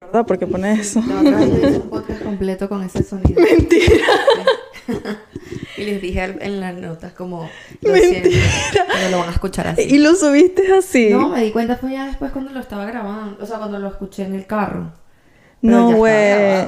¿Verdad? 0.00 0.26
Porque 0.26 0.46
pone 0.46 0.72
eso. 0.74 1.00
La 1.00 1.20
otra 1.20 1.38
vez 1.38 1.50
yo 1.50 1.68
hice 1.68 1.78
un 1.78 1.88
podcast 1.88 2.22
completo 2.22 2.68
con 2.68 2.82
ese 2.82 3.02
sonido. 3.02 3.40
Mentira. 3.40 4.06
y 5.76 5.84
les 5.84 6.00
dije 6.00 6.36
en 6.40 6.60
las 6.60 6.74
notas 6.74 7.12
como, 7.12 7.48
lo 7.80 7.94
siento, 7.94 8.28
pero 8.72 9.10
lo 9.10 9.18
van 9.18 9.28
a 9.28 9.32
escuchar 9.32 9.68
así. 9.68 9.82
Y 9.82 9.98
lo 9.98 10.14
subiste 10.14 10.72
así. 10.72 11.10
No, 11.10 11.28
me 11.30 11.42
di 11.42 11.50
cuenta 11.50 11.76
fue 11.76 11.92
ya 11.92 12.06
después 12.06 12.30
cuando 12.32 12.52
lo 12.52 12.60
estaba 12.60 12.84
grabando, 12.84 13.42
o 13.42 13.46
sea, 13.46 13.58
cuando 13.58 13.78
lo 13.78 13.88
escuché 13.88 14.24
en 14.24 14.34
el 14.34 14.46
carro. 14.46 14.92
Pero 15.60 15.90
No, 15.90 15.96
güey. 15.96 16.66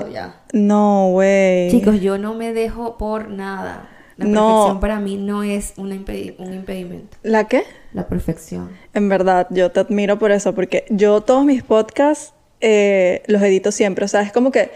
No, 0.52 1.10
güey. 1.10 1.70
Chicos, 1.70 2.00
yo 2.00 2.18
no 2.18 2.34
me 2.34 2.52
dejo 2.52 2.98
por 2.98 3.28
nada. 3.28 3.88
La 4.18 4.24
No. 4.26 4.48
perfección 4.48 4.80
para 4.80 5.00
mí 5.00 5.16
no 5.16 5.42
es 5.42 5.74
impedi- 5.76 6.34
un 6.38 6.52
impedimento. 6.52 7.16
¿La 7.22 7.44
qué? 7.48 7.62
La 7.94 8.06
perfección. 8.08 8.70
En 8.92 9.08
verdad, 9.08 9.46
yo 9.50 9.70
te 9.70 9.80
admiro 9.80 10.18
por 10.18 10.32
eso, 10.32 10.54
porque 10.54 10.84
yo 10.90 11.20
todos 11.22 11.44
mis 11.44 11.62
podcasts 11.62 12.34
eh, 12.60 13.22
los 13.28 13.40
edito 13.42 13.70
siempre. 13.72 14.04
O 14.04 14.08
sea, 14.08 14.22
es 14.22 14.32
como 14.32 14.50
que 14.50 14.70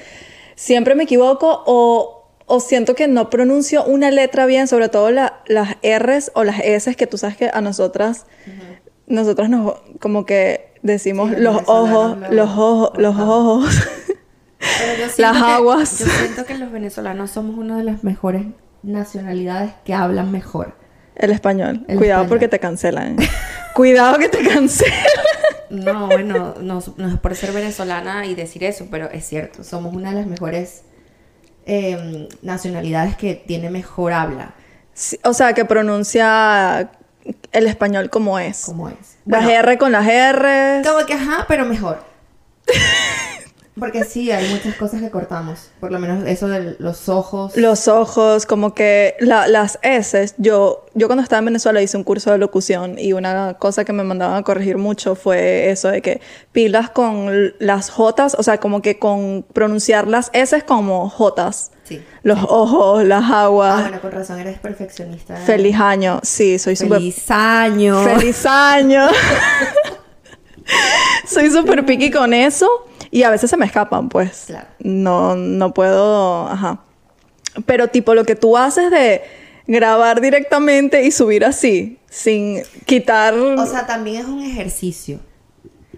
siempre 0.55 0.95
me 0.95 1.03
equivoco 1.03 1.62
o, 1.67 2.25
o 2.47 2.61
siento 2.61 2.95
que 2.95 3.09
no 3.09 3.29
pronuncio 3.31 3.84
una 3.84 4.12
letra 4.12 4.47
bien, 4.47 4.69
sobre 4.69 4.89
todo 4.89 5.11
la- 5.11 5.41
las 5.47 5.77
R's 5.83 6.31
o 6.34 6.45
las 6.45 6.61
S, 6.61 6.95
que 6.95 7.09
tú 7.09 7.19
sabes 7.19 7.37
que 7.37 7.51
a 7.53 7.61
nosotras, 7.61 8.27
nosotras 9.09 9.51
nos 9.51 9.75
como 10.01 10.25
que 10.25 10.73
decimos 10.83 11.31
Sí, 11.31 11.37
los 11.41 11.62
ojos, 11.67 12.17
lo 12.19 12.31
los 12.31 12.51
ojos, 12.51 12.91
los 12.98 13.19
ojos. 13.19 13.89
Pero 14.59 14.98
yo 15.01 15.06
Las 15.19 15.37
que- 15.37 15.43
aguas. 15.43 15.98
Yo 15.98 16.06
siento 16.06 16.45
que 16.47 16.55
los 16.59 16.70
venezolanos 16.70 17.33
somos 17.33 17.59
una 17.59 17.77
de 17.79 17.83
las 17.84 18.05
mejores 18.05 18.45
nacionalidades 18.83 19.73
que 19.85 19.95
hablan 19.95 20.31
mejor. 20.33 20.77
El 21.15 21.31
español. 21.31 21.85
El 21.89 21.99
Cuidado 21.99 22.23
español. 22.23 22.29
porque 22.29 22.49
te 22.49 22.59
cancelan. 22.59 23.17
Cuidado 23.75 24.19
que 24.19 24.29
te 24.29 24.47
cancelan. 24.47 24.99
No, 25.71 26.07
bueno, 26.07 26.55
no, 26.61 26.83
no 26.97 27.09
es 27.09 27.19
por 27.19 27.35
ser 27.35 27.53
venezolana 27.53 28.27
y 28.27 28.34
decir 28.34 28.62
eso, 28.65 28.89
pero 28.91 29.11
es 29.11 29.27
cierto, 29.27 29.65
somos 29.65 29.95
una 29.95 30.11
de 30.11 30.17
las 30.17 30.27
mejores 30.27 30.83
eh, 31.65 32.29
nacionalidades 32.43 33.17
que 33.17 33.34
tiene 33.34 33.71
mejor 33.71 34.12
habla, 34.12 34.55
Sí, 34.95 35.19
o 35.25 35.33
sea, 35.33 35.55
que 35.55 35.65
pronuncia 35.65 36.91
el 37.53 37.67
español 37.67 38.11
como 38.11 38.39
es. 38.39 38.65
como 38.67 38.91
es. 38.91 38.97
Las 39.25 39.45
Bueno, 39.45 39.51
R 39.61 39.78
con 39.78 39.93
las 39.93 40.06
R. 40.06 40.83
Como 40.84 41.06
que 41.06 41.15
ajá, 41.15 41.47
pero 41.49 41.65
mejor. 41.65 42.05
Porque 43.78 44.05
sí, 44.05 44.31
hay 44.31 44.51
muchas 44.53 44.75
cosas 44.75 45.01
que 45.01 45.09
cortamos. 45.11 45.70
Por 45.81 45.91
lo 45.92 45.98
menos 45.98 46.27
eso 46.27 46.47
de 46.47 46.77
los 46.78 47.09
ojos. 47.09 47.56
Los 47.56 47.89
ojos, 47.89 48.45
como 48.45 48.75
que 48.75 49.15
la- 49.19 49.48
las 49.48 49.78
S. 49.83 50.34
Yo, 50.37 50.84
yo 50.92 51.06
cuando 51.09 51.23
estaba 51.23 51.39
en 51.39 51.47
Venezuela 51.47 51.81
hice 51.81 51.97
un 51.97 52.05
curso 52.05 52.31
de 52.33 52.37
locución 52.39 52.98
y 52.98 53.15
una 53.15 53.55
cosa 53.55 53.87
que 53.87 53.95
me 53.95 54.05
mandaban 54.05 54.37
a 54.37 54.43
corregir 54.43 54.77
mucho 54.77 55.15
fue 55.15 55.70
eso 55.70 55.89
de 55.89 56.03
que 56.03 56.20
pilas 56.53 56.91
con 56.91 57.55
las 57.61 57.89
J, 57.89 58.27
o 58.37 58.43
sea, 58.43 58.59
como 58.59 58.83
que 58.83 58.98
con 58.98 59.43
pronunciar 59.55 60.06
las 60.06 60.28
S 60.34 60.61
como 60.67 61.09
J. 61.09 61.50
Sí. 61.84 62.05
Los 62.23 62.39
ojos, 62.48 63.05
las 63.05 63.25
Ah, 63.25 63.45
aguas. 63.45 63.81
bueno, 63.83 64.00
con 64.03 64.12
razón, 64.12 64.39
eres 64.39 64.59
perfeccionista. 64.59 65.37
Feliz 65.37 65.77
año. 65.81 66.20
Sí, 66.23 66.59
soy 66.59 66.77
súper. 66.77 66.98
Feliz 66.98 67.31
año. 67.31 68.05
¡Feliz 68.05 68.45
año! 68.45 69.09
Soy 71.27 71.51
súper 71.51 71.85
picky 71.87 72.11
con 72.11 72.33
eso 72.35 72.69
y 73.11 73.23
a 73.25 73.31
veces 73.31 73.51
se 73.51 73.57
me 73.57 73.67
escapan, 73.67 74.09
pues. 74.09 74.45
Claro. 74.47 74.69
No, 74.81 75.37
no 75.37 75.75
puedo, 75.75 76.49
ajá. 76.49 76.81
Pero 77.67 77.89
tipo 77.89 78.15
lo 78.15 78.25
que 78.25 78.35
tú 78.37 78.57
haces 78.57 78.91
de 78.91 79.23
grabar 79.67 80.21
directamente 80.21 81.05
y 81.05 81.11
subir 81.11 81.45
así, 81.45 81.99
sin 82.11 82.63
quitar... 82.87 83.35
O 83.35 83.67
sea, 83.67 83.87
también 83.87 84.23
es 84.23 84.27
un 84.27 84.43
ejercicio. 84.43 85.21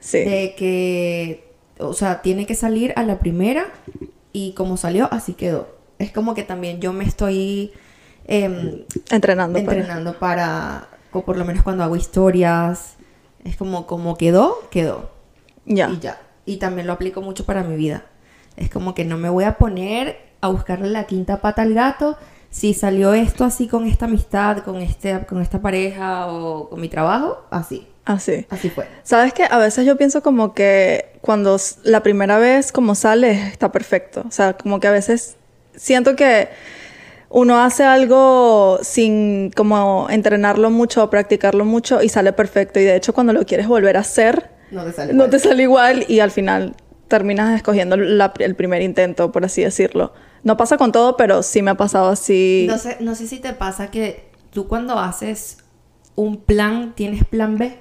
sí. 0.01 0.19
De 0.19 0.55
que, 0.57 1.53
o 1.79 1.93
sea, 1.95 2.23
tiene 2.23 2.47
que 2.47 2.55
salir 2.55 2.93
a 2.97 3.03
la 3.05 3.19
primera 3.19 3.67
y 4.33 4.53
como 4.53 4.77
salió, 4.77 5.09
así 5.13 5.35
quedó. 5.35 5.69
Es 5.99 6.11
como 6.11 6.35
que 6.35 6.43
también 6.43 6.81
yo 6.81 6.93
me 6.93 7.05
estoy 7.05 7.73
em, 8.27 8.83
Entrenando. 9.11 9.59
para- 9.65 9.77
entrenando 9.79 10.19
para, 10.19 10.89
o 11.13 11.25
por 11.25 11.37
lo 11.37 11.45
menos 11.45 11.63
cuando 11.63 11.85
hago 11.85 11.95
historias, 11.97 12.95
es 13.45 13.57
como, 13.57 13.87
como 13.87 14.17
quedó, 14.17 14.59
quedó. 14.71 15.11
Ya. 15.67 15.91
Y 15.91 16.01
ya. 16.01 16.21
Y 16.47 16.57
también 16.57 16.87
lo 16.87 16.95
aplico 16.95 17.21
mucho 17.23 17.45
para 17.45 17.63
mi 17.63 17.77
vida. 17.77 18.07
Es 18.57 18.71
como 18.71 18.95
que 18.95 19.05
no 19.05 19.17
me 19.19 19.29
voy 19.29 19.45
a 19.45 19.59
poner 19.59 20.19
a 20.41 20.49
buscarle 20.49 20.89
la 20.91 21.05
quinta 21.05 21.41
pata 21.41 21.63
al 21.63 21.75
gato. 21.75 22.17
Si 22.51 22.75
salió 22.75 23.15
esto 23.15 23.45
así 23.45 23.67
con 23.67 23.87
esta 23.87 24.05
amistad, 24.07 24.59
con, 24.59 24.77
este, 24.77 25.27
con 25.27 25.41
esta 25.41 25.61
pareja 25.61 26.27
o 26.29 26.69
con 26.69 26.81
mi 26.81 26.89
trabajo, 26.89 27.45
así. 27.51 27.87
Así. 28.05 28.47
Así 28.51 28.69
fue. 28.71 28.87
¿Sabes 29.03 29.33
qué? 29.33 29.45
A 29.51 29.59
veces 29.59 29.87
yo 29.87 29.97
pienso 29.97 30.23
como 30.23 30.55
que 30.55 31.19
cuando 31.21 31.57
la 31.85 32.03
primera 32.03 32.39
vez 32.39 32.71
como 32.71 32.95
sale 32.95 33.49
está 33.49 33.73
perfecto. 33.73 34.25
O 34.29 34.31
sea, 34.31 34.57
como 34.57 34.79
que 34.79 34.87
a 34.87 34.93
veces 34.93 35.37
siento 35.75 36.15
que 36.15 36.49
uno 37.37 37.59
hace 37.61 37.83
algo 37.83 38.79
sin 38.83 39.51
como 39.57 40.07
entrenarlo 40.09 40.71
mucho 40.71 41.03
o 41.03 41.11
practicarlo 41.11 41.65
mucho 41.65 42.01
y 42.01 42.09
sale 42.09 42.33
perfecto. 42.33 42.79
Y 42.79 42.85
de 42.85 42.95
hecho 42.95 43.13
cuando 43.13 43.33
lo 43.33 43.45
quieres 43.45 43.67
volver 43.67 43.97
a 43.97 44.01
hacer, 44.01 44.51
No 44.71 44.85
te 44.85 44.93
sale 44.93 45.13
no 45.13 45.25
igual. 45.25 45.31
te 45.31 45.39
sale 45.41 45.63
igual 45.65 46.05
y 46.07 46.21
al 46.21 46.31
final 46.31 46.77
terminas 47.09 47.57
escogiendo 47.57 47.97
la- 47.97 48.33
el 48.39 48.55
primer 48.55 48.83
intento, 48.83 49.33
por 49.33 49.45
así 49.45 49.63
decirlo. 49.65 50.13
No 50.45 50.57
pasa 50.57 50.77
con 50.77 50.93
todo, 50.93 51.17
pero 51.17 51.43
sí 51.43 51.61
me 51.61 51.73
ha 51.73 51.75
pasado 51.75 52.09
así. 52.09 52.67
No 52.69 52.79
sé, 52.79 52.99
no 53.01 53.17
sé 53.17 53.27
si 53.27 53.41
te 53.41 53.53
pasa 53.53 53.91
que 53.91 54.31
tú 54.53 54.69
cuando 54.69 54.99
haces 55.01 55.59
un 56.15 56.37
plan, 56.37 56.95
¿tienes 56.95 57.25
plan 57.25 57.59
B? 57.59 57.77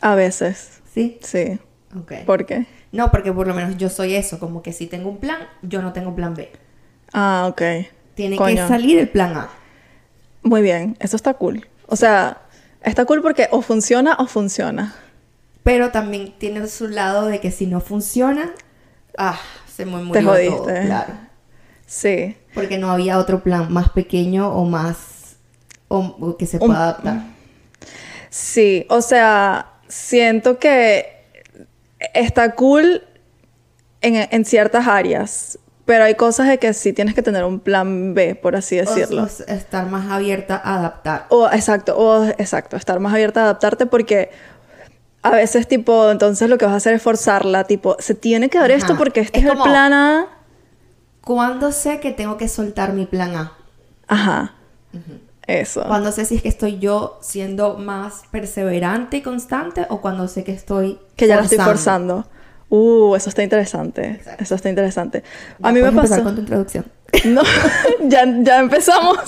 A 0.00 0.14
veces, 0.14 0.80
Sí. 0.94 1.18
sí. 1.22 1.58
Ok. 1.98 2.12
¿Por 2.24 2.46
qué? 2.46 2.66
No, 2.92 3.10
porque 3.10 3.32
por 3.32 3.46
lo 3.48 3.54
menos 3.54 3.76
yo 3.78 3.88
soy 3.88 4.14
eso, 4.14 4.38
como 4.38 4.62
que 4.62 4.72
si 4.72 4.86
tengo 4.86 5.08
un 5.10 5.18
plan, 5.18 5.38
yo 5.62 5.82
no 5.82 5.92
tengo 5.92 6.14
plan 6.14 6.34
B. 6.34 6.50
Ah, 7.18 7.46
ok. 7.48 7.62
Tiene 8.14 8.36
que 8.36 8.56
salir 8.58 8.98
el 8.98 9.08
plan 9.08 9.34
A. 9.34 9.48
Muy 10.42 10.60
bien, 10.60 10.98
eso 11.00 11.16
está 11.16 11.32
cool. 11.32 11.66
O 11.86 11.96
sea, 11.96 12.42
está 12.82 13.06
cool 13.06 13.22
porque 13.22 13.48
o 13.50 13.62
funciona 13.62 14.16
o 14.18 14.26
funciona. 14.26 14.94
Pero 15.62 15.90
también 15.90 16.34
tiene 16.36 16.66
su 16.68 16.88
lado 16.88 17.24
de 17.26 17.40
que 17.40 17.50
si 17.50 17.66
no 17.66 17.80
funciona, 17.80 18.52
ah, 19.16 19.40
se 19.66 19.86
me 19.86 19.96
murió 19.96 20.22
todo, 20.22 20.32
jodiste. 20.34 20.86
claro. 20.86 21.14
Sí. 21.86 22.36
Porque 22.52 22.76
no 22.76 22.90
había 22.90 23.18
otro 23.18 23.42
plan 23.42 23.72
más 23.72 23.88
pequeño 23.88 24.52
o 24.52 24.66
más 24.66 25.36
o, 25.88 26.00
o 26.20 26.36
que 26.36 26.44
se 26.44 26.58
pueda 26.58 26.82
adaptar. 26.82 27.22
Sí, 28.28 28.84
o 28.90 29.00
sea, 29.00 29.72
siento 29.88 30.58
que 30.58 31.24
está 32.12 32.54
cool 32.54 33.04
en, 34.02 34.28
en 34.30 34.44
ciertas 34.44 34.86
áreas, 34.86 35.58
pero 35.86 36.04
hay 36.04 36.14
cosas 36.16 36.48
de 36.48 36.58
que 36.58 36.74
sí 36.74 36.92
tienes 36.92 37.14
que 37.14 37.22
tener 37.22 37.44
un 37.44 37.58
plan 37.60 38.12
B, 38.12 38.34
por 38.34 38.54
así 38.56 38.76
decirlo. 38.76 39.22
O- 39.22 39.24
o 39.26 39.28
estar 39.54 39.86
más 39.88 40.10
abierta 40.10 40.60
a 40.62 40.76
adaptar. 40.76 41.26
O, 41.30 41.46
exacto, 41.48 41.96
o 41.96 42.24
exacto, 42.24 42.76
estar 42.76 43.00
más 43.00 43.14
abierta 43.14 43.40
a 43.40 43.44
adaptarte 43.44 43.86
porque 43.86 44.30
a 45.22 45.30
veces 45.30 45.66
tipo, 45.66 46.10
entonces 46.10 46.50
lo 46.50 46.58
que 46.58 46.64
vas 46.66 46.74
a 46.74 46.76
hacer 46.78 46.92
es 46.94 47.02
forzarla, 47.02 47.64
tipo, 47.64 47.96
se 47.98 48.14
tiene 48.14 48.48
que 48.50 48.58
dar 48.58 48.70
Ajá. 48.70 48.78
esto 48.78 48.96
porque 48.98 49.20
este 49.20 49.38
Es 49.38 49.44
es, 49.44 49.50
como- 49.50 49.64
el 49.64 49.70
plan 49.70 49.92
A. 49.92 50.26
¿Cuándo 51.22 51.72
sé 51.72 51.98
que 52.00 52.12
tengo 52.12 52.36
que 52.36 52.48
soltar 52.48 52.92
mi 52.92 53.06
plan 53.06 53.34
A? 53.34 53.52
Ajá. 54.06 54.52
Eso. 55.46 55.84
Cuando 55.86 56.10
sé 56.10 56.24
si 56.24 56.36
es 56.36 56.42
que 56.42 56.48
estoy 56.48 56.78
yo 56.80 57.18
siendo 57.20 57.76
más 57.78 58.22
perseverante 58.32 59.18
y 59.18 59.22
constante 59.22 59.86
o 59.88 60.00
cuando 60.00 60.26
sé 60.26 60.42
que 60.42 60.52
estoy 60.52 60.98
Que 61.16 61.28
ya 61.28 61.36
la 61.36 61.42
estoy 61.42 61.58
forzando. 61.58 62.26
Uh, 62.68 63.14
eso 63.14 63.28
está 63.28 63.42
interesante. 63.42 64.06
Exacto. 64.06 64.42
Eso 64.42 64.54
está 64.56 64.68
interesante. 64.68 65.22
Ya 65.58 65.68
A 65.68 65.72
mí 65.72 65.80
me 65.80 65.92
pasó. 65.92 66.22
con 66.22 66.34
tu 66.34 66.40
introducción. 66.42 66.84
No, 67.24 67.42
ya, 68.08 68.24
ya 68.42 68.58
empezamos. 68.58 69.18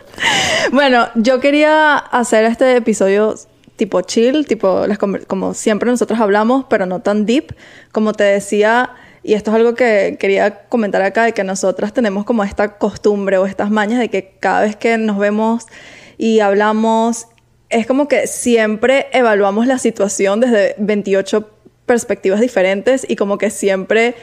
bueno, 0.72 1.08
yo 1.16 1.40
quería 1.40 1.96
hacer 1.96 2.44
este 2.44 2.76
episodio 2.76 3.34
tipo 3.74 4.00
chill, 4.02 4.46
tipo 4.46 4.86
las 4.86 4.98
como 4.98 5.52
siempre 5.52 5.90
nosotros 5.90 6.18
hablamos, 6.20 6.64
pero 6.70 6.86
no 6.86 7.00
tan 7.00 7.26
deep. 7.26 7.54
Como 7.92 8.12
te 8.12 8.24
decía, 8.24 8.90
y 9.22 9.34
esto 9.34 9.50
es 9.50 9.56
algo 9.56 9.74
que 9.74 10.16
quería 10.18 10.66
comentar 10.68 11.02
acá, 11.02 11.24
de 11.24 11.32
que 11.32 11.44
nosotras 11.44 11.92
tenemos 11.92 12.24
como 12.24 12.44
esta 12.44 12.78
costumbre 12.78 13.38
o 13.38 13.46
estas 13.46 13.70
mañas 13.70 13.98
de 13.98 14.08
que 14.08 14.36
cada 14.38 14.62
vez 14.62 14.76
que 14.76 14.96
nos 14.96 15.18
vemos 15.18 15.66
y 16.16 16.40
hablamos, 16.40 17.26
es 17.68 17.86
como 17.86 18.08
que 18.08 18.28
siempre 18.28 19.08
evaluamos 19.12 19.66
la 19.66 19.78
situación 19.78 20.40
desde 20.40 20.76
28 20.78 21.55
perspectivas 21.86 22.40
diferentes 22.40 23.06
y 23.08 23.16
como 23.16 23.38
que 23.38 23.50
siempre 23.50 24.14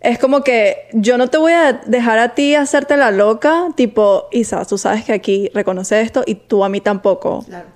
es 0.00 0.18
como 0.18 0.42
que 0.44 0.88
yo 0.92 1.18
no 1.18 1.28
te 1.28 1.38
voy 1.38 1.52
a 1.52 1.72
dejar 1.86 2.18
a 2.18 2.34
ti 2.34 2.54
hacerte 2.54 2.96
la 2.96 3.10
loca, 3.10 3.68
tipo, 3.74 4.28
Isa, 4.30 4.64
tú 4.64 4.78
sabes 4.78 5.04
que 5.04 5.12
aquí 5.12 5.50
reconoce 5.54 6.00
esto 6.00 6.22
y 6.24 6.36
tú 6.36 6.64
a 6.64 6.68
mí 6.68 6.80
tampoco. 6.80 7.44
Claro. 7.46 7.66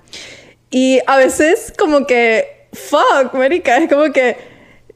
Y 0.69 0.99
a 1.05 1.17
veces 1.17 1.73
como 1.77 2.07
que, 2.07 2.67
fuck, 2.71 3.33
marica, 3.33 3.77
es 3.77 3.89
como 3.89 4.13
que, 4.13 4.37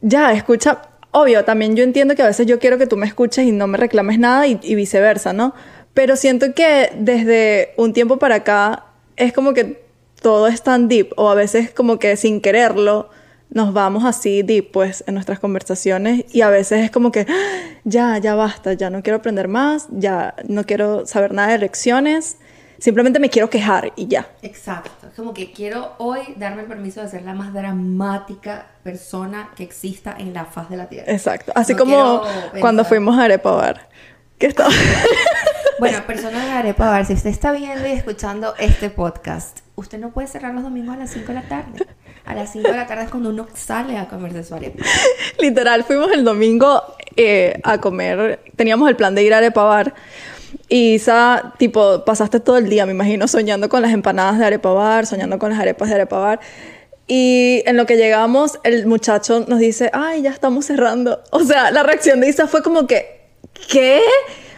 ya, 0.01 0.31
escucha, 0.31 0.81
obvio, 1.11 1.43
también 1.43 1.75
yo 1.75 1.83
entiendo 1.83 2.15
que 2.15 2.23
a 2.23 2.27
veces 2.27 2.45
yo 2.47 2.59
quiero 2.59 2.77
que 2.77 2.87
tú 2.87 2.95
me 2.95 3.05
escuches 3.05 3.45
y 3.45 3.51
no 3.51 3.67
me 3.67 3.77
reclames 3.77 4.19
nada 4.19 4.47
y, 4.47 4.59
y 4.63 4.75
viceversa, 4.75 5.33
¿no? 5.33 5.53
Pero 5.93 6.15
siento 6.15 6.53
que 6.53 6.91
desde 6.95 7.73
un 7.75 7.91
tiempo 7.91 8.17
para 8.17 8.35
acá 8.35 8.85
es 9.17 9.33
como 9.33 9.53
que 9.53 9.83
todo 10.21 10.47
es 10.47 10.61
tan 10.61 10.87
deep 10.87 11.11
o 11.17 11.29
a 11.29 11.35
veces 11.35 11.71
como 11.71 11.99
que 11.99 12.15
sin 12.15 12.39
quererlo 12.39 13.09
nos 13.49 13.73
vamos 13.73 14.03
así 14.05 14.41
deep 14.43 14.71
pues 14.71 15.03
en 15.07 15.13
nuestras 15.13 15.39
conversaciones 15.39 16.25
y 16.33 16.41
a 16.41 16.49
veces 16.49 16.83
es 16.83 16.91
como 16.91 17.11
que 17.11 17.25
"Ah, 17.29 17.77
ya, 17.83 18.17
ya 18.17 18.35
basta, 18.35 18.73
ya 18.73 18.89
no 18.89 19.01
quiero 19.01 19.17
aprender 19.17 19.47
más, 19.47 19.87
ya 19.91 20.35
no 20.47 20.65
quiero 20.65 21.05
saber 21.05 21.33
nada 21.33 21.49
de 21.53 21.57
lecciones, 21.59 22.37
simplemente 22.79 23.19
me 23.19 23.29
quiero 23.29 23.49
quejar 23.49 23.93
y 23.95 24.07
ya. 24.07 24.27
Exacto. 24.41 25.07
Es 25.07 25.13
como 25.15 25.33
que 25.33 25.51
quiero 25.51 25.93
hoy 25.97 26.19
darme 26.37 26.63
el 26.63 26.67
permiso 26.67 27.01
de 27.01 27.07
ser 27.07 27.23
la 27.23 27.33
más 27.33 27.53
dramática 27.53 28.67
persona 28.83 29.49
que 29.55 29.63
exista 29.63 30.15
en 30.17 30.33
la 30.33 30.45
faz 30.45 30.69
de 30.69 30.77
la 30.77 30.87
tierra. 30.87 31.11
Exacto. 31.11 31.51
Así 31.55 31.73
No 31.73 31.79
como 31.79 32.21
cuando 32.59 32.85
fuimos 32.85 33.17
a 33.17 33.23
Arepa 33.23 33.51
Bar. 33.51 33.87
Que 34.37 34.47
estaba... 34.47 34.69
Bueno, 35.79 36.03
personas 36.07 36.43
de 36.43 36.51
Arepa 36.51 36.89
Bar, 36.89 37.05
si 37.05 37.13
usted 37.13 37.29
está 37.29 37.51
viendo 37.51 37.87
y 37.87 37.91
escuchando 37.91 38.55
este 38.57 38.89
podcast, 38.89 39.59
usted 39.75 39.99
no 39.99 40.09
puede 40.09 40.27
cerrar 40.27 40.53
los 40.55 40.63
domingos 40.63 40.95
a 40.95 40.97
las 40.97 41.11
5 41.11 41.27
de 41.27 41.33
la 41.35 41.41
tarde. 41.43 41.85
A 42.27 42.35
las 42.35 42.51
5 42.51 42.69
de 42.69 42.75
la 42.75 42.85
tarde 42.85 43.05
es 43.05 43.09
cuando 43.09 43.29
uno 43.29 43.47
sale 43.53 43.97
a 43.97 44.09
comerse 44.09 44.43
su 44.43 44.53
arepa. 44.53 44.83
Literal, 45.39 45.85
fuimos 45.85 46.11
el 46.11 46.25
domingo 46.25 46.83
eh, 47.15 47.57
a 47.63 47.79
comer. 47.79 48.41
Teníamos 48.57 48.89
el 48.89 48.97
plan 48.97 49.15
de 49.15 49.23
ir 49.23 49.33
a 49.33 49.37
Arepa 49.37 49.63
Bar. 49.63 49.95
Y 50.67 50.95
Isa, 50.95 51.53
tipo, 51.57 52.03
pasaste 52.03 52.41
todo 52.41 52.57
el 52.57 52.69
día, 52.69 52.85
me 52.85 52.91
imagino, 52.91 53.29
soñando 53.29 53.69
con 53.69 53.81
las 53.81 53.93
empanadas 53.93 54.39
de 54.39 54.45
Arepa 54.45 54.73
Bar, 54.73 55.05
soñando 55.05 55.39
con 55.39 55.51
las 55.51 55.59
arepas 55.59 55.87
de 55.87 55.95
Arepa 55.95 56.19
Bar. 56.19 56.39
Y 57.07 57.63
en 57.65 57.77
lo 57.77 57.85
que 57.85 57.95
llegamos, 57.95 58.59
el 58.63 58.85
muchacho 58.87 59.45
nos 59.47 59.59
dice, 59.59 59.89
ay, 59.93 60.23
ya 60.23 60.31
estamos 60.31 60.65
cerrando. 60.65 61.23
O 61.31 61.45
sea, 61.45 61.71
la 61.71 61.83
reacción 61.83 62.19
de 62.19 62.27
Isa 62.27 62.47
fue 62.47 62.61
como 62.61 62.87
que, 62.87 63.21
¿qué? 63.69 64.01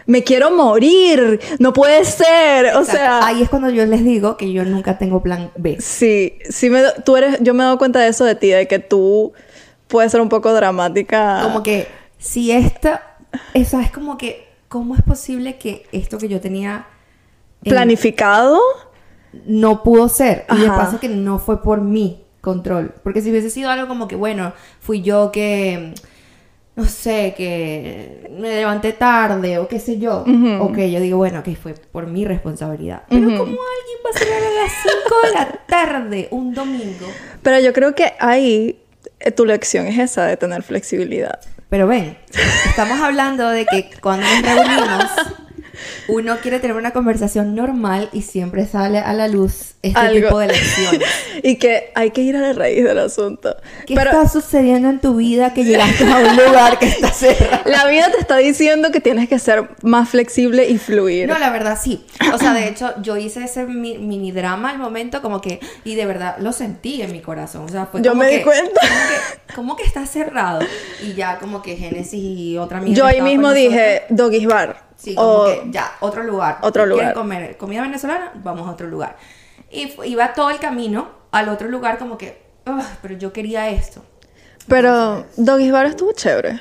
Me 0.10 0.24
quiero 0.24 0.50
morir, 0.52 1.40
no 1.60 1.72
puede 1.72 2.04
ser. 2.04 2.66
O 2.76 2.80
Exacto. 2.80 2.92
sea, 2.92 3.26
ahí 3.28 3.44
es 3.44 3.50
cuando 3.50 3.70
yo 3.70 3.86
les 3.86 4.04
digo 4.04 4.38
que 4.38 4.52
yo 4.52 4.66
nunca 4.66 4.98
tengo 4.98 5.22
plan 5.22 5.52
B. 5.56 5.78
Sí, 5.80 6.38
sí 6.50 6.70
me, 6.70 6.82
tú 7.06 7.16
eres, 7.16 7.38
yo 7.42 7.54
me 7.54 7.62
he 7.62 7.66
dado 7.66 7.78
cuenta 7.78 8.00
de 8.00 8.08
eso 8.08 8.26
de 8.26 8.34
ti, 8.36 8.50
de 8.50 8.68
que 8.68 8.80
tú 8.80 9.34
puedes 9.88 10.12
ser 10.12 10.20
un 10.22 10.30
poco 10.30 10.52
dramática. 10.54 11.42
Como 11.44 11.62
que 11.62 11.88
si 12.18 12.52
esta, 12.52 13.18
esa 13.54 13.82
es 13.84 13.92
como 13.92 14.18
que, 14.18 14.48
¿cómo 14.68 14.96
es 14.96 15.02
posible 15.04 15.58
que 15.58 15.86
esto 15.92 16.18
que 16.18 16.28
yo 16.28 16.42
tenía 16.42 16.88
en- 17.64 17.70
planificado. 17.72 18.60
no 19.46 19.84
pudo 19.84 20.10
ser? 20.10 20.46
Y 20.56 20.60
de 20.62 20.68
Ajá. 20.68 20.76
paso 20.78 21.00
que 21.00 21.08
no 21.10 21.38
fue 21.38 21.62
por 21.62 21.82
mi 21.82 22.24
control. 22.42 22.96
Porque 23.04 23.22
si 23.22 23.30
hubiese 23.30 23.50
sido 23.52 23.70
algo 23.70 23.88
como 23.88 24.08
que, 24.08 24.16
bueno, 24.16 24.54
fui 24.80 25.02
yo 25.04 25.32
que, 25.32 25.94
no 26.76 26.86
sé, 26.86 27.34
que 27.36 28.30
me 28.40 28.56
levanté 28.56 28.94
tarde 28.94 29.58
o 29.58 29.68
qué 29.68 29.80
sé 29.80 30.00
yo. 30.00 30.24
Ok, 30.60 30.78
yo 30.78 31.00
digo, 31.00 31.18
bueno, 31.18 31.44
que 31.44 31.56
fue 31.56 31.74
por 31.74 32.08
mi 32.08 32.26
responsabilidad. 32.26 33.04
Pero 33.10 33.26
¿cómo 33.26 33.38
alguien 33.42 34.00
va 34.06 34.10
a 34.14 34.18
cerrar 34.18 34.44
a 34.44 34.64
las 34.64 34.72
5 34.84 35.16
de 35.24 35.34
la 35.34 35.60
tarde 35.68 36.28
un 36.32 36.54
domingo? 36.54 37.08
Pero 37.44 37.60
yo 37.60 37.74
creo 37.74 37.94
que 37.96 38.14
ahí 38.20 38.80
eh, 39.20 39.32
tu 39.32 39.46
lección 39.46 39.88
es 39.88 40.00
esa 40.00 40.26
de 40.26 40.38
tener 40.38 40.64
flexibilidad. 40.64 41.40
Pero 41.70 41.86
ven, 41.88 42.18
estamos 42.66 43.00
hablando 43.00 43.50
de 43.50 43.66
que 43.66 43.90
cuando 44.02 44.26
nos 44.26 44.42
reunimos, 44.42 45.04
uno 46.08 46.38
quiere 46.42 46.60
tener 46.60 46.76
una 46.76 46.92
conversación 46.92 47.56
normal 47.56 48.10
y 48.14 48.22
siempre 48.24 48.66
sale 48.66 49.00
a 49.00 49.14
la 49.14 49.28
luz 49.28 49.74
este 49.82 49.98
Algo. 50.00 50.28
tipo 50.28 50.40
de 50.40 50.48
lecciones. 50.48 51.08
y 51.44 51.56
que 51.56 51.92
hay 51.96 52.12
que 52.12 52.22
ir 52.22 52.36
a 52.36 52.40
la 52.42 52.54
raíz 52.54 52.84
del 52.84 53.00
asunto. 53.00 53.56
¿Qué 53.88 53.96
Pero 53.96 54.12
está 54.12 54.28
sucediendo 54.30 54.90
en 54.90 55.00
tu 55.00 55.16
vida 55.16 55.54
que 55.54 55.64
llegaste 55.64 56.04
a 56.04 56.18
un 56.18 56.36
lugar 56.36 56.80
que 56.80 56.88
está 56.88 57.12
cerrado? 57.12 57.64
la 57.66 57.86
vida 57.88 58.12
te 58.12 58.20
está 58.20 58.38
diciendo 58.38 58.92
que 58.92 59.00
tienes 59.00 59.30
que 59.30 59.40
ser 59.40 59.70
más 59.82 60.10
flexible 60.10 60.68
y 60.70 60.78
fluir. 60.78 61.28
No, 61.30 61.40
la 61.40 61.50
verdad 61.50 61.78
sí. 61.82 62.06
O 62.34 62.38
sea, 62.38 62.54
de 62.54 62.68
hecho, 62.68 62.94
yo 63.02 63.16
hice 63.18 63.44
ese 63.44 63.66
mi- 63.66 63.98
mini 63.98 64.32
drama 64.32 64.70
al 64.72 64.78
momento 64.80 65.22
como 65.22 65.40
que, 65.42 65.60
y 65.86 65.96
de 65.96 66.06
verdad 66.06 66.38
lo 66.40 66.52
sentí 66.52 67.02
en 67.02 67.12
mi 67.12 67.22
corazón. 67.22 67.64
O 67.66 67.70
sea, 67.70 67.86
fue 67.86 68.02
Yo 68.02 68.12
como 68.12 68.24
me 68.24 68.30
di 68.30 68.38
que- 68.40 68.44
cuenta. 68.44 68.82
Como 68.82 69.00
que, 69.08 69.54
como 69.56 69.76
que 69.78 69.84
está 69.84 70.06
cerrado. 70.06 70.60
Y 71.02 71.14
ya 71.14 71.38
como 71.40 71.62
que 71.62 71.78
Génesis 71.78 72.20
y 72.22 72.58
otra 72.58 72.80
amiga 72.80 72.96
yo 72.98 73.06
ahí 73.06 73.22
mismo 73.22 73.52
dije, 73.54 74.04
Doggy's 74.10 74.46
Bar. 74.46 74.89
Sí, 75.00 75.16
como 75.16 75.28
o 75.30 75.46
que 75.46 75.64
ya, 75.72 75.92
otro 76.02 76.24
lugar. 76.24 76.58
Otro 76.62 76.84
¿Quieren 76.84 77.00
lugar. 77.00 77.14
comer 77.14 77.58
comida 77.58 77.82
venezolana? 77.82 78.34
Vamos 78.36 78.68
a 78.68 78.72
otro 78.72 78.86
lugar. 78.88 79.16
Y 79.72 79.94
iba 80.06 80.34
todo 80.34 80.50
el 80.50 80.60
camino 80.60 81.08
al 81.32 81.48
otro 81.48 81.70
lugar 81.70 81.98
como 81.98 82.18
que, 82.18 82.42
"Ugh, 82.68 82.84
pero 83.02 83.16
yo 83.18 83.32
quería 83.32 83.70
esto. 83.70 84.04
Pero 84.68 85.26
Doggy's 85.38 85.72
Bar 85.72 85.86
estuvo 85.86 86.12
chévere. 86.12 86.60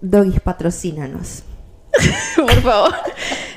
Doggies, 0.00 0.40
patrocínanos. 0.40 1.44
Por 2.36 2.60
favor. 2.62 2.92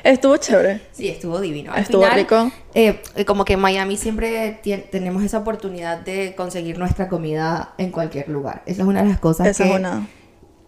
estuvo 0.04 0.36
chévere. 0.36 0.80
Sí, 0.92 1.08
estuvo 1.08 1.40
divino. 1.40 1.72
Al 1.72 1.80
Estuvo 1.82 2.02
final, 2.02 2.16
rico. 2.18 2.52
eh, 2.74 3.02
como 3.26 3.44
que 3.44 3.54
en 3.54 3.60
Miami 3.60 3.96
siempre 3.96 4.60
tenemos 4.90 5.22
esa 5.24 5.38
oportunidad 5.38 5.98
de 5.98 6.34
conseguir 6.36 6.78
nuestra 6.78 7.08
comida 7.08 7.74
en 7.78 7.90
cualquier 7.90 8.28
lugar. 8.28 8.62
Esa 8.66 8.82
es 8.82 8.88
una 8.88 9.02
de 9.02 9.08
las 9.10 9.18
cosas 9.20 9.48
Esa 9.48 9.64
que 9.64 9.70
es 9.70 9.76
una. 9.76 10.06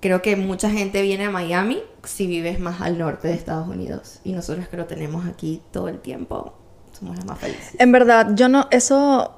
creo 0.00 0.20
que 0.20 0.36
mucha 0.36 0.68
gente 0.68 1.00
viene 1.00 1.24
a 1.26 1.30
Miami 1.30 1.82
si 2.04 2.26
vives 2.26 2.58
más 2.60 2.80
al 2.80 2.98
norte 2.98 3.28
de 3.28 3.34
Estados 3.34 3.68
Unidos. 3.68 4.20
Y 4.24 4.32
nosotros 4.32 4.68
que 4.68 4.76
lo 4.76 4.86
tenemos 4.86 5.26
aquí 5.26 5.62
todo 5.70 5.88
el 5.88 5.98
tiempo, 6.00 6.54
somos 6.98 7.16
las 7.16 7.24
más 7.24 7.38
felices. 7.38 7.74
En 7.78 7.92
verdad, 7.92 8.30
yo 8.34 8.48
no, 8.48 8.66
eso, 8.70 9.32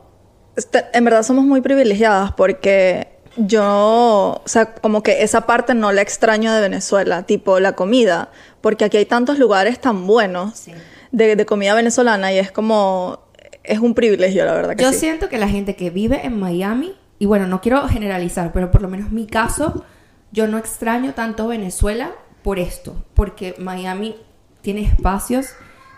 este, 0.57 0.85
en 0.93 1.05
verdad 1.05 1.23
somos 1.23 1.45
muy 1.45 1.61
privilegiadas 1.61 2.33
porque 2.33 3.09
yo, 3.37 4.41
o 4.45 4.49
sea, 4.49 4.75
como 4.75 5.03
que 5.03 5.23
esa 5.23 5.43
parte 5.43 5.75
no 5.75 5.93
la 5.93 6.03
extraño 6.03 6.53
de 6.53 6.61
Venezuela, 6.61 7.25
tipo 7.25 7.59
la 7.61 7.73
comida, 7.73 8.31
porque 8.61 8.85
aquí 8.85 8.97
hay 8.97 9.07
tantos 9.07 9.39
lugares 9.39 9.81
tan 9.81 10.07
buenos 10.07 10.55
Sí. 10.59 10.73
de, 11.13 11.37
de 11.37 11.47
comida 11.47 11.75
venezolana 11.75 12.33
y 12.33 12.39
es 12.39 12.53
como, 12.53 13.19
es 13.65 13.79
un 13.81 13.95
privilegio, 13.95 14.45
la 14.45 14.55
verdad 14.55 14.77
que 14.77 14.83
Yo 14.85 14.93
sí. 14.93 15.01
siento 15.01 15.29
que 15.29 15.39
la 15.39 15.49
gente 15.49 15.75
que 15.77 15.91
vive 15.91 16.25
en 16.25 16.39
Miami, 16.39 16.95
y 17.19 17.27
bueno, 17.27 17.47
no 17.47 17.61
quiero 17.61 17.87
generalizar, 17.89 18.53
pero 18.53 18.71
por 18.71 18.83
lo 18.83 18.89
menos 18.89 19.11
mi 19.11 19.27
caso, 19.27 19.85
yo 20.33 20.47
no 20.49 20.59
extraño 20.59 21.15
tanto 21.15 21.47
Venezuela 21.49 22.11
por 22.45 22.61
esto, 22.61 22.95
porque 23.15 23.57
Miami 23.59 24.15
tiene 24.61 24.83
espacios 24.83 25.49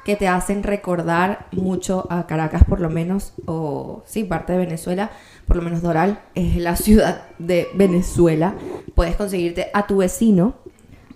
que 0.04 0.14
te 0.14 0.28
hacen 0.28 0.62
recordar 0.62 1.48
mucho 1.50 2.06
a 2.08 2.28
Caracas 2.28 2.62
por 2.62 2.80
lo 2.80 2.88
menos, 2.88 3.34
o 3.44 4.04
sí, 4.06 4.22
parte 4.22 4.52
de 4.52 4.58
Venezuela, 4.58 5.10
por 5.48 5.56
lo 5.56 5.62
menos 5.62 5.82
Doral, 5.82 6.20
es 6.36 6.56
la 6.56 6.76
ciudad 6.76 7.22
de 7.40 7.66
Venezuela. 7.74 8.54
Puedes 8.94 9.16
conseguirte 9.16 9.66
a 9.74 9.88
tu 9.88 9.96
vecino, 9.96 10.54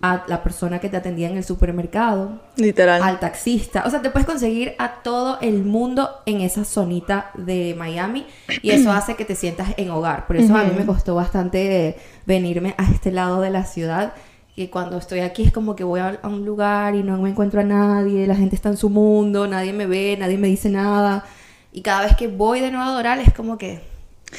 a 0.03 0.25
la 0.27 0.43
persona 0.43 0.81
que 0.81 0.89
te 0.89 0.97
atendía 0.97 1.29
en 1.29 1.37
el 1.37 1.45
supermercado, 1.45 2.41
Literal. 2.57 3.01
al 3.01 3.21
taxista. 3.21 3.85
O 3.87 3.91
sea, 3.91 4.03
te 4.03 4.11
puedes 4.11 4.27
conseguir 4.27 4.75
a 4.79 5.03
todo 5.03 5.39
el 5.41 5.63
mundo 5.65 6.11
en 6.27 6.41
esa 6.41 6.65
zonita 6.65 7.31
de 7.35 7.77
Miami 7.79 8.27
y 8.63 8.71
eso 8.71 8.91
hace 8.93 9.15
que 9.15 9.25
te 9.25 9.37
sientas 9.37 9.69
en 9.77 9.91
hogar. 9.91 10.27
Por 10.27 10.37
eso 10.37 10.57
a 10.57 10.65
mí 10.65 10.73
me 10.77 10.87
costó 10.87 11.15
bastante 11.15 11.97
venirme 12.27 12.75
a 12.79 12.91
este 12.91 13.13
lado 13.13 13.41
de 13.41 13.51
la 13.51 13.65
ciudad. 13.65 14.15
Que 14.61 14.69
cuando 14.69 14.99
estoy 14.99 15.21
aquí 15.21 15.43
es 15.45 15.53
como 15.53 15.75
que 15.75 15.85
voy 15.85 16.01
a, 16.01 16.21
un 16.25 16.45
lugar 16.45 16.95
y 16.95 17.03
no 17.03 17.17
me 17.17 17.31
encuentro 17.31 17.63
a 17.63 17.65
nadie, 17.65 18.27
la 18.27 18.35
gente 18.35 18.55
está 18.55 18.69
en 18.69 18.77
su 18.77 18.91
mundo, 18.91 19.47
nadie 19.47 19.73
me 19.73 19.87
ve, 19.87 20.19
nadie 20.21 20.37
me 20.37 20.49
dice 20.49 20.69
nada. 20.69 21.25
Y 21.73 21.81
cada 21.81 22.03
vez 22.03 22.15
que 22.15 22.29
voy 22.29 22.61
de 22.61 22.71
nuevo 22.71 22.91
a 22.91 22.93
Doral 22.93 23.21
es 23.21 23.33
como 23.33 23.57
que 23.57 23.81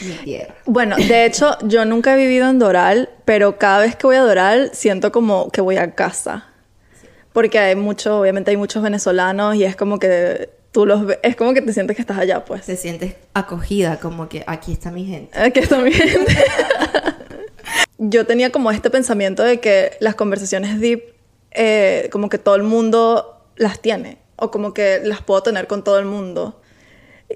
mi 0.06 0.12
tierra. 0.24 0.54
Bueno, 0.68 0.96
de 0.96 1.26
hecho, 1.26 1.58
yo 1.64 1.86
nunca 1.86 2.14
he 2.14 2.18
vivido 2.18 2.48
en 2.48 2.60
Doral, 2.60 3.10
pero 3.26 3.58
cada 3.58 3.80
vez 3.80 3.96
que 3.96 4.06
voy 4.06 4.16
a 4.16 4.22
Doral 4.22 4.70
siento 4.76 5.12
como 5.12 5.50
que 5.50 5.62
voy 5.62 5.78
a 5.78 5.96
casa. 5.96 6.46
Porque 7.34 7.58
hay 7.58 7.76
mucho, 7.76 8.20
obviamente 8.20 8.52
hay 8.52 8.58
muchos 8.58 8.84
venezolanos 8.84 9.56
y 9.56 9.64
es 9.64 9.76
como 9.76 9.98
que 9.98 10.52
tú 10.72 10.86
los 10.86 11.04
ves, 11.04 11.18
es 11.24 11.36
como 11.36 11.56
que 11.56 11.64
te 11.64 11.74
sientes 11.74 11.96
que 11.96 12.04
estás 12.04 12.20
allá, 12.20 12.46
pues. 12.46 12.62
Te 12.68 12.78
sientes 12.78 13.16
acogida, 13.34 13.98
como 14.00 14.30
que 14.30 14.44
aquí 14.46 14.72
está 14.72 14.92
mi 14.92 15.04
gente. 15.04 15.40
Aquí 15.40 15.62
está 15.62 15.80
mi 15.80 15.92
gente. 15.92 16.38
Yo 18.04 18.26
tenía 18.26 18.52
como 18.52 18.72
este 18.72 18.90
pensamiento 18.90 19.44
de 19.44 19.60
que 19.60 19.92
las 20.00 20.16
conversaciones 20.16 20.80
deep, 20.80 21.14
eh, 21.52 22.10
como 22.12 22.30
que 22.30 22.40
todo 22.40 22.56
el 22.56 22.64
mundo 22.64 23.46
las 23.58 23.80
tiene, 23.80 24.18
o 24.38 24.50
como 24.50 24.74
que 24.74 25.02
las 25.04 25.22
puedo 25.22 25.44
tener 25.44 25.68
con 25.68 25.84
todo 25.84 26.00
el 26.00 26.06
mundo. 26.06 26.60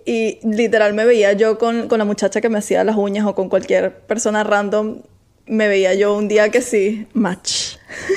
Y 0.06 0.40
literal 0.44 0.96
me 0.96 1.06
veía 1.06 1.34
yo 1.34 1.60
con, 1.60 1.88
con 1.88 2.00
la 2.00 2.06
muchacha 2.06 2.42
que 2.42 2.50
me 2.50 2.58
hacía 2.58 2.84
las 2.84 2.96
uñas 2.96 3.28
o 3.28 3.36
con 3.36 3.48
cualquier 3.48 3.96
persona 4.08 4.44
random, 4.44 5.04
me 5.46 5.68
veía 5.68 5.94
yo 5.94 6.16
un 6.16 6.28
día 6.28 6.50
que 6.50 6.62
sí, 6.62 7.06
match. 7.14 7.76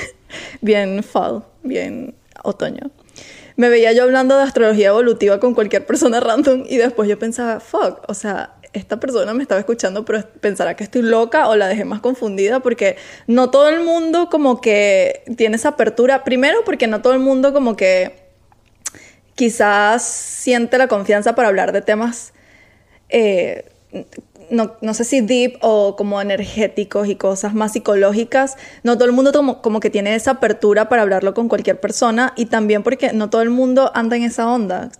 bien 0.61 1.03
fall, 1.03 1.43
bien 1.61 2.15
otoño. 2.43 2.89
Me 3.57 3.69
veía 3.69 3.91
yo 3.93 4.05
hablando 4.05 4.37
de 4.37 4.41
astrología 4.41 4.87
evolutiva 4.87 5.39
con 5.39 5.53
cualquier 5.53 5.85
persona 5.85 6.19
random 6.19 6.63
y 6.67 6.77
después 6.77 7.07
yo 7.07 7.19
pensaba, 7.19 7.59
fuck, 7.59 8.01
o 8.07 8.15
sea, 8.15 8.55
esta 8.73 8.99
persona 8.99 9.33
me 9.33 9.41
estaba 9.41 9.59
escuchando, 9.59 10.05
pero 10.05 10.23
pensará 10.41 10.75
que 10.75 10.83
estoy 10.83 11.01
loca 11.01 11.47
o 11.47 11.55
la 11.55 11.67
dejé 11.67 11.85
más 11.85 12.01
confundida 12.01 12.59
porque 12.59 12.97
no 13.27 13.49
todo 13.49 13.67
el 13.67 13.83
mundo 13.83 14.29
como 14.29 14.61
que 14.61 15.23
tiene 15.37 15.55
esa 15.55 15.69
apertura. 15.69 16.23
Primero 16.23 16.59
porque 16.65 16.87
no 16.87 17.01
todo 17.01 17.13
el 17.13 17.19
mundo 17.19 17.53
como 17.53 17.75
que 17.75 18.29
quizás 19.35 20.03
siente 20.03 20.77
la 20.77 20.87
confianza 20.87 21.33
para 21.33 21.47
hablar 21.47 21.71
de 21.71 21.81
temas, 21.81 22.33
eh, 23.09 23.65
no, 24.51 24.73
no 24.81 24.93
sé 24.93 25.03
si 25.03 25.21
deep 25.21 25.57
o 25.61 25.95
como 25.95 26.21
energéticos 26.21 27.07
y 27.07 27.15
cosas 27.15 27.53
más 27.53 27.73
psicológicas. 27.73 28.57
No 28.83 28.95
todo 28.95 29.05
el 29.05 29.13
mundo 29.13 29.31
como, 29.31 29.61
como 29.61 29.79
que 29.79 29.89
tiene 29.89 30.15
esa 30.15 30.31
apertura 30.31 30.89
para 30.89 31.03
hablarlo 31.03 31.33
con 31.33 31.49
cualquier 31.49 31.79
persona 31.79 32.33
y 32.35 32.45
también 32.45 32.83
porque 32.83 33.13
no 33.13 33.29
todo 33.29 33.41
el 33.41 33.49
mundo 33.49 33.91
anda 33.95 34.15
en 34.15 34.23
esa 34.23 34.51
onda. 34.51 34.91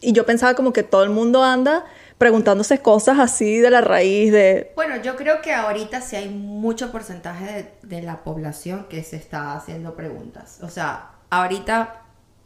Y 0.00 0.12
yo 0.12 0.26
pensaba 0.26 0.54
como 0.54 0.72
que 0.72 0.82
todo 0.82 1.02
el 1.02 1.10
mundo 1.10 1.42
anda 1.42 1.84
preguntándose 2.18 2.80
cosas 2.80 3.18
así 3.18 3.58
de 3.58 3.70
la 3.70 3.80
raíz 3.80 4.32
de... 4.32 4.72
Bueno, 4.76 4.96
yo 5.02 5.16
creo 5.16 5.42
que 5.42 5.52
ahorita 5.52 6.00
sí 6.00 6.16
hay 6.16 6.28
mucho 6.28 6.92
porcentaje 6.92 7.44
de, 7.82 7.96
de 7.96 8.02
la 8.02 8.22
población 8.24 8.86
que 8.88 9.02
se 9.02 9.16
está 9.16 9.54
haciendo 9.54 9.94
preguntas. 9.94 10.60
O 10.62 10.68
sea, 10.68 11.10
ahorita 11.30 12.02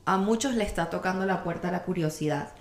a 0.09 0.17
muchos 0.17 0.55
le 0.55 0.65
está 0.65 0.89
tocando 0.89 1.27
la 1.27 1.45
puerta 1.45 1.71
la 1.71 1.83
curiosidad, 1.83 2.53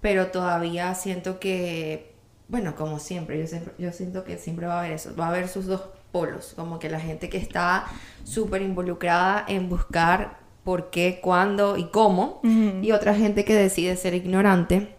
pero 0.00 0.28
todavía 0.28 0.94
siento 0.94 1.40
que, 1.40 2.14
bueno, 2.46 2.76
como 2.76 3.00
siempre, 3.00 3.40
yo, 3.40 3.48
siempre, 3.48 3.74
yo 3.78 3.90
siento 3.90 4.22
que 4.22 4.38
siempre 4.38 4.66
va 4.66 4.74
a 4.76 4.78
haber 4.80 4.92
eso, 4.92 5.16
va 5.16 5.26
a 5.26 5.30
haber 5.30 5.48
sus 5.48 5.66
dos 5.66 5.80
polos, 6.12 6.52
como 6.54 6.78
que 6.78 6.88
la 6.88 7.00
gente 7.00 7.28
que 7.28 7.38
está 7.38 7.86
súper 8.22 8.62
involucrada 8.62 9.44
en 9.48 9.68
buscar 9.68 10.38
por 10.62 10.90
qué, 10.90 11.18
cuándo 11.20 11.76
y 11.76 11.88
cómo, 11.88 12.40
y 12.44 12.92
otra 12.92 13.14
gente 13.14 13.44
que 13.44 13.54
decide 13.54 13.96
ser 13.96 14.14
ignorante. 14.14 14.96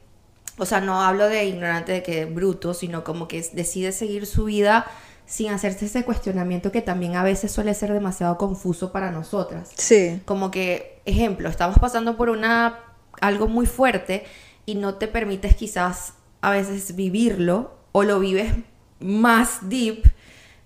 O 0.58 0.66
sea, 0.66 0.82
no 0.82 1.02
hablo 1.02 1.28
de 1.28 1.46
ignorante 1.46 1.92
de 1.92 2.04
que 2.04 2.26
bruto, 2.26 2.74
sino 2.74 3.04
como 3.04 3.28
que 3.28 3.46
decide 3.54 3.92
seguir 3.92 4.26
su 4.26 4.46
vida 4.46 4.86
sin 5.26 5.50
hacerse 5.52 5.86
ese 5.86 6.04
cuestionamiento 6.04 6.72
que 6.72 6.82
también 6.82 7.16
a 7.16 7.24
veces 7.24 7.52
suele 7.52 7.74
ser 7.74 7.92
demasiado 7.92 8.38
confuso 8.38 8.92
para 8.92 9.12
nosotras. 9.12 9.72
Sí. 9.76 10.22
Como 10.26 10.52
que, 10.52 11.02
ejemplo, 11.06 11.50
estamos 11.50 11.80
pasando 11.80 12.16
por 12.16 12.30
una 12.30 12.80
algo 13.22 13.48
muy 13.48 13.66
fuerte 13.66 14.26
y 14.66 14.76
no 14.76 14.96
te 14.96 15.08
permites 15.08 15.56
quizás 15.56 16.14
a 16.42 16.52
veces 16.52 16.96
vivirlo 16.96 17.76
o 17.92 18.04
lo 18.04 18.20
vives 18.20 18.54
más 19.00 19.70
deep, 19.70 20.04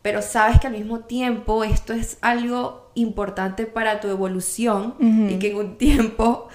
pero 0.02 0.22
sabes 0.22 0.60
que 0.60 0.68
al 0.68 0.74
mismo 0.74 1.02
tiempo 1.02 1.64
esto 1.64 1.94
es 1.94 2.18
algo 2.22 2.92
importante 2.96 3.66
para 3.66 4.00
tu 4.00 4.08
evolución 4.08 4.96
y 5.00 5.40
que 5.40 5.52
en 5.52 5.58
un 5.58 5.78
tiempo 5.78 6.50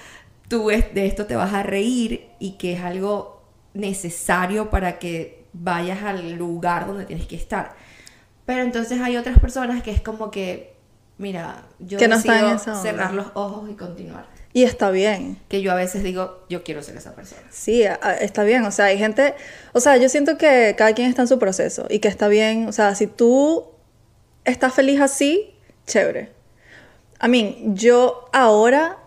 tú 0.54 0.68
de 0.68 1.06
esto 1.06 1.26
te 1.26 1.34
vas 1.34 1.52
a 1.52 1.64
reír 1.64 2.28
y 2.38 2.52
que 2.52 2.74
es 2.74 2.80
algo 2.80 3.42
necesario 3.72 4.70
para 4.70 5.00
que 5.00 5.44
vayas 5.52 6.04
al 6.04 6.34
lugar 6.34 6.86
donde 6.86 7.06
tienes 7.06 7.26
que 7.26 7.34
estar. 7.34 7.74
Pero 8.46 8.62
entonces 8.62 9.00
hay 9.00 9.16
otras 9.16 9.40
personas 9.40 9.82
que 9.82 9.90
es 9.90 10.00
como 10.00 10.30
que, 10.30 10.76
mira, 11.18 11.64
yo 11.80 11.98
Que 11.98 12.06
no 12.06 12.16
decido 12.16 12.56
cerrar 12.58 13.14
los 13.14 13.26
ojos 13.34 13.68
y 13.68 13.74
continuar. 13.74 14.26
Y 14.52 14.62
está 14.62 14.92
bien. 14.92 15.40
Que 15.48 15.60
yo 15.60 15.72
a 15.72 15.74
veces 15.74 16.04
digo, 16.04 16.44
yo 16.48 16.62
quiero 16.62 16.84
ser 16.84 16.96
esa 16.96 17.16
persona. 17.16 17.42
Sí, 17.50 17.82
está 18.20 18.44
bien. 18.44 18.64
O 18.64 18.70
sea, 18.70 18.84
hay 18.84 18.98
gente. 18.98 19.34
O 19.72 19.80
sea, 19.80 19.96
yo 19.96 20.08
siento 20.08 20.38
que 20.38 20.76
cada 20.78 20.92
quien 20.92 21.08
está 21.08 21.22
en 21.22 21.28
su 21.28 21.40
proceso 21.40 21.86
y 21.90 21.98
que 21.98 22.06
está 22.06 22.28
bien. 22.28 22.68
O 22.68 22.72
sea, 22.72 22.94
si 22.94 23.08
tú 23.08 23.64
estás 24.44 24.72
feliz 24.72 25.00
así, 25.00 25.56
chévere. 25.88 26.30
A 27.18 27.26
mí, 27.26 27.64
yo 27.74 28.28
ahora, 28.32 28.98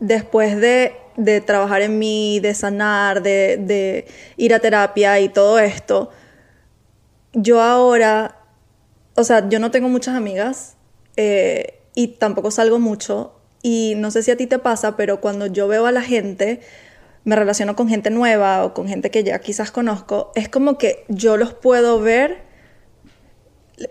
después 0.00 0.60
de, 0.60 0.94
de 1.16 1.40
trabajar 1.40 1.82
en 1.82 1.98
mí, 1.98 2.40
de 2.40 2.54
sanar, 2.54 3.22
de, 3.22 3.58
de 3.58 4.06
ir 4.36 4.54
a 4.54 4.58
terapia 4.58 5.20
y 5.20 5.28
todo 5.28 5.58
esto, 5.58 6.10
yo 7.32 7.60
ahora. 7.60 8.36
O 9.14 9.24
sea, 9.24 9.48
yo 9.48 9.58
no 9.60 9.70
tengo 9.70 9.88
muchas 9.88 10.16
amigas 10.16 10.76
eh, 11.16 11.80
y 11.94 12.08
tampoco 12.08 12.50
salgo 12.50 12.78
mucho. 12.78 13.34
Y 13.62 13.94
no 13.96 14.10
sé 14.10 14.22
si 14.22 14.30
a 14.30 14.36
ti 14.36 14.46
te 14.46 14.58
pasa, 14.58 14.96
pero 14.96 15.20
cuando 15.20 15.46
yo 15.46 15.68
veo 15.68 15.84
a 15.84 15.92
la 15.92 16.00
gente, 16.00 16.60
me 17.24 17.36
relaciono 17.36 17.76
con 17.76 17.88
gente 17.88 18.10
nueva 18.10 18.64
o 18.64 18.72
con 18.72 18.88
gente 18.88 19.10
que 19.10 19.22
ya 19.22 19.38
quizás 19.40 19.70
conozco, 19.70 20.32
es 20.34 20.48
como 20.48 20.78
que 20.78 21.04
yo 21.08 21.36
los 21.36 21.52
puedo 21.52 22.00
ver, 22.00 22.42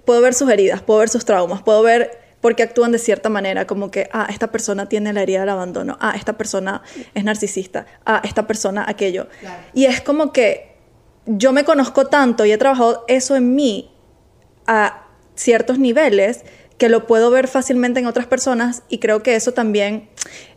puedo 0.06 0.22
ver 0.22 0.34
sus 0.34 0.50
heridas, 0.50 0.82
puedo 0.82 1.00
ver 1.02 1.10
sus 1.10 1.26
traumas, 1.26 1.62
puedo 1.62 1.84
ver 1.84 2.29
por 2.42 2.56
qué 2.56 2.64
actúan 2.64 2.92
de 2.92 3.00
cierta 3.00 3.30
manera, 3.30 3.68
como 3.68 3.92
que, 3.92 4.10
ah, 4.14 4.28
esta 4.30 4.48
persona 4.48 4.88
tiene 4.88 5.12
la 5.14 5.22
herida 5.22 5.42
del 5.42 5.50
abandono, 5.50 5.98
ah, 6.00 6.14
esta 6.16 6.38
persona 6.38 6.82
es 7.14 7.24
narcisista, 7.24 7.86
ah, 8.06 8.22
esta 8.24 8.48
persona 8.48 8.86
aquello. 8.88 9.28
Claro. 9.40 9.64
Y 9.74 9.86
es 9.86 10.02
como 10.02 10.32
que 10.32 10.76
yo 11.26 11.52
me 11.52 11.64
conozco 11.64 12.08
tanto 12.08 12.46
y 12.46 12.52
he 12.52 12.58
trabajado 12.58 13.06
eso 13.08 13.36
en 13.36 13.56
mí 13.56 13.92
a 14.68 15.06
ciertos 15.36 15.80
niveles 15.80 16.44
que 16.78 16.90
lo 16.90 17.06
puedo 17.06 17.30
ver 17.30 17.48
fácilmente 17.48 18.00
en 18.00 18.08
otras 18.08 18.26
personas 18.26 18.84
y 18.90 19.00
creo 19.00 19.22
que 19.22 19.36
eso 19.36 19.54
también 19.54 20.10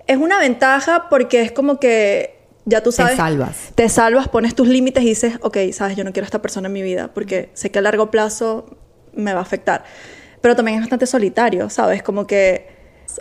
es 0.06 0.16
una 0.16 0.38
ventaja 0.38 1.08
porque 1.10 1.42
es 1.42 1.52
como 1.52 1.78
que 1.78 2.38
ya 2.64 2.82
tú 2.82 2.92
sabes, 2.92 3.16
salvas. 3.16 3.72
te 3.74 3.88
salvas, 3.88 4.28
pones 4.28 4.54
tus 4.54 4.68
límites 4.68 5.02
y 5.02 5.08
dices, 5.08 5.34
ok, 5.42 5.58
sabes, 5.72 5.96
yo 5.96 6.04
no 6.04 6.12
quiero 6.12 6.24
a 6.24 6.28
esta 6.28 6.40
persona 6.40 6.68
en 6.68 6.72
mi 6.72 6.82
vida 6.82 7.10
porque 7.12 7.50
sé 7.54 7.70
que 7.70 7.80
a 7.80 7.82
largo 7.82 8.10
plazo 8.10 8.78
me 9.14 9.32
va 9.32 9.40
a 9.40 9.42
afectar. 9.42 9.84
Pero 10.42 10.54
también 10.54 10.76
es 10.76 10.82
bastante 10.82 11.06
solitario, 11.06 11.70
¿sabes? 11.70 12.02
Como 12.02 12.26
que 12.26 12.68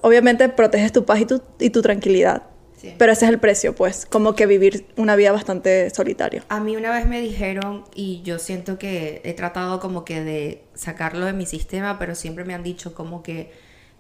obviamente 0.02 0.50
proteges 0.50 0.92
tu 0.92 1.06
paz 1.06 1.22
y 1.22 1.26
tu, 1.26 1.42
y 1.60 1.70
tu 1.70 1.82
tranquilidad. 1.82 2.44
Sí. 2.78 2.94
Pero 2.98 3.12
ese 3.12 3.26
es 3.26 3.32
el 3.32 3.40
precio, 3.40 3.76
pues, 3.76 4.08
como 4.08 4.34
que 4.36 4.48
vivir 4.48 4.88
una 4.98 5.16
vida 5.16 5.32
bastante 5.32 5.92
solitaria. 5.92 6.44
A 6.50 6.60
mí 6.60 6.76
una 6.76 6.92
vez 6.92 7.06
me 7.06 7.22
dijeron, 7.22 7.84
y 7.94 8.24
yo 8.24 8.40
siento 8.40 8.80
que 8.80 9.22
he 9.24 9.34
tratado 9.34 9.80
como 9.80 10.04
que 10.04 10.24
de 10.24 10.64
sacarlo 10.74 11.28
de 11.28 11.34
mi 11.34 11.46
sistema, 11.46 12.00
pero 12.00 12.16
siempre 12.16 12.44
me 12.44 12.56
han 12.56 12.64
dicho 12.64 12.96
como 12.96 13.22
que 13.22 13.52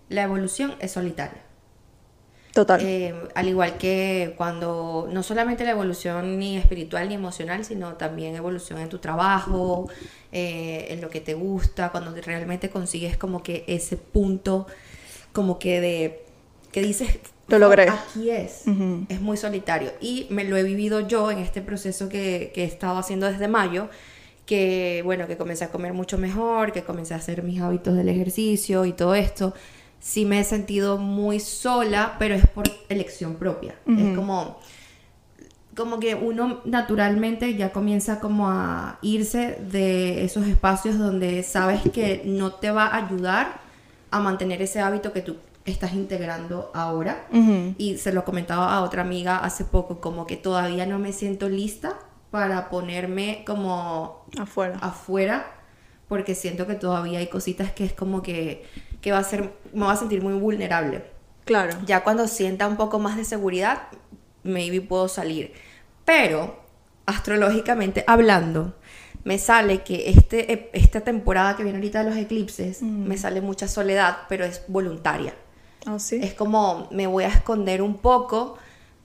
la 0.10 0.24
evolución 0.24 0.74
es 0.80 0.92
solitaria. 0.92 1.44
Total. 2.54 2.82
Eh, 2.84 3.14
al 3.34 3.48
igual 3.48 3.78
que 3.78 4.34
cuando 4.38 5.08
no 5.12 5.24
solamente 5.24 5.64
la 5.64 5.72
evolución 5.72 6.38
ni 6.38 6.58
espiritual 6.58 7.08
ni 7.08 7.16
emocional, 7.16 7.64
sino 7.64 7.94
también 7.94 8.36
evolución 8.36 8.80
en 8.80 8.90
tu 8.90 8.98
trabajo, 9.00 9.90
eh, 10.34 10.88
en 10.90 11.00
lo 11.02 11.10
que 11.10 11.22
te 11.22 11.34
gusta, 11.34 11.90
cuando 11.92 12.14
te- 12.14 12.22
realmente 12.22 12.70
consigues 12.70 13.16
como 13.16 13.42
que 13.42 13.64
ese 13.68 13.96
punto, 13.98 14.68
como 15.32 15.60
que 15.60 15.80
de 15.82 16.24
que 16.74 16.82
dices, 16.82 17.20
Lo 17.48 17.60
logré. 17.60 17.90
Aquí 17.90 18.30
es, 18.32 18.64
es 19.10 19.20
muy 19.22 19.36
solitario. 19.38 19.92
Y 20.00 20.28
me 20.30 20.44
lo 20.46 20.56
he 20.58 20.64
vivido 20.64 21.02
yo 21.08 21.32
en 21.32 21.38
este 21.40 21.62
proceso 21.62 22.08
que, 22.10 22.52
que 22.56 22.64
he 22.64 22.66
estado 22.66 22.98
haciendo 22.98 23.30
desde 23.30 23.48
mayo, 23.50 23.90
que 24.46 25.02
bueno, 25.06 25.28
que 25.28 25.38
comencé 25.38 25.66
a 25.66 25.70
comer 25.72 25.94
mucho 25.94 26.18
mejor, 26.18 26.72
que 26.72 26.84
comencé 26.84 27.14
a 27.14 27.18
hacer 27.18 27.44
mis 27.44 27.62
hábitos 27.62 27.96
del 27.96 28.10
ejercicio 28.10 28.86
y 28.86 28.94
todo 28.94 29.16
esto. 29.16 29.54
Sí 30.02 30.26
me 30.26 30.40
he 30.40 30.44
sentido 30.44 30.98
muy 30.98 31.40
sola, 31.40 32.16
pero 32.20 32.36
es 32.36 32.46
por 32.48 32.66
elección 32.90 33.36
propia. 33.36 33.76
Es 33.86 34.16
como, 34.16 34.60
como 35.76 36.00
que 36.00 36.16
uno 36.16 36.60
naturalmente 36.66 37.56
ya 37.56 37.72
comienza 37.72 38.20
como 38.20 38.50
a 38.50 38.98
irse 39.02 39.60
de 39.62 40.26
esos 40.26 40.48
espacios 40.48 40.98
donde 40.98 41.44
sabes 41.44 41.82
que 41.94 42.24
no 42.26 42.52
te 42.56 42.72
va 42.72 42.88
a 42.88 43.06
ayudar 43.06 43.62
a 44.10 44.20
mantener 44.20 44.62
ese 44.62 44.82
hábito 44.82 45.14
que 45.14 45.22
tú 45.22 45.38
estás 45.66 45.94
integrando 45.94 46.72
ahora. 46.74 47.28
Y 47.78 47.98
se 48.00 48.12
lo 48.12 48.26
comentaba 48.26 48.74
a 48.76 48.82
otra 48.82 49.04
amiga 49.04 49.38
hace 49.38 49.64
poco, 49.64 50.02
como 50.02 50.26
que 50.26 50.36
todavía 50.36 50.86
no 50.88 50.98
me 50.98 51.14
siento 51.14 51.48
lista 51.48 52.00
para 52.32 52.70
ponerme 52.70 53.44
como 53.46 54.26
Afuera. 54.40 54.78
afuera, 54.82 55.46
porque 56.08 56.34
siento 56.34 56.66
que 56.66 56.74
todavía 56.76 57.20
hay 57.20 57.28
cositas 57.28 57.72
que 57.72 57.86
es 57.86 57.94
como 57.94 58.22
que, 58.24 58.66
que 59.02 59.12
va 59.12 59.18
a 59.18 59.24
ser, 59.24 59.52
me 59.74 59.86
va 59.86 59.94
a 59.94 59.98
sentir 59.98 60.22
muy 60.22 60.34
vulnerable. 60.34 61.04
Claro. 61.46 61.78
Ya 61.86 62.04
cuando 62.04 62.28
sienta 62.28 62.68
un 62.68 62.78
poco 62.78 63.00
más 63.00 63.18
de 63.18 63.26
seguridad, 63.26 63.84
maybe 64.44 64.82
puedo 64.82 65.08
salir. 65.08 65.54
Pero, 66.06 66.60
astrológicamente 67.06 68.04
hablando, 68.08 68.76
me 69.24 69.38
sale 69.38 69.82
que 69.84 70.10
este, 70.10 70.70
esta 70.74 71.02
temporada 71.02 71.56
que 71.56 71.64
viene 71.64 71.78
ahorita 71.78 72.04
de 72.04 72.10
los 72.10 72.18
eclipses, 72.18 72.82
me 72.82 73.18
sale 73.18 73.42
mucha 73.42 73.68
soledad, 73.68 74.20
pero 74.30 74.46
es 74.46 74.64
voluntaria. 74.68 75.34
¿Ah, 75.86 76.00
sí? 76.00 76.20
Es 76.22 76.34
como 76.34 76.88
me 76.92 77.08
voy 77.08 77.24
a 77.24 77.28
esconder 77.28 77.82
un 77.82 77.98
poco 77.98 78.58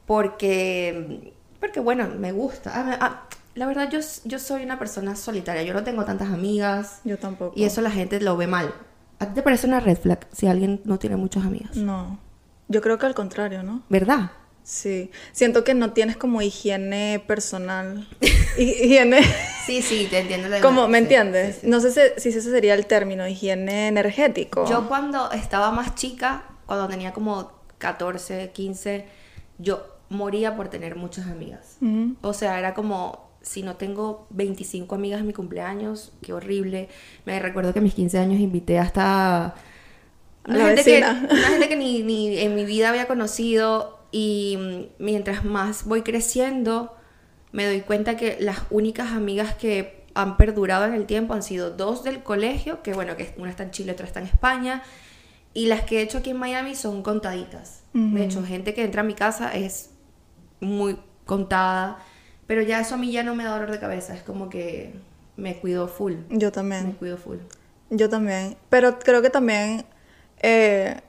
porque, 0.07 1.33
porque 1.61 1.81
bueno, 1.81 2.09
me 2.19 2.33
gusta. 2.33 2.71
Ah, 2.75 2.99
ah, 3.01 3.29
la 3.55 3.67
verdad, 3.67 3.91
yo, 3.91 4.01
yo 4.25 4.39
soy 4.39 4.63
una 4.63 4.79
persona 4.79 5.17
solitaria. 5.17 5.63
Yo 5.63 5.73
no 5.73 5.83
tengo 5.83 6.05
tantas 6.05 6.29
amigas. 6.31 7.01
Yo 7.05 7.19
tampoco. 7.19 7.55
Y 7.57 7.65
eso 7.65 7.81
la 7.81 7.91
gente 7.91 8.21
lo 8.21 8.37
ve 8.37 8.47
mal. 8.47 8.75
¿A 9.19 9.27
ti 9.27 9.35
te 9.35 9.43
parece 9.43 9.67
una 9.67 9.81
red 9.81 9.97
flag 9.99 10.27
si 10.33 10.47
alguien 10.47 10.81
no 10.85 10.99
tiene 10.99 11.17
muchas 11.17 11.45
amigas? 11.45 11.77
No. 11.77 12.19
Yo 12.69 12.81
creo 12.83 12.99
que 12.99 13.07
al 13.07 13.15
contrario, 13.15 13.63
¿no? 13.63 13.83
¿Verdad? 13.89 14.31
Sí. 14.63 15.11
Siento 15.33 15.63
que 15.63 15.75
no 15.75 15.93
tienes 15.93 16.17
como 16.17 16.43
higiene 16.43 17.23
personal. 17.27 18.09
Hi- 18.21 18.27
higiene. 18.85 19.21
Sí, 19.65 19.81
sí, 19.83 20.07
te 20.11 20.19
entiendo. 20.19 20.49
la- 20.49 20.61
como, 20.61 20.89
¿me 20.89 20.99
sí, 20.99 21.05
entiendes? 21.05 21.55
sí, 21.57 21.61
sí. 21.63 21.67
No 21.69 21.81
sé 21.81 21.93
si, 21.93 22.21
si 22.21 22.29
ese 22.37 22.43
sería 22.51 22.75
el 22.75 22.87
término, 22.87 23.27
higiene 23.29 23.89
energético. 23.89 24.67
Yo 24.69 24.89
cuando 24.89 25.31
estaba 25.33 25.71
más 25.71 25.95
chica, 25.95 26.45
cuando 26.67 26.89
tenía 26.89 27.13
como 27.13 27.53
14, 27.79 28.51
15, 28.53 29.07
yo 29.59 29.87
moría 30.09 30.57
por 30.57 30.69
tener 30.69 30.97
muchas 30.97 31.27
amigas. 31.29 31.79
O 32.23 32.33
sea, 32.33 32.59
era 32.59 32.75
como, 32.75 33.26
si 33.47 33.63
no 33.63 33.77
tengo 33.77 34.27
25 34.31 34.97
amigas 34.97 35.21
en 35.21 35.29
mi 35.29 35.33
cumpleaños, 35.33 36.13
qué 36.21 36.33
horrible. 36.33 36.89
Me 37.27 37.39
recuerdo 37.39 37.73
que 37.73 37.79
a 37.79 37.83
mis 37.83 37.95
15 37.95 38.19
años 38.19 38.41
invité 38.41 38.79
hasta... 38.79 39.55
A 40.45 40.53
la 40.53 40.67
gente 40.67 40.83
que, 40.83 40.99
una 40.99 41.49
gente 41.49 41.69
que 41.69 41.77
ni, 41.77 42.03
ni 42.03 42.39
en 42.39 42.57
mi 42.57 42.65
vida 42.65 42.89
había 42.89 43.07
conocido 43.07 44.01
y 44.11 44.57
mm, 44.59 45.03
mientras 45.05 45.45
más 45.45 45.85
voy 45.85 46.03
creciendo, 46.03 46.97
me 47.53 47.67
doy 47.67 47.83
cuenta 47.83 48.17
que 48.17 48.37
las 48.41 48.59
únicas 48.71 49.13
amigas 49.13 49.55
que 49.55 50.05
han 50.15 50.37
perdurado 50.37 50.85
en 50.85 50.95
el 50.95 51.07
tiempo 51.07 51.35
han 51.35 51.43
sido 51.43 51.71
dos 51.71 52.03
del 52.03 52.25
colegio, 52.25 52.83
que 52.83 52.95
bueno, 52.95 53.17
que 53.17 53.33
una 53.39 53.51
está 53.51 53.63
en 53.63 53.71
Chile, 53.71 53.93
otra 53.93 54.07
está 54.07 54.21
en 54.21 54.27
España, 54.27 54.83
y 55.55 55.67
las 55.67 55.83
que 55.83 55.99
he 55.99 56.03
hecho 56.03 56.19
aquí 56.19 56.31
en 56.31 56.39
Miami 56.39 56.75
son 56.75 57.03
contaditas. 57.03 57.83
Ujú. 57.95 58.17
De 58.17 58.25
hecho, 58.25 58.45
gente 58.45 58.75
que 58.75 58.83
entra 58.83 59.03
a 59.03 59.05
mi 59.05 59.15
casa 59.15 59.55
es 59.55 59.91
muy 60.61 60.99
contada 61.25 61.99
Pero 62.47 62.63
ya 62.63 62.81
eso 62.81 62.95
a 62.95 62.99
mí 62.99 63.11
ya 63.13 63.23
no 63.23 63.35
me 63.35 63.45
da 63.45 63.51
dolor 63.51 63.71
de 63.71 63.81
cabeza, 63.81 64.15
es 64.15 64.23
como 64.23 64.49
que 64.49 64.95
me 65.37 65.59
cuido 65.59 65.89
full. 65.89 66.15
Yo 66.31 66.49
Me 66.49 66.53
también. 66.53 66.93
cuido 66.93 67.17
full. 67.17 67.39
Yo 67.91 68.09
también. 68.09 68.57
Pero 68.69 68.99
creo 68.99 69.23
que 69.23 69.31
también 69.31 69.85
eh, 70.41 71.01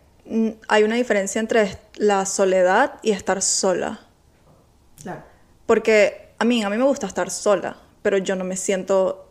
hay 0.67 0.83
una 0.83 0.95
diferencia 0.95 1.39
entre 1.39 1.77
la 1.95 2.25
soledad 2.25 2.99
y 3.01 3.11
estar 3.11 3.41
sola. 3.41 4.01
Claro. 5.01 5.23
Porque 5.65 6.29
a 6.39 6.45
mí, 6.45 6.63
a 6.63 6.69
mí 6.69 6.77
me 6.77 6.83
gusta 6.83 7.07
estar 7.07 7.29
sola, 7.29 7.77
pero 8.01 8.17
yo 8.17 8.35
no 8.35 8.43
me 8.43 8.57
siento, 8.57 9.29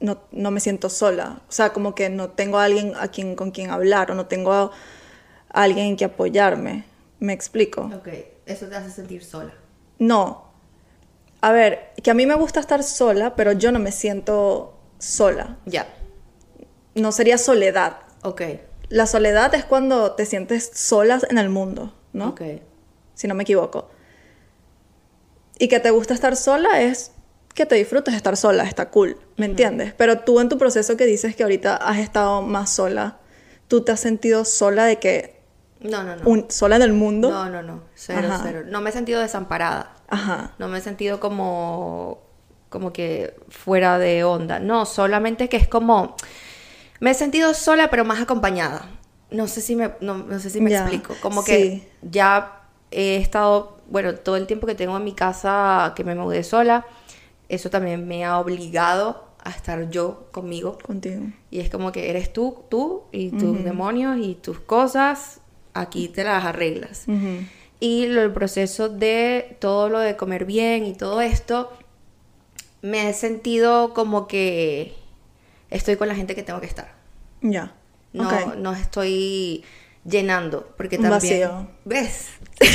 no, 0.00 0.18
no 0.32 0.50
me 0.50 0.60
siento 0.60 0.88
sola. 0.88 1.40
O 1.48 1.52
sea, 1.52 1.72
como 1.72 1.94
que 1.94 2.10
no 2.10 2.30
tengo 2.30 2.58
a 2.58 2.64
alguien 2.64 2.92
a 2.96 3.08
quien, 3.08 3.36
con 3.36 3.50
quien 3.50 3.70
hablar 3.70 4.10
o 4.10 4.14
no 4.14 4.26
tengo 4.26 4.52
a, 4.52 4.70
alguien 5.50 5.86
en 5.86 5.96
que 5.96 6.04
apoyarme. 6.04 6.84
¿Me 7.20 7.32
explico? 7.32 7.90
Ok, 7.94 8.08
eso 8.46 8.66
te 8.66 8.76
hace 8.76 8.90
sentir 8.90 9.24
sola. 9.24 9.54
No. 9.98 10.52
A 11.44 11.52
ver, 11.52 11.90
que 12.02 12.10
a 12.10 12.14
mí 12.14 12.24
me 12.24 12.34
gusta 12.36 12.58
estar 12.60 12.82
sola, 12.82 13.36
pero 13.36 13.52
yo 13.52 13.70
no 13.70 13.78
me 13.78 13.92
siento 13.92 14.78
sola. 14.98 15.58
Ya. 15.66 15.86
No 16.94 17.12
sería 17.12 17.36
soledad. 17.36 17.98
Ok. 18.22 18.40
La 18.88 19.06
soledad 19.06 19.54
es 19.54 19.64
cuando 19.66 20.12
te 20.12 20.24
sientes 20.24 20.70
sola 20.74 21.20
en 21.28 21.36
el 21.36 21.50
mundo, 21.50 21.92
¿no? 22.14 22.28
Ok. 22.28 22.40
Si 23.14 23.28
no 23.28 23.34
me 23.34 23.42
equivoco. 23.42 23.90
Y 25.58 25.68
que 25.68 25.80
te 25.80 25.90
gusta 25.90 26.14
estar 26.14 26.34
sola 26.34 26.80
es 26.80 27.12
que 27.54 27.66
te 27.66 27.74
disfrutes 27.74 28.14
estar 28.14 28.36
sola, 28.38 28.64
está 28.64 28.88
cool, 28.90 29.16
¿me 29.36 29.44
entiendes? 29.46 29.92
Pero 29.98 30.20
tú 30.20 30.40
en 30.40 30.48
tu 30.48 30.56
proceso 30.56 30.96
que 30.96 31.04
dices 31.04 31.36
que 31.36 31.42
ahorita 31.42 31.76
has 31.76 31.98
estado 31.98 32.40
más 32.40 32.70
sola, 32.70 33.18
¿tú 33.68 33.82
te 33.82 33.92
has 33.92 34.00
sentido 34.00 34.44
sola 34.46 34.86
de 34.86 34.98
que 34.98 35.40
No, 35.80 36.02
no, 36.02 36.16
no. 36.16 36.26
un- 36.28 36.46
sola 36.50 36.76
en 36.76 36.82
el 36.82 36.92
mundo? 36.94 37.30
No, 37.30 37.48
no, 37.50 37.62
no. 37.62 37.82
Cero, 37.94 38.28
Ajá. 38.28 38.40
cero. 38.44 38.62
No 38.66 38.80
me 38.80 38.90
he 38.90 38.92
sentido 38.92 39.20
desamparada. 39.20 39.94
Ajá. 40.14 40.52
No 40.58 40.68
me 40.68 40.78
he 40.78 40.80
sentido 40.80 41.20
como, 41.20 42.20
como 42.68 42.92
que 42.92 43.34
fuera 43.48 43.98
de 43.98 44.24
onda. 44.24 44.58
No, 44.58 44.86
solamente 44.86 45.48
que 45.48 45.56
es 45.56 45.68
como... 45.68 46.16
Me 47.00 47.10
he 47.10 47.14
sentido 47.14 47.52
sola, 47.54 47.90
pero 47.90 48.04
más 48.04 48.20
acompañada. 48.20 48.88
No 49.30 49.46
sé 49.48 49.60
si 49.60 49.76
me, 49.76 49.92
no, 50.00 50.14
no 50.18 50.38
sé 50.38 50.48
si 50.48 50.60
me 50.60 50.70
Ya, 50.70 50.82
explico. 50.82 51.14
Como 51.20 51.44
que 51.44 51.88
ya 52.02 52.62
he 52.90 53.16
estado, 53.16 53.78
bueno, 53.90 54.14
todo 54.14 54.36
el 54.36 54.46
tiempo 54.46 54.66
que 54.66 54.74
tengo 54.74 54.96
en 54.96 55.04
mi 55.04 55.12
casa, 55.12 55.92
que 55.96 56.04
me 56.04 56.14
mudé 56.14 56.44
sola, 56.44 56.86
eso 57.48 57.68
también 57.68 58.06
me 58.06 58.24
ha 58.24 58.38
obligado 58.38 59.24
a 59.42 59.50
estar 59.50 59.90
yo 59.90 60.28
conmigo. 60.32 60.78
Contigo. 60.78 61.22
Y 61.50 61.60
es 61.60 61.68
como 61.68 61.92
que 61.92 62.08
eres 62.10 62.32
tú, 62.32 62.64
tú 62.70 63.02
y 63.12 63.30
tus 63.30 63.62
demonios 63.62 64.16
y 64.18 64.36
tus 64.36 64.60
cosas, 64.60 65.40
aquí 65.74 66.08
te 66.08 66.24
las 66.24 66.44
arreglas. 66.44 67.04
Ujú. 67.08 67.44
Y 67.84 68.06
lo- 68.06 68.22
el 68.22 68.32
proceso 68.32 68.88
de 68.88 69.58
todo 69.60 69.90
lo 69.90 69.98
de 69.98 70.16
comer 70.16 70.46
bien 70.46 70.86
y 70.86 70.94
todo 70.94 71.20
esto, 71.20 71.70
me 72.80 73.10
he 73.10 73.12
sentido 73.12 73.92
como 73.92 74.26
que 74.26 74.94
estoy 75.70 75.96
con 75.96 76.08
la 76.08 76.14
gente 76.14 76.34
que 76.34 76.42
tengo 76.42 76.60
que 76.60 76.66
estar. 76.66 76.94
Ya. 77.42 77.72
No, 78.14 78.26
Ok. 78.28 78.54
no 78.56 78.72
estoy 78.72 79.64
llenando, 80.04 80.72
porque 80.78 80.96
también... 80.96 81.12
vacío. 81.50 81.68
¿Ves? 81.84 82.28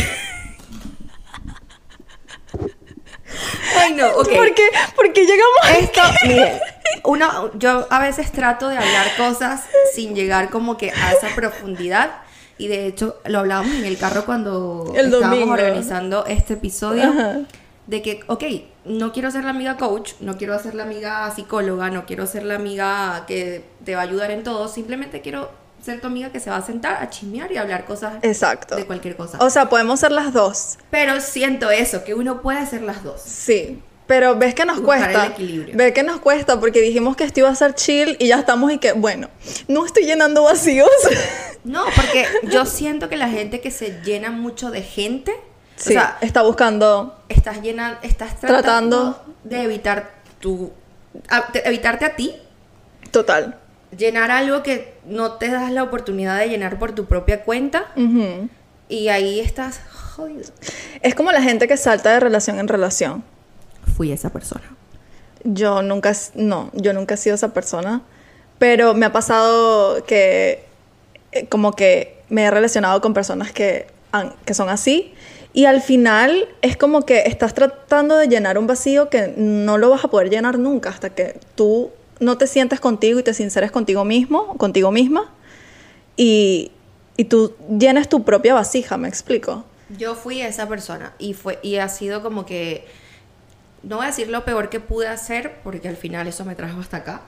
Ay, 3.78 3.94
no, 3.94 4.08
ok. 4.10 4.30
¿Por 4.36 4.54
qué? 4.54 4.68
¿Por 4.96 5.14
qué 5.14 5.22
llegamos 5.22 5.60
a 5.64 5.78
Esto, 5.78 6.02
mire, 6.28 6.62
uno, 7.04 7.52
yo 7.58 7.88
a 7.90 8.00
veces 8.00 8.32
trato 8.32 8.68
de 8.68 8.78
hablar 8.78 9.08
cosas 9.18 9.64
sin 9.94 10.16
llegar 10.16 10.50
como 10.50 10.78
que 10.78 10.92
a 10.92 11.14
esa 11.14 11.30
profundidad. 11.36 12.12
Y 12.60 12.68
de 12.68 12.86
hecho, 12.86 13.18
lo 13.26 13.40
hablábamos 13.40 13.74
en 13.74 13.86
el 13.86 13.98
carro 13.98 14.26
cuando 14.26 14.92
El 14.96 15.06
estábamos 15.06 15.30
domingo. 15.40 15.54
organizando 15.54 16.26
este 16.28 16.54
episodio. 16.54 17.04
Ajá. 17.06 17.40
De 17.88 18.04
que, 18.04 18.20
ok, 18.28 18.44
no 18.86 19.12
quiero 19.14 19.32
ser 19.32 19.46
la 19.46 19.50
amiga 19.50 19.78
coach, 19.78 20.12
no 20.20 20.38
quiero 20.38 20.60
ser 20.60 20.76
la 20.76 20.84
amiga 20.84 21.32
psicóloga, 21.36 21.90
no 21.90 22.06
quiero 22.06 22.28
ser 22.28 22.44
la 22.44 22.54
amiga 22.56 23.24
que 23.28 23.64
te 23.84 23.96
va 23.96 24.02
a 24.02 24.04
ayudar 24.04 24.30
en 24.30 24.44
todo. 24.44 24.68
Simplemente 24.68 25.22
quiero 25.22 25.50
ser 25.82 26.00
tu 26.02 26.08
amiga 26.08 26.30
que 26.32 26.40
se 26.40 26.50
va 26.52 26.58
a 26.58 26.62
sentar 26.62 27.02
a 27.02 27.10
chismear 27.10 27.52
y 27.52 27.58
a 27.58 27.62
hablar 27.62 27.86
cosas 27.86 28.16
Exacto. 28.22 28.76
de 28.76 28.86
cualquier 28.86 29.16
cosa. 29.16 29.38
O 29.42 29.50
sea, 29.50 29.70
podemos 29.70 30.02
ser 30.02 30.12
las 30.12 30.34
dos. 30.34 30.78
Pero 30.92 31.20
siento 31.22 31.72
eso, 31.72 32.04
que 32.04 32.14
uno 32.14 32.42
puede 32.42 32.66
ser 32.68 32.82
las 32.84 33.04
dos. 33.04 33.22
Sí. 33.22 33.82
Pero 34.10 34.36
ves 34.36 34.56
que 34.56 34.66
nos 34.66 34.82
Buscar 34.82 35.02
cuesta. 35.04 35.26
el 35.28 35.32
equilibrio. 35.34 35.78
Ves 35.78 35.94
que 35.94 36.02
nos 36.04 36.20
cuesta 36.20 36.60
porque 36.60 36.82
dijimos 36.82 37.16
que 37.16 37.24
esto 37.26 37.42
iba 37.42 37.50
a 37.50 37.54
ser 37.56 37.76
chill 37.76 38.18
y 38.20 38.28
ya 38.28 38.40
estamos 38.40 38.72
y 38.72 38.80
que, 38.80 38.92
bueno, 38.94 39.30
no 39.68 39.86
estoy 39.86 40.04
llenando 40.06 40.44
vacíos. 40.44 40.90
No, 41.66 41.84
porque 41.94 42.26
yo 42.44 42.66
siento 42.66 43.10
que 43.10 43.18
la 43.18 43.28
gente 43.28 43.60
que 43.60 43.70
se 43.70 44.00
llena 44.06 44.32
mucho 44.32 44.72
de 44.72 44.82
gente, 44.82 45.34
sí, 45.76 45.90
o 45.90 45.92
sea, 45.92 46.18
está 46.22 46.42
buscando. 46.42 47.22
estás 47.28 47.62
llena, 47.62 48.00
estás 48.02 48.40
tratando, 48.40 48.62
Tratando. 49.12 49.36
de 49.44 49.64
evitar 49.64 50.10
tu 50.40 50.72
a- 51.28 51.50
de- 51.52 51.62
evitarte 51.66 52.06
a 52.06 52.16
ti, 52.16 52.34
Total. 53.12 53.58
llenar 53.96 54.32
algo 54.32 54.64
que 54.64 54.94
no 55.06 55.34
te 55.34 55.50
das 55.50 55.70
la 55.72 55.84
oportunidad 55.84 56.40
de 56.40 56.48
llenar 56.48 56.80
por 56.80 56.94
tu 56.94 57.06
propia 57.06 57.44
cuenta 57.44 57.88
Ujú. 57.98 58.48
y 58.88 59.10
ahí 59.10 59.42
estás 59.42 59.82
jodido. 60.16 60.50
Es 61.02 61.14
como 61.14 61.34
la 61.34 61.42
gente 61.42 61.68
que 61.68 61.76
salta 61.76 62.12
de 62.14 62.22
relación 62.22 62.58
en 62.60 62.70
relación. 62.70 63.24
Fui 64.00 64.14
esa 64.14 64.30
persona. 64.30 64.64
Yo 65.44 65.82
nunca, 65.82 66.14
no, 66.36 66.70
yo 66.74 66.94
nunca 66.94 67.16
he 67.16 67.18
sido 67.18 67.36
esa 67.36 67.54
persona, 67.54 68.02
pero 68.58 68.94
me 68.94 69.06
ha 69.06 69.12
pasado 69.12 70.06
que 70.06 70.64
eh, 71.34 71.48
como 71.48 71.74
que 71.74 72.22
me 72.30 72.44
he 72.44 72.50
relacionado 72.50 73.02
con 73.02 73.14
personas 73.14 73.52
que, 73.52 73.88
han- 74.14 74.34
que 74.46 74.54
son 74.54 74.70
así 74.70 75.14
y 75.52 75.66
al 75.66 75.82
final 75.82 76.48
es 76.62 76.78
como 76.78 77.06
que 77.06 77.24
estás 77.26 77.54
tratando 77.54 78.16
de 78.16 78.30
llenar 78.30 78.58
un 78.58 78.68
vacío 78.68 79.10
que 79.10 79.34
no 79.36 79.78
lo 79.78 79.90
vas 79.90 80.06
a 80.06 80.08
poder 80.08 80.30
llenar 80.30 80.60
nunca 80.60 80.88
hasta 80.92 81.10
que 81.10 81.38
tú 81.56 81.92
no 82.22 82.38
te 82.38 82.48
sientes 82.48 82.80
contigo 82.80 83.20
y 83.20 83.24
te 83.24 83.34
sinceres 83.34 83.70
contigo 83.70 84.06
mismo, 84.06 84.56
contigo 84.58 84.92
misma 84.92 85.30
y, 86.16 86.72
y 87.18 87.26
tú 87.26 87.54
llenes 87.78 88.08
tu 88.08 88.24
propia 88.24 88.54
vasija, 88.54 88.96
¿me 88.96 89.10
explico? 89.10 89.66
Yo 89.98 90.16
fui 90.16 90.42
esa 90.42 90.70
persona 90.70 91.14
y 91.20 91.34
fue 91.34 91.60
y 91.64 91.78
ha 91.78 91.90
sido 91.90 92.22
como 92.22 92.46
que 92.46 92.86
no 93.84 93.98
voy 93.98 94.06
a 94.06 94.08
decir 94.08 94.30
lo 94.30 94.46
peor 94.46 94.70
que 94.70 94.80
pude 94.80 95.08
hacer 95.08 95.60
porque 95.64 95.88
al 95.88 95.98
final 95.98 96.28
eso 96.28 96.46
me 96.46 96.56
trajo 96.56 96.80
hasta 96.80 96.98
acá. 96.98 97.22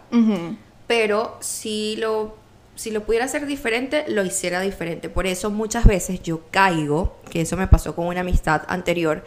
Pero 0.87 1.37
si 1.39 1.95
lo, 1.97 2.35
si 2.75 2.91
lo 2.91 3.03
pudiera 3.03 3.25
hacer 3.25 3.45
diferente, 3.45 4.05
lo 4.07 4.23
hiciera 4.23 4.61
diferente. 4.61 5.09
Por 5.09 5.25
eso 5.25 5.49
muchas 5.49 5.85
veces 5.85 6.21
yo 6.21 6.41
caigo, 6.51 7.17
que 7.29 7.41
eso 7.41 7.55
me 7.57 7.67
pasó 7.67 7.95
con 7.95 8.07
una 8.07 8.21
amistad 8.21 8.63
anterior, 8.67 9.23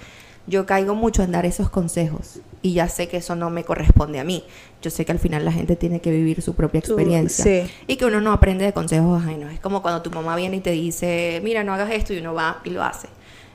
yo 0.47 0.67
caigo 0.67 0.95
mucho 0.95 1.23
en 1.23 1.33
dar 1.33 1.47
esos 1.47 1.71
consejos 1.71 2.41
y 2.61 2.75
ya 2.75 2.89
sé 2.89 3.09
que 3.09 3.17
eso 3.17 3.35
no 3.35 3.49
me 3.49 3.65
corresponde 3.65 4.21
a 4.21 4.25
mí. 4.25 4.45
Yo 4.83 4.91
sé 4.91 5.07
que 5.07 5.13
al 5.13 5.19
final 5.19 5.45
la 5.45 5.53
gente 5.53 5.75
tiene 5.77 6.01
que 6.01 6.11
vivir 6.11 6.43
su 6.43 6.55
propia 6.55 6.81
experiencia 6.81 7.45
sí. 7.45 7.73
y 7.87 7.97
que 7.97 8.05
uno 8.05 8.21
no 8.21 8.33
aprende 8.33 8.67
de 8.67 8.75
consejos 8.75 9.23
ajenos. 9.23 9.53
Es 9.53 9.61
como 9.61 9.81
cuando 9.81 10.03
tu 10.03 10.11
mamá 10.11 10.37
viene 10.37 10.57
y 10.57 10.61
te 10.61 10.73
dice, 10.73 11.41
mira, 11.43 11.65
no 11.65 11.73
hagas 11.73 11.91
esto 11.93 12.13
y 12.13 12.19
uno 12.19 12.35
va 12.35 12.61
y 12.65 12.71
lo 12.71 12.83
hace. 12.83 13.09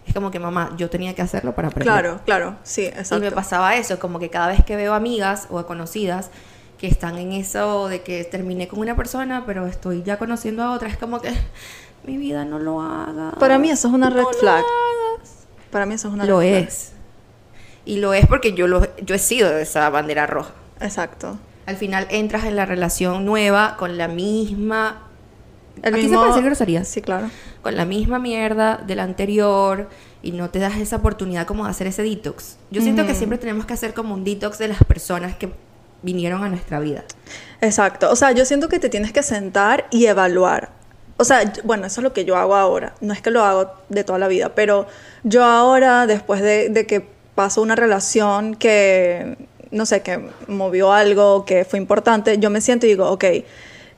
Es 0.10 0.16
como 0.16 0.32
que 0.32 0.40
mamá, 0.40 0.74
yo 0.76 0.90
tenía 0.90 1.14
que 1.14 1.22
hacerlo 1.22 1.54
para 1.54 1.68
aprender. 1.68 1.94
Claro, 1.94 2.20
claro, 2.26 2.56
sí, 2.64 2.88
exacto. 2.88 3.18
Y 3.18 3.20
me 3.22 3.32
pasaba 3.32 3.76
eso, 3.76 4.00
como 4.00 4.18
que 4.18 4.32
cada 4.32 4.48
vez 4.48 4.66
que 4.66 4.76
veo 4.76 4.96
amigas 4.96 5.46
o 5.52 5.64
conocidas 5.68 6.32
que 6.80 6.88
están 6.88 7.20
en 7.20 7.32
eso 7.32 7.88
de 7.90 8.02
que 8.02 8.24
terminé 8.24 8.68
con 8.68 8.80
una 8.80 8.96
persona, 8.96 9.44
pero 9.46 9.68
estoy 9.68 10.02
ya 10.02 10.18
conociendo 10.18 10.64
a 10.64 10.72
otra, 10.72 10.90
es 10.90 10.98
como 10.98 11.22
que 11.22 11.32
mi 12.06 12.18
vida 12.18 12.44
no 12.44 12.58
lo 12.58 12.82
haga. 12.82 13.34
Para 13.40 13.60
mí 13.60 13.70
eso 13.70 13.88
es 13.88 13.94
una 13.94 14.10
red 14.10 14.24
No 14.24 14.32
lo 14.32 14.38
flag. 14.40 14.64
Para 15.70 15.86
mí 15.86 15.94
eso 15.94 16.08
es 16.08 16.14
una 16.16 16.26
Lo 16.26 16.40
red 16.40 16.50
flag. 16.50 16.68
es. 16.70 16.92
Y 17.86 17.98
lo 18.00 18.16
es 18.16 18.26
porque 18.26 18.54
yo, 18.54 18.66
lo, 18.66 18.82
yo 19.04 19.14
he 19.14 19.20
sido 19.20 19.52
de 19.52 19.62
esa 19.62 19.88
bandera 19.92 20.26
roja. 20.26 20.50
Exacto. 20.82 21.38
Al 21.68 21.78
final 21.78 22.08
entras 22.10 22.46
en 22.46 22.56
la 22.56 22.66
relación 22.66 23.26
nueva 23.26 23.76
con 23.78 23.96
la 24.00 24.08
misma... 24.08 25.04
El 25.84 25.94
Aquí 25.94 26.04
se 26.04 26.08
mismo- 26.10 26.20
puede 26.20 26.30
decir 26.32 26.46
groserías. 26.46 26.88
Sí, 26.88 27.02
claro. 27.02 27.30
con 27.62 27.76
la 27.76 27.86
misma 27.86 28.20
mierda 28.20 28.78
del 28.88 29.00
anterior 29.00 29.90
y 30.24 30.32
no 30.32 30.50
te 30.50 30.60
das 30.60 30.78
esa 30.78 30.96
oportunidad 30.98 31.46
como 31.46 31.66
de 31.66 31.72
hacer 31.72 31.88
ese 31.88 32.04
detox. 32.04 32.58
Yo 32.72 32.82
siento 32.82 33.06
que 33.06 33.14
siempre 33.16 33.38
tenemos 33.38 33.66
que 33.66 33.74
hacer 33.74 33.94
como 33.94 34.14
un 34.14 34.24
detox 34.24 34.58
de 34.58 34.68
las 34.70 34.84
personas 34.86 35.36
que 35.36 35.50
vinieron 36.02 36.44
a 36.44 36.50
nuestra 36.50 36.80
vida. 36.80 37.04
Exacto. 37.62 38.10
O 38.10 38.16
sea, 38.16 38.32
yo 38.32 38.46
siento 38.46 38.70
que 38.70 38.80
te 38.80 38.90
tienes 38.90 39.12
que 39.12 39.24
sentar 39.24 39.86
y 39.92 40.06
evaluar. 40.06 40.70
O 41.18 41.26
sea, 41.26 41.52
bueno, 41.66 41.86
eso 41.88 42.00
es 42.00 42.04
lo 42.04 42.14
que 42.14 42.24
yo 42.24 42.38
hago 42.38 42.56
ahora. 42.56 42.94
No 43.02 43.12
es 43.14 43.22
que 43.22 43.30
lo 43.32 43.44
hago 43.44 43.72
de 43.90 44.06
toda 44.06 44.20
la 44.20 44.30
vida, 44.30 44.56
pero 44.56 44.88
yo 45.24 45.44
ahora, 45.44 46.08
después 46.08 46.42
de, 46.42 46.70
de 46.70 46.86
que 46.88 47.06
paso 47.36 47.62
una 47.62 47.76
relación 47.76 48.56
que, 48.56 49.36
no 49.72 49.86
sé, 49.86 50.02
que 50.02 50.30
movió 50.48 50.94
algo, 50.94 51.44
que 51.44 51.66
fue 51.66 51.78
importante, 51.80 52.38
yo 52.40 52.50
me 52.50 52.62
siento 52.62 52.86
y 52.86 52.90
digo, 52.90 53.10
ok, 53.12 53.26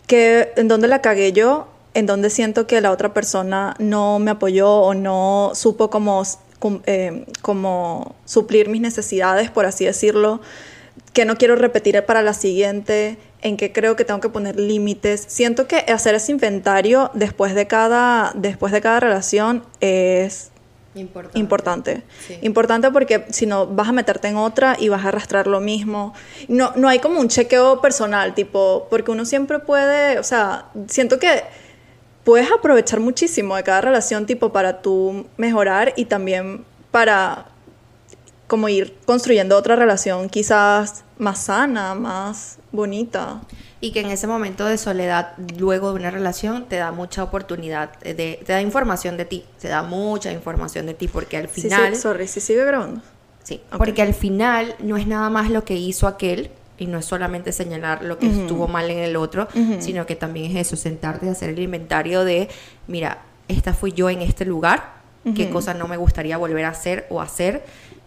que, 0.07 0.51
¿en 0.55 0.67
dónde 0.67 0.87
la 0.87 1.01
cagué 1.01 1.31
yo? 1.31 1.67
¿En 1.93 2.05
dónde 2.05 2.29
siento 2.29 2.67
que 2.67 2.79
la 2.81 2.91
otra 2.91 3.13
persona 3.13 3.75
no 3.79 4.19
me 4.19 4.31
apoyó 4.31 4.71
o 4.71 4.93
no 4.93 5.51
supo 5.53 5.89
cómo, 5.89 6.23
eh, 6.85 7.25
cómo 7.41 8.15
suplir 8.25 8.69
mis 8.69 8.81
necesidades, 8.81 9.49
por 9.49 9.65
así 9.65 9.85
decirlo? 9.85 10.41
que 11.13 11.25
no 11.25 11.35
quiero 11.35 11.55
repetir 11.55 12.01
para 12.05 12.21
la 12.21 12.33
siguiente, 12.33 13.17
en 13.41 13.57
que 13.57 13.71
creo 13.71 13.95
que 13.95 14.05
tengo 14.05 14.21
que 14.21 14.29
poner 14.29 14.59
límites. 14.59 15.23
Siento 15.27 15.67
que 15.67 15.77
hacer 15.91 16.15
ese 16.15 16.31
inventario 16.31 17.11
después 17.13 17.53
de 17.53 17.67
cada, 17.67 18.31
después 18.35 18.71
de 18.71 18.81
cada 18.81 18.99
relación 18.99 19.63
es 19.81 20.51
Importante. 20.93 21.39
importante. 21.39 22.03
Sí. 22.27 22.37
Importante 22.41 22.91
porque 22.91 23.25
si 23.29 23.45
no 23.45 23.67
vas 23.67 23.89
a 23.89 23.91
meterte 23.93 24.27
en 24.27 24.37
otra 24.37 24.75
y 24.79 24.89
vas 24.89 25.05
a 25.05 25.09
arrastrar 25.09 25.47
lo 25.47 25.59
mismo. 25.59 26.13
No, 26.47 26.73
no 26.75 26.87
hay 26.87 26.99
como 26.99 27.19
un 27.19 27.29
chequeo 27.29 27.81
personal, 27.81 28.33
tipo, 28.33 28.87
porque 28.89 29.11
uno 29.11 29.25
siempre 29.25 29.59
puede, 29.59 30.19
o 30.19 30.23
sea, 30.23 30.65
siento 30.87 31.17
que 31.19 31.43
puedes 32.23 32.51
aprovechar 32.51 32.99
muchísimo 32.99 33.55
de 33.55 33.63
cada 33.63 33.81
relación, 33.81 34.25
tipo, 34.25 34.51
para 34.51 34.81
tú 34.81 35.25
mejorar 35.37 35.93
y 35.95 36.05
también 36.05 36.63
para 36.91 37.45
como 38.47 38.67
ir 38.67 38.97
construyendo 39.05 39.57
otra 39.57 39.77
relación 39.77 40.27
quizás 40.29 41.03
más 41.17 41.39
sana, 41.45 41.95
más 41.95 42.57
bonita. 42.71 43.41
Y 43.79 43.91
que 43.93 44.01
en 44.01 44.11
ese 44.11 44.27
momento 44.27 44.65
de 44.65 44.77
soledad, 44.77 45.33
luego 45.57 45.89
de 45.93 45.95
una 45.99 46.11
relación, 46.11 46.65
te 46.65 46.75
da 46.75 46.91
mucha 46.91 47.23
oportunidad, 47.23 47.97
de, 47.99 48.13
te 48.45 48.51
da 48.53 48.61
información 48.61 49.15
de 49.17 49.25
ti, 49.25 49.45
te 49.59 49.69
da 49.69 49.83
mucha 49.83 50.31
información 50.33 50.85
de 50.85 50.93
ti, 50.93 51.07
porque 51.07 51.37
al 51.37 51.47
Sí, 51.49 51.61
final... 51.61 51.95
sí, 51.95 52.01
sorry, 52.01 52.27
sí 52.27 52.41
sigue 52.41 52.63
grabando. 52.65 53.01
Sí, 53.43 53.61
Ok. 53.71 53.77
porque 53.77 54.01
al 54.03 54.13
final 54.13 54.75
no 54.79 54.97
es 54.97 55.07
nada 55.07 55.29
más 55.31 55.49
lo 55.49 55.63
que 55.63 55.75
hizo 55.75 56.05
aquel 56.07 56.51
y 56.81 56.87
no 56.87 56.97
es 56.97 57.05
solamente 57.05 57.51
señalar 57.51 58.03
lo 58.03 58.17
que 58.17 58.27
estuvo 58.27 58.67
mal 58.67 58.89
en 58.89 58.97
el 58.99 59.15
otro, 59.15 59.47
sino 59.79 60.05
que 60.07 60.15
también 60.15 60.51
es 60.57 60.65
eso, 60.67 60.75
sentarte 60.75 61.27
y 61.27 61.29
hacer 61.29 61.49
el 61.51 61.59
inventario 61.59 62.23
de, 62.25 62.49
mira, 62.87 63.19
esta 63.47 63.73
fui 63.73 63.91
yo 63.91 64.09
en 64.09 64.21
este 64.23 64.45
lugar, 64.45 64.93
qué 65.35 65.49
cosa 65.51 65.75
no 65.75 65.87
me 65.87 65.97
gustaría 65.97 66.37
volver 66.37 66.65
a 66.65 66.69
hacer 66.69 67.05
o 67.11 67.21
hacer 67.21 67.63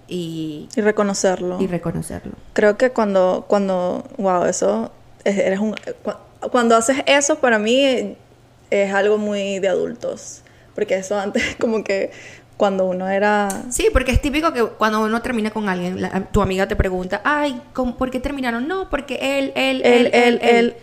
y, 0.09 0.69
Y 0.75 0.81
reconocerlo. 0.81 1.59
y 1.61 1.67
reconocerlo. 1.69 2.33
Creo 2.53 2.77
que 2.77 2.91
cuando, 2.91 3.45
cuando, 3.49 4.05
wow, 4.19 4.45
eso, 4.47 4.91
es- 5.23 5.39
eres 5.39 5.61
un, 5.61 5.75
cu- 6.03 6.49
cuando 6.51 6.75
haces 6.77 6.97
eso 7.07 7.37
para 7.39 7.59
mí 7.61 8.17
es 8.71 8.93
algo 8.93 9.19
muy 9.19 9.61
de 9.61 9.69
adultos, 9.69 10.43
porque 10.75 10.97
eso 10.97 11.17
antes 11.19 11.55
como 11.61 11.85
que 11.85 12.11
cuando 12.57 12.85
uno 12.87 13.09
era, 13.09 13.49
Sí, 13.71 13.88
porque 13.93 14.12
es 14.12 14.21
típico 14.23 14.53
que 14.53 14.62
cuando 14.64 15.01
uno 15.03 15.21
termina 15.23 15.51
con 15.51 15.69
alguien, 15.69 16.01
la- 16.01 16.21
tu 16.31 16.40
amiga 16.40 16.69
te 16.69 16.77
pregunta, 16.77 17.21
ay, 17.25 17.61
¿cómo- 17.73 17.97
¿por 17.97 18.11
qué 18.11 18.21
terminaron? 18.21 18.69
No, 18.69 18.88
porque 18.90 19.38
él, 19.38 19.53
él, 19.57 19.83
él, 19.85 20.11
él, 20.12 20.38
él. 20.43 20.75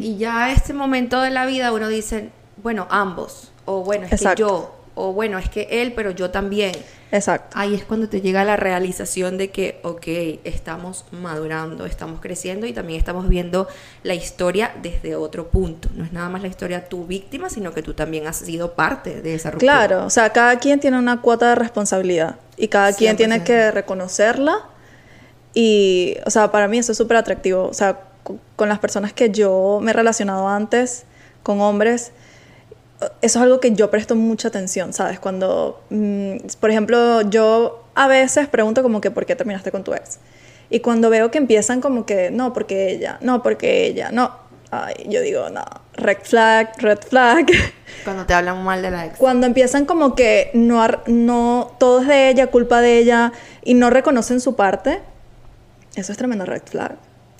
Y 0.00 0.16
ya 0.18 0.46
a 0.46 0.52
este 0.52 0.72
momento 0.72 1.20
de 1.20 1.30
la 1.30 1.46
vida 1.46 1.72
uno 1.72 1.88
dice, 1.88 2.30
bueno, 2.62 2.86
ambos, 2.90 3.52
o 3.64 3.82
bueno, 3.84 4.06
es 4.06 4.12
Exacto. 4.12 4.34
que 4.36 4.40
yo, 4.40 4.74
o 4.94 5.12
bueno, 5.12 5.38
es 5.38 5.48
que 5.48 5.68
él, 5.70 5.92
pero 5.94 6.10
yo 6.10 6.30
también. 6.30 6.72
exacto, 7.10 7.56
Ahí 7.58 7.74
es 7.74 7.84
cuando 7.84 8.08
te 8.08 8.20
llega 8.20 8.44
la 8.44 8.56
realización 8.56 9.38
de 9.38 9.50
que, 9.50 9.80
ok, 9.82 10.06
estamos 10.44 11.04
madurando, 11.12 11.86
estamos 11.86 12.20
creciendo 12.20 12.66
y 12.66 12.72
también 12.72 12.98
estamos 12.98 13.28
viendo 13.28 13.68
la 14.02 14.14
historia 14.14 14.72
desde 14.82 15.16
otro 15.16 15.48
punto. 15.48 15.88
No 15.94 16.04
es 16.04 16.12
nada 16.12 16.28
más 16.28 16.42
la 16.42 16.48
historia 16.48 16.88
tu 16.88 17.06
víctima, 17.06 17.48
sino 17.48 17.72
que 17.72 17.82
tú 17.82 17.94
también 17.94 18.26
has 18.26 18.36
sido 18.36 18.74
parte 18.74 19.22
de 19.22 19.34
esa 19.34 19.50
ruptura. 19.50 19.72
claro, 19.72 20.04
o 20.06 20.10
sea, 20.10 20.30
cada 20.30 20.58
quien 20.58 20.78
tiene 20.80 20.98
una 20.98 21.20
cuota 21.22 21.48
de 21.50 21.54
responsabilidad 21.54 22.36
y 22.56 22.68
cada 22.68 22.92
quien 22.92 23.16
tiene 23.16 23.36
100%. 23.40 23.44
que 23.44 23.70
reconocerla 23.70 24.58
y, 25.54 26.16
o 26.24 26.30
sea, 26.30 26.50
para 26.50 26.68
mí 26.68 26.78
eso 26.78 26.92
es 26.92 26.98
súper 26.98 27.16
atractivo, 27.18 27.64
o 27.68 27.74
sea, 27.74 28.00
co- 28.22 28.38
con 28.56 28.68
las 28.68 28.78
personas 28.78 29.12
que 29.12 29.30
yo 29.30 29.80
me 29.82 29.90
he 29.90 29.94
relacionado 29.94 30.48
antes, 30.48 31.04
con 31.42 31.60
hombres, 31.60 32.12
eso 33.20 33.38
es 33.38 33.42
algo 33.42 33.60
que 33.60 33.72
yo 33.72 33.90
presto 33.90 34.14
mucha 34.14 34.48
atención, 34.48 34.92
¿sabes? 34.92 35.18
Cuando, 35.18 35.82
mm, 35.90 36.36
por 36.60 36.70
ejemplo, 36.70 37.22
yo 37.22 37.84
a 37.94 38.08
veces 38.08 38.48
pregunto 38.48 38.82
como 38.82 39.00
que 39.00 39.10
¿por 39.10 39.26
qué 39.26 39.36
terminaste 39.36 39.70
con 39.70 39.84
tu 39.84 39.94
ex? 39.94 40.18
Y 40.70 40.80
cuando 40.80 41.10
veo 41.10 41.30
que 41.30 41.38
empiezan 41.38 41.80
como 41.80 42.06
que 42.06 42.30
no, 42.30 42.52
porque 42.52 42.90
ella, 42.90 43.18
no, 43.20 43.42
porque 43.42 43.86
ella, 43.86 44.10
no, 44.10 44.32
ay, 44.70 44.94
yo 45.08 45.20
digo, 45.20 45.50
no, 45.50 45.64
red 45.94 46.18
flag, 46.22 46.72
red 46.78 46.98
flag. 46.98 47.46
Cuando 48.04 48.24
te 48.24 48.34
hablan 48.34 48.64
mal 48.64 48.80
de 48.80 48.90
la 48.90 49.06
ex. 49.06 49.18
Cuando 49.18 49.46
empiezan 49.46 49.84
como 49.84 50.14
que 50.14 50.50
no, 50.54 50.84
no, 51.06 51.76
todo 51.78 52.00
es 52.00 52.08
de 52.08 52.30
ella, 52.30 52.46
culpa 52.48 52.80
de 52.80 52.98
ella, 52.98 53.32
y 53.62 53.74
no 53.74 53.90
reconocen 53.90 54.40
su 54.40 54.56
parte, 54.56 55.00
eso 55.94 56.10
es 56.10 56.18
tremendo 56.18 56.46
red 56.46 56.62
flag. 56.64 56.96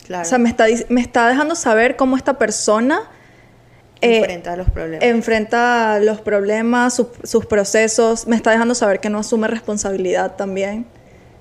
Claro. 0.07 0.23
O 0.23 0.27
sea, 0.27 0.39
me 0.39 0.49
está, 0.49 0.67
me 0.89 1.01
está 1.01 1.29
dejando 1.29 1.55
saber 1.55 1.97
cómo 1.97 2.17
esta 2.17 2.35
persona 2.35 3.09
eh, 4.03 4.19
enfrenta 4.19 4.57
los 4.57 4.69
problemas. 4.71 5.05
enfrenta 5.09 5.99
los 6.01 6.21
problemas, 6.21 6.95
sus- 6.95 7.09
sus 7.25 7.47
procesos, 7.47 8.27
me 8.27 8.37
está 8.37 8.51
dejando 8.51 8.75
saber 8.75 9.01
que 9.01 9.09
no 9.11 9.19
asume 9.19 9.49
responsabilidad 9.49 10.37
también. 10.37 10.87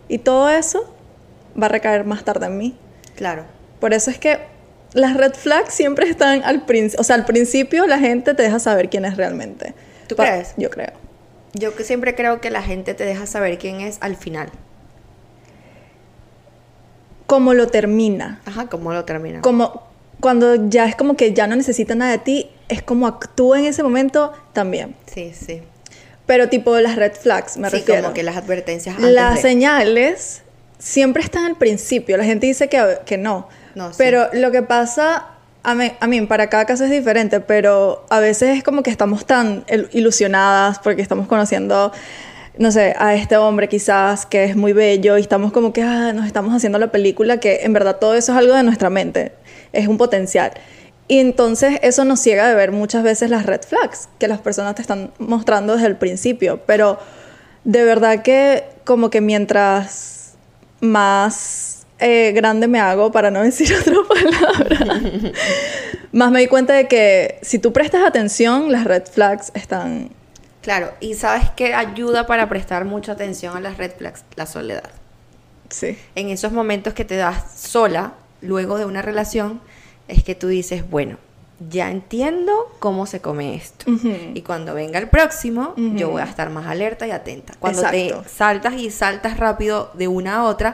Y 0.07 0.19
todo 0.19 0.49
eso 0.49 0.93
va 1.61 1.65
a 1.65 1.69
recaer 1.69 2.05
más 2.05 2.23
tarde 2.23 2.45
en 2.47 2.57
mí. 2.57 2.77
claro. 3.15 3.43
Por 3.79 3.93
eso 3.95 4.11
es 4.11 4.19
que 4.19 4.37
las 4.93 5.17
red 5.17 5.33
flags 5.33 5.73
siempre 5.73 6.07
están 6.07 6.43
al 6.43 6.65
principio. 6.65 7.01
O 7.01 7.03
sea, 7.03 7.15
al 7.15 7.25
principio 7.25 7.87
la 7.87 7.97
gente 7.97 8.35
te 8.35 8.43
deja 8.43 8.59
saber 8.59 8.89
quién 8.91 9.05
es 9.05 9.17
realmente. 9.17 9.73
¿Tú 10.07 10.15
Pa- 10.15 10.23
crees? 10.25 10.53
Yo 10.57 10.69
creo. 10.69 10.91
Yo 11.53 11.75
que 11.75 11.83
siempre 11.83 12.13
creo 12.13 12.41
que 12.41 12.51
la 12.51 12.61
gente 12.61 12.93
te 12.93 13.05
deja 13.05 13.25
saber 13.25 13.57
quién 13.57 13.81
es 13.81 13.97
al 14.01 14.15
final. 14.15 14.49
Cómo 17.27 17.53
lo 17.53 17.67
termina. 17.67 18.41
Ajá, 18.45 18.67
¿cómo 18.67 18.93
lo 18.93 19.05
termina? 19.05 19.41
Como 19.41 19.83
cuando 20.21 20.69
ya 20.69 20.85
es 20.85 20.95
como 20.95 21.15
que 21.17 21.33
ya 21.33 21.47
no 21.47 21.55
necesita 21.55 21.95
nada 21.95 22.11
de 22.11 22.17
ti, 22.19 22.49
es 22.69 22.81
como 22.81 23.07
actúa 23.07 23.59
en 23.59 23.65
ese 23.65 23.83
momento 23.83 24.31
también. 24.53 24.95
Sí, 25.13 25.33
sí. 25.33 25.61
Pero 26.25 26.47
tipo 26.47 26.77
las 26.79 26.95
red 26.95 27.13
flags, 27.13 27.57
me 27.57 27.69
sí, 27.69 27.77
refiero. 27.77 28.01
como 28.03 28.13
que 28.13 28.23
las 28.23 28.37
advertencias 28.37 28.95
antes 28.95 29.11
Las 29.11 29.35
de- 29.35 29.41
señales 29.41 30.43
siempre 30.79 31.21
están 31.23 31.45
al 31.45 31.57
principio. 31.57 32.15
La 32.17 32.23
gente 32.23 32.47
dice 32.47 32.69
que, 32.69 32.99
que 33.05 33.17
no. 33.17 33.49
No, 33.75 33.89
sí. 33.89 33.95
Pero 33.97 34.27
lo 34.33 34.51
que 34.51 34.61
pasa, 34.61 35.25
a 35.63 35.75
mí, 35.75 35.91
a 35.99 36.07
mí, 36.07 36.21
para 36.21 36.47
cada 36.49 36.65
caso 36.65 36.85
es 36.85 36.91
diferente, 36.91 37.39
pero 37.41 38.05
a 38.09 38.19
veces 38.19 38.57
es 38.57 38.63
como 38.63 38.83
que 38.83 38.89
estamos 38.91 39.25
tan 39.25 39.65
il- 39.67 39.89
ilusionadas 39.91 40.79
porque 40.79 41.01
estamos 41.01 41.27
conociendo, 41.27 41.91
no 42.57 42.71
sé, 42.71 42.93
a 42.97 43.15
este 43.15 43.37
hombre 43.37 43.67
quizás 43.67 44.25
que 44.25 44.43
es 44.45 44.55
muy 44.55 44.73
bello 44.73 45.17
y 45.17 45.21
estamos 45.21 45.51
como 45.51 45.73
que 45.73 45.81
ah, 45.83 46.13
nos 46.13 46.25
estamos 46.27 46.53
haciendo 46.55 46.79
la 46.79 46.91
película, 46.91 47.37
que 47.39 47.61
en 47.63 47.73
verdad 47.73 47.97
todo 47.97 48.13
eso 48.15 48.31
es 48.33 48.37
algo 48.37 48.53
de 48.55 48.63
nuestra 48.63 48.89
mente, 48.89 49.33
es 49.73 49.87
un 49.87 49.97
potencial. 49.97 50.51
Y 51.07 51.19
entonces 51.19 51.79
eso 51.81 52.05
nos 52.05 52.21
ciega 52.21 52.47
de 52.47 52.55
ver 52.55 52.71
muchas 52.71 53.03
veces 53.03 53.29
las 53.29 53.45
red 53.45 53.61
flags 53.61 54.07
que 54.17 54.29
las 54.29 54.39
personas 54.39 54.75
te 54.75 54.81
están 54.81 55.11
mostrando 55.17 55.73
desde 55.73 55.87
el 55.87 55.97
principio. 55.97 56.61
Pero 56.65 56.99
de 57.63 57.83
verdad 57.83 58.21
que 58.21 58.63
como 58.85 59.09
que 59.09 59.19
mientras 59.19 60.35
más 60.79 61.85
eh, 61.99 62.31
grande 62.33 62.67
me 62.67 62.79
hago, 62.79 63.11
para 63.11 63.29
no 63.29 63.41
decir 63.43 63.75
otra 63.75 63.95
palabra, 64.07 65.01
más 66.11 66.31
me 66.31 66.39
di 66.39 66.47
cuenta 66.47 66.73
de 66.73 66.87
que 66.87 67.39
si 67.41 67.59
tú 67.59 67.73
prestas 67.73 68.03
atención, 68.03 68.71
las 68.71 68.85
red 68.85 69.03
flags 69.03 69.51
están... 69.53 70.11
Claro, 70.61 70.93
y 70.99 71.15
¿sabes 71.15 71.49
qué 71.55 71.73
ayuda 71.73 72.27
para 72.27 72.47
prestar 72.47 72.85
mucha 72.85 73.13
atención 73.13 73.57
a 73.57 73.59
las 73.59 73.77
red 73.77 73.91
flags? 73.97 74.23
La 74.35 74.45
soledad. 74.45 74.89
Sí. 75.69 75.97
En 76.15 76.29
esos 76.29 76.51
momentos 76.51 76.93
que 76.93 77.03
te 77.03 77.15
das 77.15 77.51
sola, 77.59 78.13
luego 78.41 78.77
de 78.77 78.85
una 78.85 79.01
relación, 79.01 79.61
es 80.07 80.23
que 80.23 80.35
tú 80.35 80.47
dices, 80.47 80.89
bueno, 80.89 81.17
ya 81.69 81.91
entiendo 81.91 82.53
cómo 82.79 83.05
se 83.05 83.21
come 83.21 83.55
esto. 83.55 83.85
Y 84.33 84.41
cuando 84.41 84.73
venga 84.73 84.97
el 84.99 85.09
próximo, 85.09 85.73
yo 85.77 86.09
voy 86.09 86.21
a 86.21 86.25
estar 86.25 86.49
más 86.49 86.65
alerta 86.67 87.05
y 87.05 87.11
atenta. 87.11 87.53
Cuando 87.59 87.81
Exacto. 87.83 88.21
te 88.23 88.29
saltas 88.29 88.73
y 88.73 88.89
saltas 88.89 89.37
rápido 89.37 89.91
de 89.93 90.07
una 90.07 90.37
a 90.37 90.43
otra. 90.45 90.73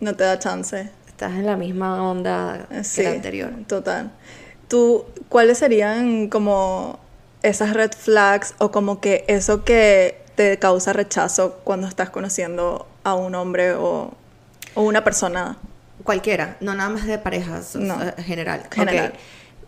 No 0.00 0.14
te 0.16 0.24
da 0.24 0.38
chance. 0.38 0.90
estás 1.06 1.32
en 1.32 1.46
la 1.46 1.56
misma 1.56 2.02
onda 2.10 2.66
Eh, 2.70 2.82
que 2.94 3.02
la 3.04 3.10
anterior. 3.10 3.50
Total. 3.68 4.10
¿Tú, 4.68 5.04
cuáles 5.28 5.58
serían 5.58 6.28
como 6.28 6.98
esas 7.42 7.72
red 7.72 7.92
flags 7.92 8.54
o 8.58 8.70
como 8.72 9.00
que 9.00 9.24
eso 9.28 9.64
que 9.64 10.20
te 10.34 10.58
causa 10.58 10.92
rechazo 10.92 11.60
cuando 11.64 11.86
estás 11.86 12.10
conociendo 12.10 12.86
a 13.04 13.14
un 13.14 13.34
hombre 13.36 13.72
o, 13.74 14.12
o 14.74 14.82
una 14.82 15.04
persona? 15.04 15.56
Cualquiera, 16.06 16.56
no 16.60 16.74
nada 16.74 16.88
más 16.88 17.06
de 17.06 17.18
parejas, 17.18 17.74
No. 17.76 17.98
general. 18.24 18.62
General. 18.72 19.12
Ok. 19.12 19.18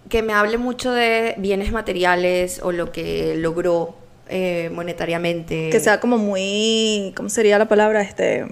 Que 0.08 0.22
me 0.22 0.32
hable 0.32 0.56
mucho 0.56 0.92
de 0.92 1.34
bienes 1.36 1.70
materiales 1.72 2.60
o 2.62 2.72
lo 2.72 2.92
que 2.92 3.34
logró 3.36 3.94
eh, 4.28 4.70
monetariamente. 4.72 5.68
Que 5.70 5.80
sea 5.80 6.00
como 6.00 6.16
muy, 6.18 7.12
¿cómo 7.16 7.28
sería 7.28 7.58
la 7.58 7.66
palabra? 7.68 8.00
Este, 8.02 8.46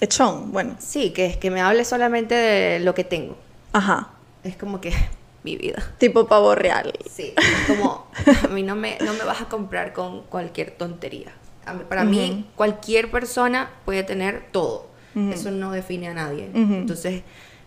echón, 0.00 0.52
bueno. 0.52 0.76
Sí, 0.78 1.10
que 1.10 1.26
es 1.26 1.36
que 1.36 1.50
me 1.50 1.60
hable 1.60 1.84
solamente 1.84 2.34
de 2.34 2.80
lo 2.80 2.94
que 2.94 3.04
tengo. 3.04 3.36
Ajá. 3.72 4.10
Es 4.44 4.56
como 4.56 4.80
que 4.80 4.92
mi 5.42 5.56
vida. 5.56 5.82
Tipo 5.98 6.26
pavo 6.26 6.54
real. 6.54 6.92
Sí, 7.10 7.34
como 7.66 8.06
a 8.44 8.48
mí 8.48 8.62
no 8.62 8.76
me, 8.76 8.96
no 9.04 9.12
me 9.14 9.24
vas 9.24 9.40
a 9.42 9.46
comprar 9.46 9.92
con 9.92 10.22
cualquier 10.24 10.70
tontería. 10.70 11.32
A 11.66 11.74
mí- 11.74 11.84
para 11.88 12.04
mí, 12.04 12.46
cualquier 12.56 13.10
persona 13.10 13.70
puede 13.84 14.02
tener 14.02 14.44
todo. 14.52 14.86
Eso 15.14 15.50
no 15.50 15.70
define 15.72 16.08
a 16.08 16.14
nadie. 16.14 16.50
Entonces, 16.54 17.22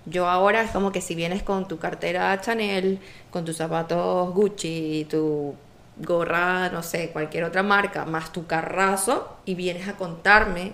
yo 0.05 0.27
ahora 0.27 0.61
es 0.63 0.71
como 0.71 0.91
que 0.91 1.01
si 1.01 1.15
vienes 1.15 1.43
con 1.43 1.67
tu 1.67 1.77
cartera 1.79 2.39
Chanel, 2.41 2.99
con 3.31 3.45
tus 3.45 3.57
zapatos 3.57 4.33
Gucci, 4.33 5.07
tu 5.09 5.55
gorra, 5.97 6.69
no 6.69 6.83
sé, 6.83 7.09
cualquier 7.11 7.43
otra 7.45 7.63
marca, 7.63 8.05
más 8.05 8.31
tu 8.33 8.45
carrazo, 8.45 9.37
y 9.45 9.55
vienes 9.55 9.87
a 9.87 9.93
contarme 9.93 10.73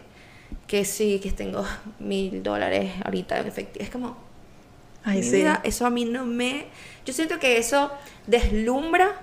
que 0.67 0.83
sí, 0.85 1.19
que 1.21 1.31
tengo 1.31 1.63
mil 1.99 2.41
dólares 2.43 2.91
ahorita 3.05 3.39
en 3.39 3.47
efectivo. 3.47 3.83
Es 3.85 3.91
como, 3.91 4.17
Ay, 5.03 5.23
sí. 5.23 5.37
vida, 5.37 5.61
eso 5.63 5.85
a 5.85 5.89
mí 5.89 6.05
no 6.05 6.25
me... 6.25 6.65
Yo 7.05 7.13
siento 7.13 7.39
que 7.39 7.57
eso 7.57 7.91
deslumbra 8.27 9.19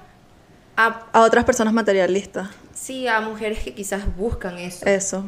A, 0.76 1.06
A 1.12 1.22
otras 1.22 1.44
personas 1.44 1.72
materialistas. 1.74 2.48
sí, 2.74 3.08
a 3.08 3.20
mujeres 3.20 3.58
que 3.60 3.74
quizás 3.74 4.16
buscan 4.16 4.58
eso. 4.58 4.86
Eso. 4.86 5.24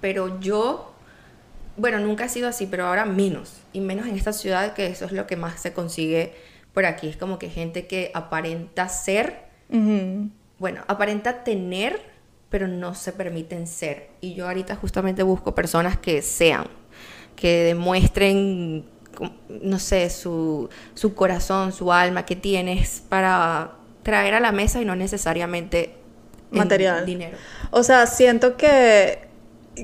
Pero 0.00 0.40
yo, 0.40 0.91
bueno, 1.76 1.98
nunca 1.98 2.24
he 2.24 2.28
sido 2.28 2.48
así, 2.48 2.66
pero 2.66 2.86
ahora 2.86 3.04
menos. 3.04 3.54
Y 3.72 3.80
menos 3.80 4.06
en 4.06 4.16
esta 4.16 4.32
ciudad, 4.32 4.74
que 4.74 4.86
eso 4.86 5.04
es 5.06 5.12
lo 5.12 5.26
que 5.26 5.36
más 5.36 5.60
se 5.60 5.72
consigue 5.72 6.34
por 6.74 6.84
aquí. 6.84 7.08
Es 7.08 7.16
como 7.16 7.38
que 7.38 7.48
gente 7.48 7.86
que 7.86 8.10
aparenta 8.14 8.88
ser, 8.88 9.50
bueno, 10.58 10.82
aparenta 10.86 11.44
tener, 11.44 12.00
pero 12.50 12.68
no 12.68 12.94
se 12.94 13.12
permiten 13.12 13.66
ser. 13.66 14.10
Y 14.20 14.34
yo 14.34 14.46
ahorita 14.46 14.76
justamente 14.76 15.22
busco 15.22 15.54
personas 15.54 15.96
que 15.98 16.20
sean, 16.20 16.66
que 17.36 17.64
demuestren, 17.64 18.84
no 19.48 19.78
sé, 19.78 20.10
su, 20.10 20.68
su 20.94 21.14
corazón, 21.14 21.72
su 21.72 21.92
alma, 21.92 22.26
que 22.26 22.36
tienes 22.36 23.02
para 23.08 23.72
traer 24.02 24.34
a 24.34 24.40
la 24.40 24.52
mesa 24.52 24.80
y 24.80 24.84
no 24.84 24.94
necesariamente 24.94 25.94
en 26.50 26.58
Material. 26.58 27.06
dinero. 27.06 27.38
O 27.70 27.82
sea, 27.82 28.06
siento 28.06 28.58
que, 28.58 29.20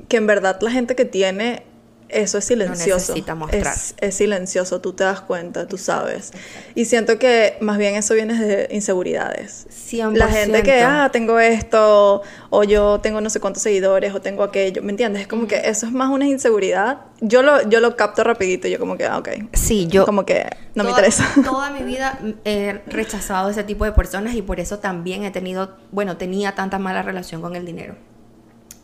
que 0.09 0.18
en 0.18 0.27
verdad 0.27 0.59
la 0.61 0.70
gente 0.70 0.94
que 0.94 1.07
tiene 1.07 1.62
eso 2.09 2.38
es 2.38 2.44
silencioso. 2.44 3.12
necesita 3.12 3.35
mostrar. 3.35 3.75
Es, 3.75 3.94
es 3.99 4.14
silencioso, 4.14 4.81
tú 4.81 4.92
te 4.94 5.05
das 5.05 5.21
cuenta, 5.21 5.66
tú 5.66 5.77
sabes. 5.77 6.33
Y 6.75 6.87
siento 6.87 7.18
que 7.18 7.59
más 7.61 7.77
bien 7.77 7.97
eso 7.97 8.14
viene 8.14 8.35
de 8.35 8.68
inseguridades. 8.75 9.66
100%. 9.71 10.16
La 10.16 10.29
gente 10.29 10.62
que, 10.62 10.81
ah, 10.83 11.11
tengo 11.12 11.38
esto, 11.38 12.23
o 12.51 12.64
yo 12.64 13.01
tengo 13.01 13.21
no 13.21 13.29
sé 13.29 13.40
cuántos 13.40 13.62
seguidores, 13.62 14.14
o 14.14 14.21
tengo 14.21 14.42
aquello, 14.42 14.83
¿me 14.83 14.90
entiendes? 14.90 15.23
Es 15.23 15.29
como 15.29 15.47
que 15.47 15.57
eso 15.64 15.87
es 15.87 15.92
más 15.92 16.11
una 16.11 16.27
inseguridad. 16.27 17.01
Yo 17.21 17.42
lo, 17.42 17.68
yo 17.68 17.81
lo 17.81 17.97
capto 17.97 18.25
rapidito, 18.25 18.68
yo 18.68 18.79
como 18.79 18.97
que, 18.97 19.05
ah, 19.05 19.18
ok. 19.18 19.29
Sí, 19.53 19.87
yo... 19.88 20.07
Como 20.07 20.25
que 20.25 20.47
no 20.75 20.85
me 20.85 20.90
interesa. 20.90 21.29
Toda 21.44 21.71
mi 21.71 21.83
vida 21.83 22.18
he 22.44 22.81
rechazado 22.87 23.51
ese 23.51 23.64
tipo 23.64 23.85
de 23.85 23.92
personas 23.92 24.35
y 24.35 24.42
por 24.42 24.61
eso 24.61 24.79
también 24.79 25.25
he 25.25 25.31
tenido, 25.31 25.77
bueno, 25.90 26.16
tenía 26.16 26.55
tanta 26.55 26.79
mala 26.79 27.03
relación 27.03 27.42
con 27.42 27.57
el 27.57 27.66
dinero. 27.66 27.97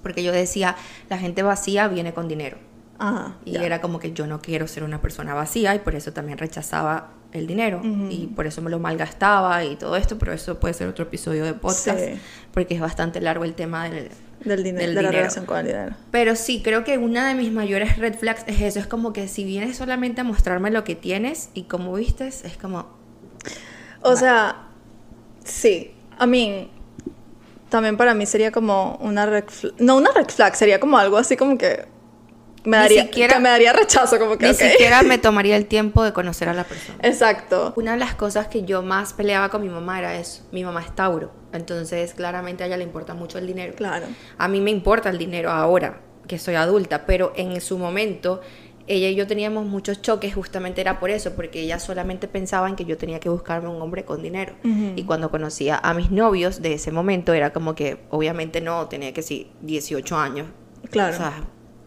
Porque 0.03 0.23
yo 0.23 0.33
decía, 0.33 0.77
la 1.09 1.17
gente 1.17 1.43
vacía 1.43 1.89
viene 1.89 2.13
con 2.13 2.29
dinero. 2.29 2.59
Ajá, 2.99 3.37
Y 3.45 3.57
era 3.57 3.81
como 3.81 3.99
que 3.99 4.13
yo 4.13 4.27
no 4.27 4.41
quiero 4.41 4.69
ser 4.69 4.85
una 4.85 5.01
persona 5.01 5.35
vacía 5.35 5.75
y 5.75 5.81
por 5.81 5.95
eso 5.95 6.13
también 6.13 6.39
rechazaba 6.39 7.11
el 7.33 7.49
dinero. 7.49 7.81
Y 7.83 8.29
por 8.29 8.47
eso 8.47 8.63
me 8.63 8.71
lo 8.71 8.79
malgastaba 8.79 9.65
y 9.65 9.75
todo 9.77 9.97
esto, 9.97 10.17
pero 10.19 10.33
eso 10.33 10.61
puede 10.61 10.75
ser 10.75 10.87
otro 10.89 11.05
episodio 11.05 11.45
de 11.45 11.55
podcast. 11.55 11.99
Sí. 11.99 12.21
Porque 12.53 12.75
es 12.75 12.81
bastante 12.81 13.21
largo 13.21 13.45
el 13.45 13.55
tema 13.55 13.89
del, 13.89 14.11
del 14.45 14.63
dinero, 14.63 14.87
del 14.87 14.95
de 14.95 15.03
la 15.03 15.09
dinero. 15.09 15.11
relación 15.11 15.45
con 15.45 15.59
el 15.59 15.67
dinero. 15.67 15.97
Pero 16.13 16.37
sí, 16.37 16.63
creo 16.63 16.85
que 16.85 16.97
una 16.99 17.27
de 17.27 17.35
mis 17.35 17.51
mayores 17.51 17.99
red 17.99 18.15
flags 18.15 18.45
es 18.47 18.61
eso. 18.61 18.79
Es 18.79 18.87
como 18.87 19.13
que 19.13 19.27
si 19.27 19.45
vienes 19.45 19.77
solamente 19.77 20.21
a 20.21 20.25
mostrarme 20.25 20.71
lo 20.71 20.85
que 20.85 20.95
tienes 20.95 21.51
y 21.55 21.65
cómo 21.65 21.95
vistes, 21.95 22.45
es 22.45 22.57
como... 22.57 22.87
O 24.03 24.15
sea, 24.15 24.69
sí. 25.43 25.93
I 26.21 26.27
mean, 26.29 26.69
también 27.69 27.97
para 27.97 28.15
mí 28.15 28.27
sería 28.27 28.53
como 28.53 28.97
una 29.01 29.27
red 29.27 29.45
flag. 29.49 29.75
No, 29.79 29.97
una 29.97 30.13
red 30.13 30.29
flag, 30.29 30.55
sería 30.55 30.79
como 30.79 30.99
algo 30.99 31.17
así 31.17 31.37
como 31.37 31.59
que 31.59 31.87
me 32.65 32.77
Ni 32.79 32.83
daría, 32.83 33.03
siquiera- 33.03 33.35
que 33.35 33.41
me 33.41 33.49
daría 33.51 33.73
rechazo, 33.73 34.19
como 34.19 34.39
que 34.39 34.49
Ni 34.49 34.55
siquiera 34.55 35.03
me 35.03 35.19
tomaría 35.19 35.57
el 35.57 35.67
tiempo 35.67 36.03
de 36.03 36.13
conocer 36.13 36.49
a 36.49 36.55
la 36.55 36.65
persona. 36.65 36.99
Exacto. 37.03 37.73
Una 37.77 37.93
de 37.93 37.99
las 37.99 38.15
cosas 38.15 38.49
que 38.49 38.63
yo 38.65 38.83
más 38.83 39.13
peleaba 39.13 39.49
con 39.51 39.63
mi 39.63 39.69
mamá 39.69 39.99
era 39.99 40.17
eso. 40.19 40.43
Mi 40.53 40.65
mamá 40.65 40.81
es 40.83 40.95
Tauro. 40.95 41.31
Entonces, 41.53 42.15
claramente 42.15 42.65
a 42.65 42.67
ella 42.67 42.77
le 42.77 42.85
importa 42.85 43.15
mucho 43.15 43.39
el 43.39 43.47
dinero. 43.47 43.75
Claro. 43.77 44.07
A 44.39 44.49
mí 44.49 44.61
me 44.61 44.71
importa 44.71 45.11
el 45.11 45.19
dinero 45.19 45.51
ahora, 45.51 46.01
que 46.27 46.39
soy 46.39 46.55
adulta, 46.55 47.07
pero 47.07 47.33
en 47.37 47.61
su 47.61 47.79
momento 47.79 48.41
ella 48.87 49.09
y 49.09 49.15
yo 49.15 49.27
teníamos 49.27 49.65
muchos 49.65 50.03
choques, 50.03 50.35
justamente 50.35 50.81
era 50.83 51.01
por 51.01 51.09
eso, 51.11 51.33
porque 51.35 51.61
ella 51.63 51.79
solamente 51.79 52.29
pensaba 52.29 52.69
en 52.69 52.77
que 52.77 52.85
yo 52.85 52.99
tenía 52.99 53.19
que 53.19 53.31
buscarme 53.31 53.69
un 53.69 53.81
hombre 53.81 54.05
con 54.05 54.23
dinero. 54.23 54.55
Y 54.97 55.05
cuando 55.05 55.31
conocía 55.31 55.79
a 55.83 55.95
mis 55.95 56.11
novios 56.11 56.61
de 56.61 56.75
ese 56.75 56.91
momento, 56.93 57.33
era 57.33 57.53
como 57.53 57.75
que, 57.75 57.99
obviamente 58.11 58.61
no, 58.61 58.87
tenía 58.89 59.13
que 59.15 59.23
sí, 59.23 59.51
18 59.63 60.17
años. 60.19 60.49
Claro. 60.91 61.15
O 61.15 61.17
sea, 61.17 61.33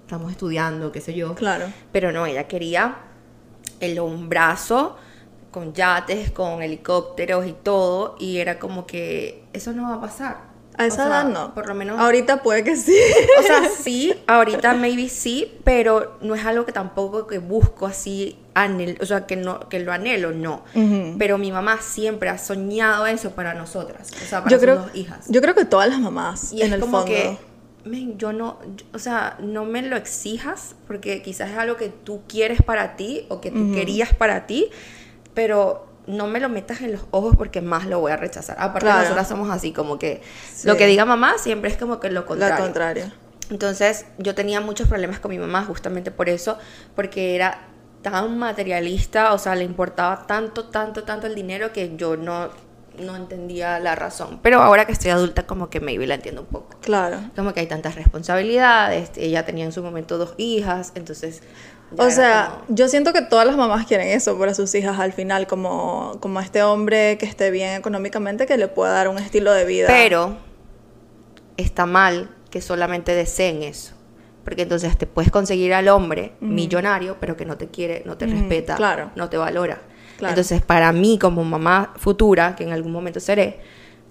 estamos 0.07 0.31
estudiando, 0.31 0.91
qué 0.93 1.01
sé 1.01 1.13
yo. 1.13 1.35
Claro. 1.35 1.65
Pero 1.91 2.13
no, 2.13 2.25
ella 2.25 2.47
quería 2.47 2.95
el 3.81 3.99
hombrazo 3.99 4.95
con 5.51 5.73
yates, 5.73 6.31
con 6.31 6.61
helicópteros 6.61 7.45
y 7.45 7.51
todo, 7.51 8.15
y 8.17 8.37
era 8.37 8.57
como 8.57 8.87
que 8.87 9.43
eso 9.53 9.73
no 9.73 9.83
va 9.89 9.95
a 9.95 10.01
pasar. 10.01 10.47
A 10.77 10.85
esa 10.85 11.05
O 11.05 11.07
sea, 11.09 11.21
edad 11.21 11.29
no. 11.29 11.53
Por 11.55 11.67
lo 11.67 11.73
menos. 11.73 11.99
Ahorita 11.99 12.43
puede 12.43 12.63
que 12.63 12.75
sí. 12.77 12.95
O 13.39 13.43
sea, 13.43 13.67
sí, 13.81 14.13
ahorita 14.27 14.75
maybe 14.75 15.09
sí, 15.09 15.59
pero 15.63 16.17
no 16.21 16.35
es 16.35 16.45
algo 16.45 16.65
que 16.65 16.71
tampoco 16.71 17.25
que 17.27 17.39
busco 17.39 17.87
así, 17.87 18.37
anhel- 18.53 19.01
o 19.01 19.05
sea, 19.07 19.25
que, 19.25 19.35
no, 19.35 19.67
que 19.69 19.79
lo 19.79 19.91
anhelo, 19.91 20.31
no. 20.31 20.63
Pero 21.17 21.37
mi 21.39 21.51
mamá 21.51 21.79
siempre 21.81 22.29
ha 22.29 22.37
soñado 22.37 23.07
eso 23.07 23.31
para 23.31 23.55
nosotras, 23.55 24.09
o 24.23 24.25
sea, 24.25 24.39
para 24.43 24.51
yo 24.51 24.57
sus 24.57 24.63
creo, 24.63 24.75
dos 24.77 24.95
hijas. 24.95 25.25
yo 25.27 25.41
creo 25.41 25.55
que 25.55 25.65
todas 25.65 25.89
las 25.89 25.99
mamás 25.99 26.53
Y 26.53 26.61
en 26.61 26.67
es 26.67 26.73
el 26.73 26.79
como 26.81 26.99
fondo. 26.99 27.07
que, 27.11 27.37
men, 27.87 28.17
yo 28.17 28.33
no, 28.33 28.59
yo- 28.75 28.85
o 28.93 28.99
sea, 28.99 29.37
no 29.39 29.65
me 29.65 29.81
lo 29.81 29.95
exijas 29.95 30.75
porque 30.87 31.21
quizás 31.21 31.49
es 31.51 31.57
algo 31.57 31.75
que 31.77 31.89
tú 31.89 32.21
quieres 32.27 32.61
para 32.61 32.95
ti 32.95 33.25
o 33.29 33.41
que 33.41 33.51
tú 33.51 33.71
querías 33.73 34.13
para 34.13 34.45
ti, 34.47 34.69
pero 35.33 35.85
no 36.07 36.27
me 36.27 36.39
lo 36.39 36.47
metas 36.49 36.81
en 36.81 36.93
los 36.93 37.01
ojos 37.11 37.35
porque 37.35 37.61
más 37.61 37.85
lo 37.85 37.99
voy 37.99 38.11
a 38.11 38.17
rechazar. 38.17 38.55
Aparte, 38.59 38.85
Claro. 38.85 39.01
nosotras 39.01 39.27
somos 39.27 39.49
así 39.49 39.73
como 39.73 39.99
que 39.99 40.21
Sí. 40.53 40.67
lo 40.67 40.77
que 40.77 40.87
diga 40.87 41.05
mamá 41.05 41.37
siempre 41.37 41.69
es 41.69 41.77
como 41.77 41.99
que 41.99 42.09
lo 42.09 42.25
contrario. 42.25 42.55
La 42.55 42.61
contraria. 42.61 43.13
Entonces 43.49 44.05
yo 44.17 44.35
tenía 44.35 44.61
muchos 44.61 44.87
problemas 44.87 45.19
con 45.19 45.31
mi 45.31 45.37
mamá 45.39 45.63
justamente 45.65 46.11
por 46.11 46.29
eso, 46.29 46.57
porque 46.95 47.35
era 47.35 47.59
tan 48.01 48.37
materialista, 48.37 49.33
o 49.33 49.37
sea, 49.37 49.55
le 49.55 49.63
importaba 49.63 50.25
tanto, 50.27 50.65
tanto, 50.65 51.03
tanto 51.03 51.27
el 51.27 51.35
dinero 51.35 51.73
que 51.73 51.95
yo 51.97 52.15
no, 52.15 52.49
no 52.99 53.15
entendía 53.15 53.79
la 53.79 53.95
razón. 53.95 54.39
Pero 54.41 54.61
ahora 54.61 54.85
que 54.85 54.91
estoy 54.91 55.11
adulta 55.11 55.45
como 55.45 55.69
que 55.69 55.79
maybe 55.79 56.07
la 56.07 56.15
entiendo 56.15 56.41
un 56.41 56.47
poco. 56.47 56.77
Claro. 56.81 57.19
Como 57.35 57.53
que 57.53 57.59
hay 57.61 57.67
tantas 57.67 57.95
responsabilidades, 57.95 59.11
ella 59.17 59.45
tenía 59.45 59.65
en 59.65 59.71
su 59.71 59.83
momento 59.83 60.17
dos 60.17 60.33
hijas, 60.37 60.91
entonces... 60.95 61.41
O 61.97 62.09
sea, 62.09 62.57
como- 62.65 62.75
yo 62.75 62.89
siento 62.89 63.13
que 63.13 63.21
todas 63.21 63.47
las 63.47 63.55
mamás 63.55 63.85
quieren 63.87 64.09
eso 64.09 64.37
para 64.37 64.53
sus 64.53 64.75
hijas 64.75 64.99
al 64.99 65.13
final, 65.13 65.47
como, 65.47 66.17
como 66.19 66.41
este 66.41 66.61
hombre 66.61 67.17
que 67.17 67.25
esté 67.25 67.49
bien 67.49 67.75
económicamente, 67.75 68.45
que 68.45 68.57
le 68.57 68.67
pueda 68.67 68.91
dar 68.91 69.07
un 69.07 69.17
estilo 69.17 69.53
de 69.53 69.63
vida. 69.63 69.87
Pero 69.87 70.35
está 71.55 71.85
mal 71.85 72.29
que 72.49 72.61
solamente 72.61 73.15
deseen 73.15 73.63
eso. 73.63 73.93
Porque 74.43 74.61
entonces 74.61 74.97
te 74.97 75.07
puedes 75.07 75.31
conseguir 75.31 75.73
al 75.73 75.89
hombre 75.89 76.33
millonario, 76.39 77.17
pero 77.19 77.35
que 77.35 77.45
no 77.45 77.57
te 77.57 77.67
quiere, 77.67 78.03
no 78.05 78.17
te 78.17 78.27
respeta, 78.27 78.75
claro. 78.75 79.11
no 79.15 79.29
te 79.29 79.35
valora. 79.37 79.81
Claro. 80.17 80.31
Entonces, 80.31 80.61
para 80.61 80.91
mí, 80.91 81.17
como 81.19 81.43
mamá 81.43 81.93
futura, 81.97 82.55
que 82.55 82.63
en 82.63 82.71
algún 82.71 82.91
momento 82.91 83.19
seré, 83.19 83.59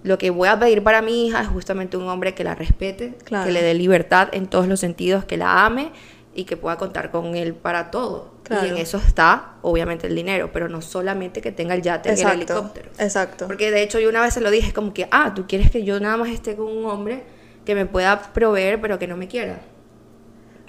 lo 0.03 0.17
que 0.17 0.29
voy 0.29 0.47
a 0.47 0.57
pedir 0.59 0.83
para 0.83 1.01
mi 1.01 1.27
hija 1.27 1.41
es 1.41 1.47
justamente 1.47 1.97
un 1.97 2.07
hombre 2.07 2.33
que 2.33 2.43
la 2.43 2.55
respete, 2.55 3.15
Claro. 3.25 3.45
que 3.45 3.51
le 3.51 3.61
dé 3.61 3.73
libertad 3.73 4.29
en 4.31 4.47
todos 4.47 4.67
los 4.67 4.79
sentidos, 4.79 5.25
que 5.25 5.37
la 5.37 5.65
ame 5.65 5.91
y 6.33 6.45
que 6.45 6.55
pueda 6.55 6.77
contar 6.77 7.11
con 7.11 7.35
él 7.35 7.53
para 7.55 7.91
todo. 7.91 8.35
Claro. 8.43 8.65
Y 8.65 8.69
en 8.69 8.77
eso 8.77 8.97
está, 8.97 9.55
obviamente, 9.63 10.07
el 10.07 10.15
dinero, 10.15 10.51
pero 10.53 10.69
no 10.69 10.81
solamente 10.81 11.41
que 11.41 11.51
tenga 11.51 11.73
el 11.73 11.81
yate 11.81 12.09
y 12.09 12.11
el 12.13 12.17
exacto. 12.19 12.37
helicóptero. 12.37 12.89
Exacto. 12.99 13.47
Porque 13.47 13.71
de 13.71 13.81
hecho 13.81 13.99
yo 13.99 14.07
una 14.07 14.21
vez 14.21 14.33
se 14.33 14.39
lo 14.39 14.49
dije, 14.51 14.67
es 14.67 14.73
como 14.73 14.93
que, 14.93 15.07
ah, 15.11 15.33
tú 15.35 15.45
quieres 15.47 15.71
que 15.71 15.83
yo 15.83 15.99
nada 15.99 16.15
más 16.15 16.29
esté 16.29 16.55
con 16.55 16.67
un 16.67 16.85
hombre 16.85 17.23
que 17.65 17.75
me 17.75 17.85
pueda 17.85 18.21
proveer, 18.33 18.79
pero 18.79 18.97
que 18.99 19.07
no 19.07 19.17
me 19.17 19.27
quiera. 19.27 19.59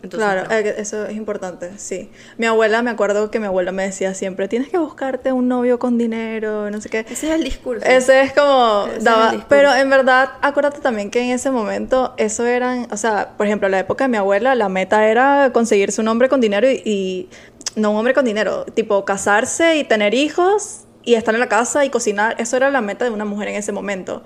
Entonces, 0.03 0.19
claro, 0.31 0.45
no. 0.49 0.55
eh, 0.55 0.75
eso 0.79 1.07
es 1.07 1.17
importante, 1.17 1.73
sí. 1.77 2.09
Mi 2.37 2.47
abuela, 2.47 2.83
me 2.83 2.91
acuerdo 2.91 3.31
que 3.33 3.41
mi 3.41 3.47
abuela 3.47 3.73
me 3.73 3.83
decía 3.83 4.15
siempre, 4.15 4.47
tienes 4.47 4.69
que 4.69 4.79
buscarte 4.79 5.33
un 5.33 5.49
novio 5.49 5.79
con 5.81 5.99
dinero, 5.99 6.71
no 6.71 6.81
sé 6.81 6.89
qué. 6.89 7.01
ese 7.01 7.29
es 7.29 7.35
el 7.35 7.43
discurso. 7.43 7.85
Ese 7.85 8.21
es 8.21 8.33
como 8.33 8.85
Ese 8.87 8.99
es 8.99 9.05
daba- 9.05 9.25
discurso. 9.33 9.47
pero 9.49 9.75
en 9.75 9.91
verdad 9.91 10.31
acuérdate 10.41 10.81
también 10.81 11.11
que 11.11 11.21
en 11.21 11.31
ese 11.31 11.51
momento 11.51 12.15
eso 12.17 12.47
eran, 12.47 12.87
o 12.93 12.97
sea, 12.97 13.31
por 13.37 13.47
ejemplo, 13.47 13.67
en 13.67 13.73
la 13.73 13.81
época 13.81 14.05
de 14.05 14.09
mi 14.09 14.17
abuela 14.19 14.55
la 14.55 14.69
meta 14.69 15.09
era 15.09 15.51
conseguirse 15.53 16.01
un 16.01 16.07
hombre 16.09 16.29
con 16.29 16.41
dinero 16.41 16.71
y, 16.71 16.81
y- 16.85 17.29
no 17.75 17.91
un 17.91 17.97
hombre 17.99 18.15
con 18.15 18.25
dinero, 18.25 18.65
tipo 18.75 19.05
casarse 19.05 19.77
y 19.77 19.85
tener 19.85 20.15
hijos 20.15 20.81
y 21.05 21.15
estar 21.15 21.35
en 21.35 21.41
la 21.41 21.49
casa 21.49 21.85
y 21.85 21.91
cocinar, 21.91 22.35
eso 22.39 22.57
era 22.57 22.71
la 22.71 22.81
meta 22.81 23.05
de 23.05 23.11
una 23.11 23.25
mujer 23.25 23.49
en 23.49 23.55
ese 23.57 23.73
momento. 23.73 24.23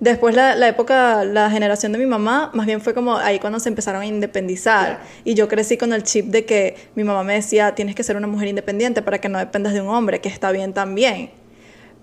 Después 0.00 0.34
la, 0.34 0.54
la 0.54 0.68
época, 0.68 1.24
la 1.24 1.50
generación 1.50 1.92
de 1.92 1.98
mi 1.98 2.06
mamá, 2.06 2.50
más 2.54 2.66
bien 2.66 2.80
fue 2.80 2.94
como 2.94 3.16
ahí 3.16 3.40
cuando 3.40 3.58
se 3.58 3.68
empezaron 3.68 4.02
a 4.02 4.06
independizar. 4.06 5.00
Y 5.24 5.34
yo 5.34 5.48
crecí 5.48 5.76
con 5.76 5.92
el 5.92 6.04
chip 6.04 6.26
de 6.26 6.44
que 6.44 6.76
mi 6.94 7.02
mamá 7.04 7.24
me 7.24 7.34
decía, 7.34 7.74
tienes 7.74 7.94
que 7.94 8.04
ser 8.04 8.16
una 8.16 8.26
mujer 8.28 8.48
independiente 8.48 9.02
para 9.02 9.20
que 9.20 9.28
no 9.28 9.38
dependas 9.38 9.72
de 9.72 9.80
un 9.80 9.88
hombre, 9.88 10.20
que 10.20 10.28
está 10.28 10.52
bien 10.52 10.72
también 10.72 11.30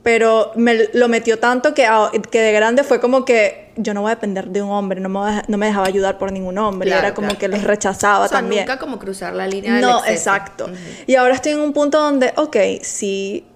pero 0.05 0.51
me 0.55 0.87
lo 0.93 1.07
metió 1.07 1.39
tanto 1.39 1.73
que, 1.73 1.89
que 2.29 2.39
de 2.39 2.51
grande 2.51 2.83
fue 2.83 2.99
como 2.99 3.25
que 3.25 3.71
yo 3.75 3.95
no 3.95 4.03
voy 4.03 4.11
a 4.11 4.13
depender 4.13 4.49
de 4.49 4.61
un 4.61 4.69
hombre, 4.69 5.01
no 5.01 5.09
me, 5.09 5.41
no 5.47 5.57
me 5.57 5.65
dejaba 5.65 5.87
ayudar 5.87 6.19
por 6.19 6.31
ningún 6.31 6.59
hombre, 6.59 6.89
Claro, 6.89 7.07
era 7.07 7.15
como 7.15 7.29
claro. 7.29 7.39
que 7.39 7.47
los 7.47 7.63
rechazaba 7.63 8.25
o 8.25 8.27
sea, 8.27 8.37
también. 8.37 8.67
nunca 8.67 8.77
como 8.77 8.99
cruzar 8.99 9.33
la 9.33 9.47
línea 9.47 9.81
No, 9.81 10.05
exacto. 10.05 10.69
Y 11.07 11.15
ahora 11.15 11.33
estoy 11.33 11.53
en 11.53 11.59
un 11.59 11.73
punto 11.73 11.99
donde, 11.99 12.33
ok, 12.37 12.55
si, 12.83 13.47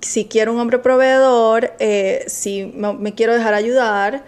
si 0.00 0.26
quiero 0.26 0.52
un 0.52 0.60
hombre 0.60 0.78
proveedor, 0.78 1.72
eh, 1.78 2.24
si 2.26 2.72
me, 2.74 3.14
quiero 3.14 3.34
dejar 3.34 3.54
ayudar, 3.54 4.24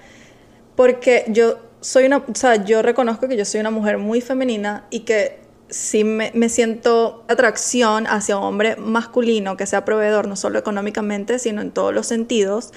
porque 0.77 1.25
yo 1.29 1.59
soy 1.81 2.05
una, 2.05 2.19
o 2.19 2.35
sea, 2.35 2.65
yo 2.65 2.83
reconozco 2.83 3.29
que 3.29 3.37
yo 3.37 3.45
soy 3.45 3.61
una 3.61 3.71
mujer 3.71 3.99
muy 3.99 4.21
femenina 4.21 4.87
y 4.91 5.01
que 5.01 5.41
sí 5.69 6.05
me, 6.05 6.31
me 6.35 6.49
siento 6.49 7.25
atracción 7.29 8.07
hacia 8.07 8.37
un 8.37 8.45
hombre 8.45 8.77
masculino 8.77 9.57
que 9.57 9.67
sea 9.67 9.85
proveedor, 9.85 10.29
no 10.29 10.37
solo 10.37 10.59
económicamente, 10.59 11.39
sino 11.39 11.63
en 11.63 11.71
todos 11.71 11.95
los 11.95 12.07
sentidos. 12.07 12.73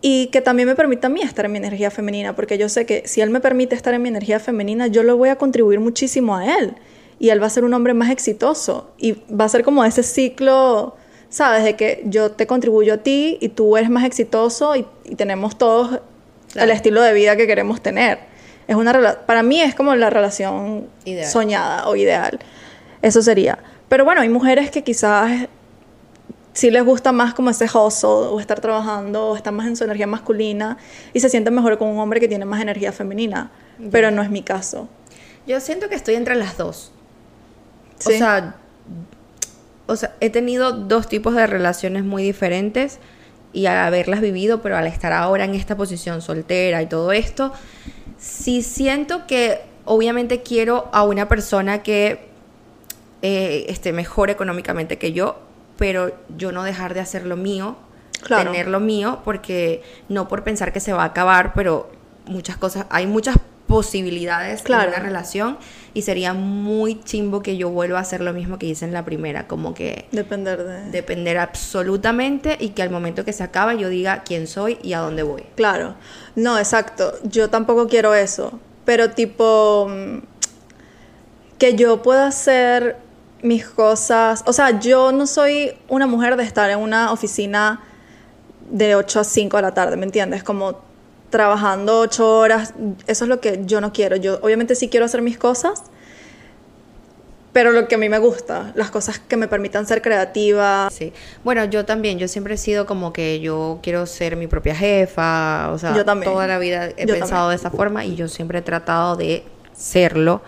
y 0.00 0.28
que 0.28 0.40
también 0.40 0.68
me 0.68 0.76
permita 0.76 1.08
a 1.08 1.10
mí 1.10 1.22
estar 1.22 1.46
en 1.46 1.52
mi 1.52 1.58
energía 1.58 1.90
femenina, 1.90 2.36
porque 2.36 2.56
yo 2.56 2.68
sé 2.68 2.86
que 2.86 3.02
si 3.06 3.20
él 3.20 3.30
me 3.30 3.40
permite 3.40 3.74
estar 3.74 3.94
en 3.94 4.02
mi 4.02 4.08
energía 4.08 4.38
femenina, 4.38 4.86
yo 4.86 5.02
lo 5.02 5.16
voy 5.16 5.30
a 5.30 5.36
contribuir 5.36 5.80
muchísimo 5.80 6.36
a 6.36 6.56
él 6.58 6.76
y 7.18 7.30
él 7.30 7.42
va 7.42 7.46
a 7.46 7.50
ser 7.50 7.64
un 7.64 7.74
hombre 7.74 7.94
más 7.94 8.10
exitoso 8.10 8.92
y 8.96 9.12
va 9.28 9.44
a 9.44 9.48
ser 9.48 9.64
como 9.64 9.84
ese 9.84 10.02
ciclo, 10.02 10.96
¿sabes? 11.28 11.64
De 11.64 11.76
que 11.76 12.02
yo 12.06 12.32
te 12.32 12.46
contribuyo 12.46 12.94
a 12.94 12.96
ti 12.98 13.38
y 13.40 13.50
tú 13.50 13.76
eres 13.76 13.90
más 13.90 14.04
exitoso 14.04 14.76
y, 14.76 14.86
y 15.04 15.14
tenemos 15.14 15.56
todos 15.58 16.00
el 16.54 16.70
estilo 16.70 17.02
de 17.02 17.12
vida 17.12 17.36
que 17.36 17.46
queremos 17.46 17.80
tener. 17.82 18.18
Es 18.66 18.76
una 18.76 19.18
para 19.26 19.42
mí 19.42 19.60
es 19.60 19.74
como 19.74 19.94
la 19.94 20.10
relación 20.10 20.88
Ideal. 21.04 21.30
soñada 21.30 21.88
o 21.88 21.96
ideal. 21.96 22.38
Eso 23.00 23.22
sería. 23.22 23.58
Pero 23.88 24.04
bueno, 24.04 24.20
hay 24.20 24.28
mujeres 24.28 24.70
que 24.70 24.84
quizás 24.84 25.48
sí 26.52 26.70
les 26.70 26.84
gusta 26.84 27.12
más 27.12 27.34
como 27.34 27.50
ese 27.50 27.64
hustle 27.64 28.08
o 28.08 28.40
estar 28.40 28.60
trabajando 28.60 29.28
o 29.28 29.36
estar 29.36 29.52
más 29.52 29.66
en 29.66 29.76
su 29.76 29.84
energía 29.84 30.06
masculina 30.06 30.76
y 31.14 31.20
se 31.20 31.28
sienten 31.28 31.54
mejor 31.54 31.78
con 31.78 31.88
un 31.88 31.98
hombre 31.98 32.20
que 32.20 32.28
tiene 32.28 32.44
más 32.44 32.60
energía 32.60 32.92
femenina. 32.92 33.50
Pero 33.90 34.10
no 34.10 34.22
es 34.22 34.30
mi 34.30 34.42
caso. 34.42 34.88
Yo 35.46 35.60
siento 35.60 35.88
que 35.88 35.94
estoy 35.94 36.16
entre 36.16 36.34
las 36.34 36.58
dos. 36.58 36.92
Sí. 37.98 38.14
O 38.14 38.18
sea, 38.18 38.56
o 39.88 39.96
sea, 39.96 40.14
he 40.20 40.30
tenido 40.30 40.72
dos 40.72 41.08
tipos 41.08 41.34
de 41.34 41.46
relaciones 41.46 42.04
muy 42.04 42.22
diferentes 42.22 42.98
y 43.54 43.66
al 43.66 43.78
haberlas 43.78 44.20
vivido, 44.20 44.60
pero 44.60 44.76
al 44.76 44.86
estar 44.86 45.12
ahora 45.12 45.44
en 45.44 45.54
esta 45.54 45.76
posición 45.76 46.20
soltera 46.20 46.82
y 46.82 46.86
todo 46.86 47.10
esto, 47.12 47.52
sí 48.18 48.62
siento 48.62 49.26
que 49.26 49.62
obviamente 49.86 50.42
quiero 50.42 50.88
a 50.92 51.02
una 51.04 51.26
persona 51.28 51.82
que 51.82 52.28
eh, 53.22 53.64
esté 53.68 53.92
mejor 53.94 54.28
económicamente 54.28 54.98
que 54.98 55.12
yo, 55.12 55.38
pero 55.78 56.12
yo 56.36 56.52
no 56.52 56.62
dejar 56.64 56.92
de 56.92 57.00
hacer 57.00 57.24
lo 57.26 57.36
mío, 57.36 57.76
Claro. 58.20 58.50
tener 58.50 58.68
lo 58.68 58.80
mío, 58.80 59.20
porque 59.24 59.82
no 60.08 60.28
por 60.28 60.42
pensar 60.42 60.72
que 60.72 60.80
se 60.80 60.92
va 60.92 61.04
a 61.04 61.06
acabar, 61.06 61.52
pero 61.54 61.90
muchas 62.26 62.56
cosas, 62.56 62.84
hay 62.90 63.06
muchas 63.06 63.36
posibilidades 63.68 64.62
Claro. 64.62 64.84
en 64.84 64.88
una 64.88 64.98
relación 64.98 65.58
y 65.94 66.02
sería 66.02 66.32
muy 66.34 67.00
chimbo 67.04 67.42
que 67.42 67.56
yo 67.56 67.70
vuelva 67.70 67.98
a 67.98 68.00
hacer 68.02 68.20
lo 68.20 68.32
mismo 68.32 68.58
que 68.58 68.66
hice 68.66 68.84
en 68.84 68.92
la 68.92 69.04
primera, 69.04 69.46
como 69.46 69.74
que 69.74 70.06
Depender 70.10 70.64
de... 70.64 70.90
depender 70.90 71.38
absolutamente 71.38 72.56
y 72.58 72.70
que 72.70 72.82
al 72.82 72.90
momento 72.90 73.24
que 73.24 73.32
se 73.32 73.44
acaba 73.44 73.74
yo 73.74 73.88
diga 73.88 74.22
quién 74.24 74.46
soy 74.48 74.78
y 74.82 74.94
a 74.94 74.98
dónde 75.00 75.22
voy. 75.22 75.44
Claro. 75.54 75.94
No, 76.34 76.58
exacto. 76.58 77.12
Yo 77.22 77.48
tampoco 77.50 77.86
quiero 77.86 78.14
eso. 78.14 78.58
Pero 78.84 79.10
tipo... 79.10 79.86
mm, 79.88 80.18
Que 81.58 81.74
yo 81.74 82.02
pueda 82.02 82.26
hacer 82.28 82.96
mis 83.42 83.64
cosas... 83.66 84.42
O 84.46 84.52
sea, 84.52 84.80
yo 84.80 85.12
no 85.12 85.26
soy 85.26 85.72
una 85.88 86.06
mujer 86.06 86.36
de 86.36 86.42
estar 86.44 86.70
en 86.70 86.78
una 86.78 87.12
oficina 87.12 87.80
de 88.70 88.94
8 88.94 89.20
a 89.20 89.24
5 89.24 89.56
de 89.56 89.62
la 89.62 89.72
tarde, 89.74 89.96
¿me 89.96 90.04
entiendes? 90.06 90.42
Como 90.42 90.80
trabajando 91.30 92.00
8 92.00 92.38
horas. 92.38 92.74
Eso 93.06 93.24
es 93.24 93.28
lo 93.28 93.40
que 93.40 93.62
yo 93.64 93.80
no 93.80 93.92
quiero. 93.92 94.16
Yo 94.16 94.38
obviamente 94.42 94.74
sí 94.74 94.88
quiero 94.88 95.06
hacer 95.06 95.22
mis 95.22 95.38
cosas. 95.38 95.82
Pero 97.52 97.72
lo 97.72 97.88
que 97.88 97.94
a 97.94 97.98
mí 97.98 98.08
me 98.08 98.18
gusta, 98.18 98.72
las 98.76 98.90
cosas 98.90 99.18
que 99.18 99.36
me 99.36 99.48
permitan 99.48 99.86
ser 99.86 100.02
creativa. 100.02 100.88
Sí. 100.92 101.12
Bueno, 101.44 101.64
yo 101.64 101.84
también, 101.84 102.18
yo 102.18 102.28
siempre 102.28 102.54
he 102.54 102.58
sido 102.58 102.86
como 102.86 103.12
que 103.12 103.40
yo 103.40 103.80
quiero 103.82 104.06
ser 104.06 104.36
mi 104.36 104.46
propia 104.46 104.74
jefa, 104.76 105.70
o 105.72 105.78
sea, 105.78 105.96
Yo 105.96 106.04
también. 106.04 106.30
toda 106.30 106.46
la 106.46 106.58
vida 106.58 106.90
he 106.96 107.06
Yo 107.06 107.14
pensado 107.14 107.48
también. 107.48 107.50
de 107.50 107.54
esa 107.56 107.70
forma 107.70 108.04
y 108.04 108.14
yo 108.16 108.28
siempre 108.28 108.58
he 108.58 108.62
tratado 108.62 109.16
de 109.16 109.44
serlo. 109.74 110.42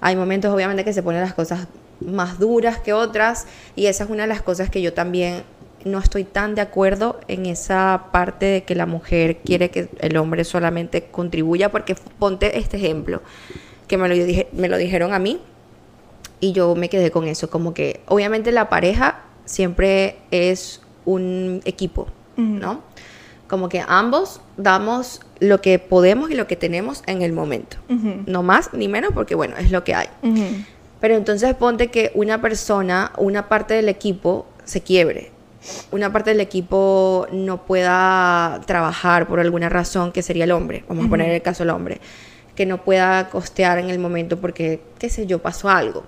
Hay 0.00 0.16
momentos 0.16 0.52
obviamente 0.52 0.84
que 0.84 0.92
se 0.92 1.02
ponen 1.02 1.20
las 1.22 1.34
cosas 1.34 1.66
más 2.00 2.38
duras 2.38 2.78
que 2.78 2.92
otras 2.92 3.46
y 3.76 3.86
esa 3.86 4.04
es 4.04 4.10
una 4.10 4.24
de 4.24 4.28
las 4.28 4.42
cosas 4.42 4.70
que 4.70 4.82
yo 4.82 4.92
también 4.92 5.44
no 5.84 5.98
estoy 5.98 6.24
tan 6.24 6.54
de 6.54 6.60
acuerdo 6.60 7.20
en 7.28 7.46
esa 7.46 8.08
parte 8.12 8.46
de 8.46 8.62
que 8.64 8.74
la 8.74 8.86
mujer 8.86 9.38
quiere 9.38 9.70
que 9.70 9.88
el 10.00 10.16
hombre 10.16 10.44
solamente 10.44 11.04
contribuya 11.04 11.70
porque 11.70 11.94
ponte 12.18 12.58
este 12.58 12.76
ejemplo 12.76 13.22
que 13.88 13.96
me 13.96 14.08
lo, 14.08 14.14
dije, 14.14 14.48
me 14.52 14.68
lo 14.68 14.76
dijeron 14.76 15.12
a 15.12 15.18
mí 15.18 15.40
y 16.38 16.52
yo 16.52 16.74
me 16.74 16.88
quedé 16.88 17.10
con 17.10 17.26
eso, 17.26 17.50
como 17.50 17.74
que 17.74 18.00
obviamente 18.06 18.52
la 18.52 18.68
pareja 18.68 19.22
siempre 19.44 20.16
es 20.30 20.80
un 21.04 21.60
equipo, 21.64 22.06
¿no? 22.36 22.82
Como 23.48 23.68
que 23.68 23.82
ambos 23.86 24.40
damos 24.56 25.20
lo 25.40 25.60
que 25.60 25.78
podemos 25.78 26.30
y 26.30 26.34
lo 26.34 26.46
que 26.46 26.54
tenemos 26.56 27.02
en 27.06 27.22
el 27.22 27.32
momento. 27.32 27.78
No 28.26 28.42
más 28.42 28.72
ni 28.72 28.86
menos 28.86 29.10
porque 29.12 29.34
bueno, 29.34 29.56
es 29.56 29.72
lo 29.72 29.82
que 29.82 29.94
hay. 29.94 30.08
Pero 31.00 31.16
entonces 31.16 31.54
ponte 31.54 31.88
que 31.88 32.12
una 32.14 32.40
persona, 32.40 33.12
una 33.18 33.48
parte 33.48 33.74
del 33.74 33.88
equipo 33.88 34.46
se 34.64 34.82
quiebre. 34.82 35.32
Una 35.90 36.12
parte 36.12 36.30
del 36.30 36.40
equipo 36.40 37.26
no 37.32 37.62
pueda 37.66 38.60
trabajar 38.66 39.26
por 39.28 39.40
alguna 39.40 39.68
razón, 39.68 40.10
que 40.12 40.22
sería 40.22 40.44
el 40.44 40.52
hombre. 40.52 40.84
Vamos 40.88 41.06
a 41.06 41.08
poner 41.08 41.30
el 41.30 41.42
caso 41.42 41.62
del 41.64 41.70
hombre. 41.70 42.00
Que 42.56 42.66
no 42.66 42.82
pueda 42.82 43.28
costear 43.30 43.78
en 43.78 43.90
el 43.90 43.98
momento 43.98 44.38
porque, 44.40 44.80
qué 44.98 45.08
sé 45.08 45.26
yo, 45.26 45.38
pasó 45.40 45.68
algo. 45.70 46.04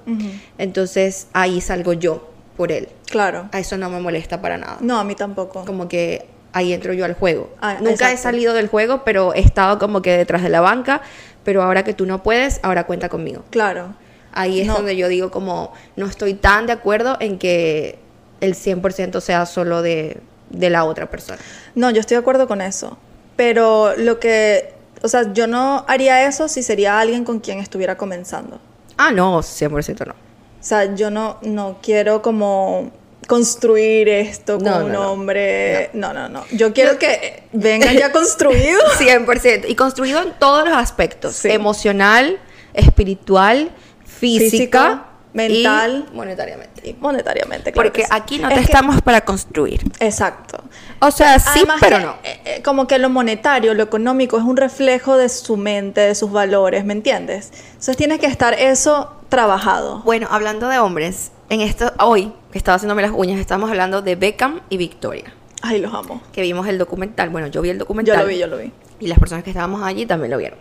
Entonces 0.58 1.28
ahí 1.32 1.60
salgo 1.60 1.92
yo 1.92 2.30
por 2.56 2.72
él. 2.72 2.88
Claro. 3.10 3.48
A 3.52 3.58
eso 3.58 3.76
no 3.78 3.88
me 3.90 4.00
molesta 4.00 4.40
para 4.40 4.58
nada. 4.58 4.78
No, 4.80 4.98
a 4.98 5.04
mí 5.04 5.14
tampoco. 5.14 5.64
Como 5.64 5.88
que 5.88 6.26
ahí 6.52 6.72
entro 6.72 6.92
yo 6.92 7.04
al 7.04 7.14
juego. 7.14 7.50
Ah, 7.60 7.74
Nunca 7.74 7.90
he 7.90 7.92
exacto. 8.12 8.22
salido 8.22 8.54
del 8.54 8.68
juego, 8.68 9.02
pero 9.04 9.34
he 9.34 9.40
estado 9.40 9.78
como 9.78 10.02
que 10.02 10.16
detrás 10.16 10.42
de 10.42 10.48
la 10.50 10.60
banca. 10.60 11.02
Pero 11.44 11.62
ahora 11.62 11.82
que 11.84 11.94
tú 11.94 12.06
no 12.06 12.22
puedes, 12.22 12.60
ahora 12.62 12.84
cuenta 12.84 13.08
conmigo. 13.08 13.42
Claro. 13.50 13.94
Ahí 14.32 14.60
es 14.60 14.66
No. 14.66 14.74
donde 14.76 14.96
yo 14.96 15.08
digo 15.08 15.30
como 15.30 15.72
no 15.96 16.06
estoy 16.06 16.34
tan 16.34 16.66
de 16.66 16.72
acuerdo 16.72 17.16
en 17.20 17.38
que 17.38 17.98
el 18.42 18.54
100% 18.54 19.20
sea 19.20 19.46
solo 19.46 19.80
de, 19.80 20.18
de 20.50 20.68
la 20.68 20.84
otra 20.84 21.08
persona. 21.08 21.38
No, 21.74 21.90
yo 21.90 22.00
estoy 22.00 22.16
de 22.16 22.20
acuerdo 22.20 22.46
con 22.46 22.60
eso. 22.60 22.98
Pero 23.36 23.96
lo 23.96 24.20
que, 24.20 24.74
o 25.00 25.08
sea, 25.08 25.32
yo 25.32 25.46
no 25.46 25.84
haría 25.88 26.26
eso 26.26 26.48
si 26.48 26.62
sería 26.62 27.00
alguien 27.00 27.24
con 27.24 27.40
quien 27.40 27.60
estuviera 27.60 27.96
comenzando. 27.96 28.60
Ah, 28.98 29.10
no, 29.10 29.38
100% 29.38 30.06
no. 30.06 30.12
O 30.12 30.16
sea, 30.64 30.94
yo 30.94 31.10
no, 31.10 31.38
no 31.42 31.78
quiero 31.82 32.20
como 32.20 32.90
construir 33.26 34.08
esto 34.08 34.58
con 34.58 34.64
No, 34.64 34.80
no, 34.80 34.86
un 34.86 34.96
hombre. 34.96 35.90
No, 35.92 36.12
no, 36.12 36.28
no. 36.28 36.44
Yo 36.52 36.72
quiero 36.72 36.98
que 36.98 37.44
vengan 37.52 37.96
ya 37.96 38.12
construidos. 38.12 38.82
100%. 38.98 39.64
Y 39.68 39.74
construido 39.74 40.20
en 40.22 40.32
todos 40.38 40.68
los 40.68 40.76
aspectos. 40.76 41.36
Sí. 41.36 41.50
Emocional, 41.50 42.38
espiritual, 42.74 43.70
física, 44.04 44.50
Física, 44.50 45.06
mental. 45.32 46.06
y 46.10 46.14
monetariamente. 46.16 46.88
y 46.88 46.94
monetariamente, 46.94 47.72
claro 47.72 47.88
Porque 47.88 48.02
sí. 48.02 48.08
aquí 48.10 48.38
no 48.38 48.48
Es 48.48 48.54
te 48.54 48.60
que- 48.60 48.64
estamos 48.66 49.00
para 49.02 49.22
construir. 49.22 49.80
Exacto. 50.00 50.62
O 51.00 51.10
sea, 51.10 51.38
sí, 51.38 51.48
Además 51.60 51.78
pero 51.80 51.96
que, 51.98 52.04
no. 52.04 52.14
eh, 52.24 52.40
eh, 52.44 52.62
como 52.62 52.86
que 52.86 52.98
lo 52.98 53.08
monetario, 53.10 53.74
lo 53.74 53.82
económico 53.82 54.36
es 54.38 54.44
un 54.44 54.56
reflejo 54.56 55.16
de 55.16 55.28
su 55.28 55.56
mente, 55.56 56.00
de 56.00 56.14
sus 56.14 56.30
valores, 56.32 56.84
¿me 56.84 56.92
entiendes? 56.92 57.50
Entonces 57.68 57.96
tiene 57.96 58.18
que 58.18 58.26
estar 58.26 58.54
eso 58.54 59.12
trabajado. 59.28 60.00
Bueno, 60.00 60.28
hablando 60.30 60.68
de 60.68 60.78
hombres, 60.78 61.32
en 61.48 61.60
esto, 61.60 61.92
hoy, 61.98 62.32
que 62.50 62.58
estaba 62.58 62.76
haciéndome 62.76 63.02
las 63.02 63.12
uñas, 63.12 63.38
estamos 63.40 63.70
hablando 63.70 64.02
de 64.02 64.16
Beckham 64.16 64.60
y 64.68 64.76
Victoria. 64.76 65.32
Ay, 65.62 65.80
los 65.80 65.94
amo. 65.94 66.20
Que 66.32 66.42
vimos 66.42 66.66
el 66.66 66.76
documental. 66.78 67.30
Bueno, 67.30 67.46
yo 67.46 67.62
vi 67.62 67.70
el 67.70 67.78
documental. 67.78 68.16
Yo 68.16 68.22
lo 68.22 68.28
vi, 68.28 68.38
yo 68.38 68.46
lo 68.48 68.58
vi. 68.58 68.72
Y 69.00 69.06
las 69.06 69.18
personas 69.18 69.44
que 69.44 69.50
estábamos 69.50 69.82
allí 69.82 70.06
también 70.06 70.30
lo 70.30 70.38
vieron. 70.38 70.58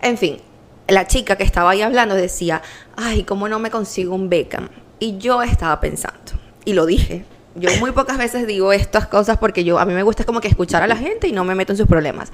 En 0.00 0.16
fin, 0.16 0.38
la 0.88 1.06
chica 1.06 1.36
que 1.36 1.44
estaba 1.44 1.70
ahí 1.70 1.82
hablando 1.82 2.14
decía, 2.14 2.62
ay, 2.96 3.24
¿cómo 3.24 3.48
no 3.48 3.58
me 3.58 3.70
consigo 3.70 4.14
un 4.14 4.28
Beckham? 4.28 4.68
Y 4.98 5.18
yo 5.18 5.42
estaba 5.42 5.78
pensando, 5.80 6.18
y 6.64 6.72
lo 6.72 6.86
dije. 6.86 7.24
Yo 7.54 7.70
muy 7.80 7.90
pocas 7.90 8.18
veces 8.18 8.46
digo 8.46 8.72
estas 8.72 9.08
cosas 9.08 9.36
porque 9.38 9.64
yo 9.64 9.80
a 9.80 9.84
mí 9.84 9.92
me 9.92 10.04
gusta 10.04 10.22
como 10.24 10.40
que 10.40 10.46
escuchar 10.46 10.82
a 10.84 10.86
la 10.86 10.96
gente 10.96 11.26
y 11.26 11.32
no 11.32 11.42
me 11.42 11.56
meto 11.56 11.72
en 11.72 11.76
sus 11.76 11.88
problemas. 11.88 12.30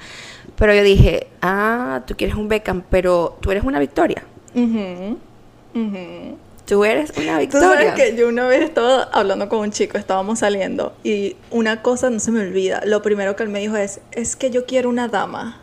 Pero 0.55 0.73
yo 0.75 0.83
dije, 0.83 1.27
ah, 1.41 2.01
tú 2.05 2.15
quieres 2.15 2.35
un 2.35 2.47
Beckham, 2.47 2.83
pero 2.91 3.35
tú 3.41 3.49
eres 3.49 3.63
una 3.63 3.79
Victoria. 3.79 4.23
Ujú, 4.53 5.17
ujú. 5.73 6.37
Tú 6.67 6.85
eres 6.85 7.11
una 7.17 7.33
Tú 7.35 7.39
Victoria. 7.39 7.69
sabes 7.69 7.93
que 7.93 8.15
yo 8.15 8.27
una 8.27 8.47
vez 8.47 8.61
estaba 8.61 9.03
hablando 9.13 9.49
con 9.49 9.59
un 9.59 9.71
chico, 9.71 9.97
estábamos 9.97 10.39
saliendo, 10.39 10.93
y 11.03 11.35
una 11.49 11.81
cosa 11.81 12.09
no 12.11 12.19
se 12.19 12.31
me 12.31 12.41
olvida. 12.41 12.81
Lo 12.85 13.01
primero 13.01 13.35
que 13.35 13.43
él 13.43 13.49
me 13.49 13.59
dijo 13.59 13.77
es, 13.77 14.01
es 14.11 14.35
que 14.35 14.51
yo 14.51 14.65
quiero 14.65 14.89
una 14.89 15.07
dama. 15.07 15.59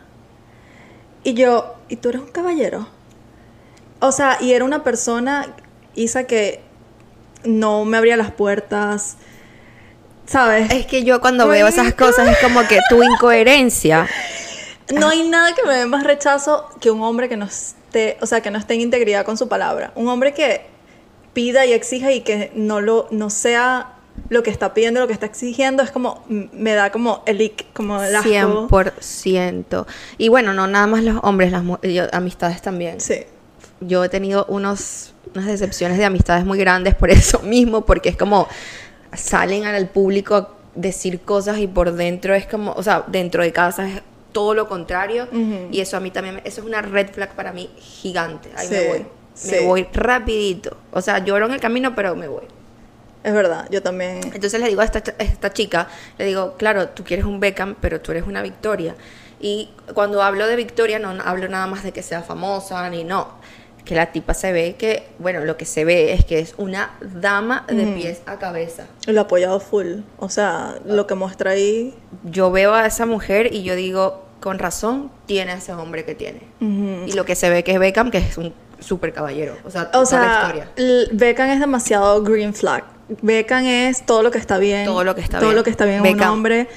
Y 1.23 1.33
yo, 1.33 1.75
¿y 1.89 1.95
tú 1.95 2.09
eres 2.09 2.21
un 2.21 2.27
caballero? 2.27 2.87
O 3.99 4.11
sea, 4.11 4.37
y 4.41 4.53
era 4.53 4.65
una 4.65 4.83
persona, 4.83 5.55
Isa, 5.95 6.25
que 6.25 6.61
no 7.45 7.85
me 7.85 7.97
abría 7.97 8.17
las 8.17 8.31
puertas, 8.31 9.17
¿sabes? 10.25 10.71
Es 10.71 10.85
que 10.85 11.03
yo 11.03 11.21
cuando 11.21 11.47
veo 11.47 11.67
esas 11.67 11.93
cosas 11.93 12.27
es 12.29 12.37
como 12.39 12.67
que 12.67 12.79
tu 12.89 13.01
incoherencia. 13.03 14.07
No 14.93 15.07
hay 15.07 15.27
nada 15.27 15.55
que 15.55 15.63
me 15.63 15.75
dé 15.75 15.85
más 15.85 16.03
rechazo 16.03 16.69
que 16.81 16.91
un 16.91 17.01
hombre 17.01 17.29
que 17.29 17.37
no 17.37 17.45
esté, 17.45 18.17
o 18.19 18.25
sea, 18.25 18.41
que 18.41 18.51
no 18.51 18.59
esté 18.59 18.73
en 18.73 18.81
integridad 18.81 19.23
con 19.23 19.37
su 19.37 19.47
palabra. 19.47 19.93
Un 19.95 20.09
hombre 20.09 20.33
que 20.33 20.65
pida 21.31 21.65
y 21.65 21.71
exija 21.71 22.11
y 22.11 22.19
que 22.19 22.51
no 22.53 22.81
lo 22.81 23.07
no 23.09 23.29
sea 23.29 23.92
lo 24.29 24.43
que 24.43 24.49
está 24.51 24.73
pidiendo, 24.73 24.99
lo 24.99 25.07
que 25.07 25.13
está 25.13 25.25
exigiendo, 25.25 25.83
es 25.83 25.91
como 25.91 26.23
me 26.27 26.73
da 26.73 26.91
como 26.91 27.23
el 27.25 27.41
ick, 27.41 27.65
como 27.73 28.01
el 28.01 28.15
asco. 28.15 28.29
100%. 28.29 29.85
Y 30.17 30.29
bueno, 30.29 30.53
no 30.53 30.67
nada 30.67 30.87
más 30.87 31.03
los 31.03 31.19
hombres, 31.23 31.51
las 31.51 31.63
yo- 31.83 32.07
amistades 32.13 32.61
también. 32.61 32.99
Sí. 33.01 33.23
Yo 33.81 34.03
he 34.03 34.09
tenido 34.09 34.45
unos, 34.47 35.13
unas 35.35 35.47
decepciones 35.47 35.97
de 35.97 36.05
amistades 36.05 36.45
muy 36.45 36.57
grandes 36.57 36.95
por 36.95 37.09
eso 37.11 37.39
mismo, 37.39 37.81
porque 37.85 38.09
es 38.09 38.17
como 38.17 38.47
salen 39.15 39.65
al 39.65 39.87
público 39.89 40.49
decir 40.75 41.19
cosas 41.21 41.59
y 41.59 41.67
por 41.67 41.93
dentro 41.93 42.33
es 42.33 42.47
como, 42.47 42.71
o 42.73 42.81
sea, 42.83 43.03
dentro 43.07 43.43
de 43.43 43.51
casa 43.51 43.87
es 43.87 44.01
todo 44.31 44.53
lo 44.55 44.67
contrario. 44.67 45.27
Y 45.71 45.79
eso 45.79 45.95
a 45.97 45.99
mí 45.99 46.09
también, 46.09 46.41
eso 46.43 46.61
es 46.61 46.67
una 46.67 46.81
red 46.81 47.09
flag 47.11 47.33
para 47.35 47.51
mí 47.53 47.69
gigante. 47.77 48.49
Ahí 48.55 48.67
Sí, 48.67 48.73
me 48.73 48.87
voy. 48.87 49.05
sí. 49.35 49.51
Me 49.51 49.59
voy 49.67 49.87
rapidito. 49.93 50.77
O 50.91 51.01
sea, 51.01 51.19
lloro 51.23 51.45
en 51.45 51.51
el 51.53 51.59
camino, 51.59 51.93
pero 51.93 52.15
me 52.15 52.27
voy. 52.27 52.43
Es 53.23 53.33
verdad, 53.33 53.67
yo 53.71 53.81
también. 53.81 54.19
Entonces 54.33 54.59
le 54.59 54.67
digo 54.67 54.81
a 54.81 54.85
esta, 54.85 54.99
a 54.99 55.23
esta 55.23 55.53
chica, 55.53 55.87
le 56.17 56.25
digo, 56.25 56.55
claro, 56.57 56.89
tú 56.89 57.03
quieres 57.03 57.25
un 57.25 57.39
Beckham, 57.39 57.75
pero 57.79 58.01
tú 58.01 58.11
eres 58.11 58.25
una 58.27 58.41
Victoria. 58.41 58.95
Y 59.39 59.69
cuando 59.93 60.21
hablo 60.21 60.47
de 60.47 60.55
Victoria, 60.55 60.99
no 60.99 61.09
hablo 61.23 61.47
nada 61.47 61.67
más 61.67 61.83
de 61.83 61.91
que 61.91 62.01
sea 62.01 62.21
famosa, 62.21 62.89
ni 62.89 63.03
no. 63.03 63.27
Que 63.85 63.95
la 63.95 64.13
tipa 64.13 64.33
se 64.33 64.53
ve 64.53 64.75
que, 64.77 65.07
bueno, 65.19 65.43
lo 65.43 65.57
que 65.57 65.65
se 65.65 65.83
ve 65.83 66.13
es 66.13 66.23
que 66.23 66.39
es 66.39 66.53
una 66.57 66.91
dama 67.01 67.65
de 67.67 67.85
pies 67.87 68.21
a 68.25 68.39
cabeza. 68.39 68.87
Lo 69.07 69.21
apoyado 69.21 69.59
full. 69.59 69.99
O 70.19 70.29
sea, 70.29 70.75
lo 70.85 71.05
que 71.07 71.15
muestra 71.15 71.51
ahí. 71.51 71.93
Yo 72.23 72.49
veo 72.51 72.73
a 72.73 72.85
esa 72.85 73.05
mujer 73.05 73.53
y 73.53 73.63
yo 73.63 73.75
digo, 73.75 74.23
con 74.39 74.57
razón, 74.59 75.11
tiene 75.25 75.51
a 75.51 75.55
ese 75.55 75.73
hombre 75.73 76.05
que 76.05 76.15
tiene. 76.15 76.41
Y 76.61 77.11
lo 77.11 77.25
que 77.25 77.35
se 77.35 77.49
ve 77.49 77.65
que 77.65 77.73
es 77.73 77.79
Beckham, 77.79 78.11
que 78.11 78.19
es 78.19 78.37
un 78.37 78.53
súper 78.79 79.11
caballero. 79.11 79.57
O 79.65 79.69
sea, 79.69 79.89
O 79.93 79.99
la 80.01 80.05
sea, 80.05 80.41
historia. 80.41 81.09
Beckham 81.11 81.49
es 81.49 81.59
demasiado 81.59 82.23
green 82.23 82.53
flag. 82.53 82.85
Beckham 83.21 83.65
es 83.65 84.05
todo 84.05 84.23
lo 84.23 84.31
que 84.31 84.37
está 84.37 84.57
bien. 84.57 84.85
Todo 84.85 85.03
lo 85.03 85.15
que 85.15 85.21
está 85.21 85.39
todo 85.39 85.49
bien. 85.49 85.57
lo 85.57 85.63
que 85.63 85.69
está 85.69 85.85
bien 85.85 85.97
en 85.97 86.01
un 86.01 86.13
Beckham, 86.13 86.33
hombre. 86.33 86.67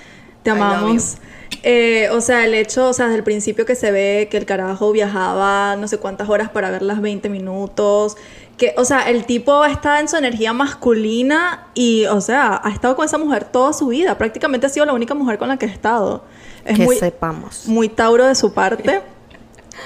Te 0.43 0.51
amamos. 0.51 1.17
Eh, 1.63 2.09
o 2.13 2.21
sea, 2.21 2.45
el 2.45 2.55
hecho, 2.55 2.89
o 2.89 2.93
sea, 2.93 3.07
desde 3.07 3.19
el 3.19 3.25
principio 3.25 3.67
que 3.67 3.75
se 3.75 3.91
ve 3.91 4.29
que 4.31 4.37
el 4.37 4.47
carajo 4.47 4.93
viajaba 4.93 5.77
no 5.77 5.89
sé 5.89 5.99
cuántas 5.99 6.29
horas 6.29 6.49
para 6.51 6.71
ver 6.71 6.83
las 6.83 7.01
20 7.01 7.29
minutos. 7.29 8.17
Que, 8.57 8.75
o 8.77 8.85
sea, 8.85 9.11
el 9.11 9.25
tipo 9.25 9.65
está 9.65 10.01
en 10.01 10.09
su 10.09 10.17
energía 10.17 10.53
masculina 10.53 11.67
y, 11.75 12.07
o 12.07 12.21
sea, 12.21 12.61
ha 12.63 12.71
estado 12.71 12.97
con 12.97 13.05
esa 13.05 13.19
mujer 13.19 13.45
toda 13.45 13.73
su 13.73 13.89
vida. 13.89 14.17
Prácticamente 14.17 14.67
ha 14.67 14.71
sido 14.71 14.87
la 14.87 14.93
única 14.93 15.15
mujer 15.15 15.39
con 15.39 15.49
la 15.49 15.57
que 15.57 15.67
ha 15.67 15.69
estado. 15.69 16.25
Es 16.65 16.79
que 16.79 16.85
muy, 16.85 16.97
sepamos. 16.97 17.67
muy 17.67 17.89
Tauro 17.89 18.27
de 18.27 18.35
su 18.35 18.53
parte. 18.53 19.03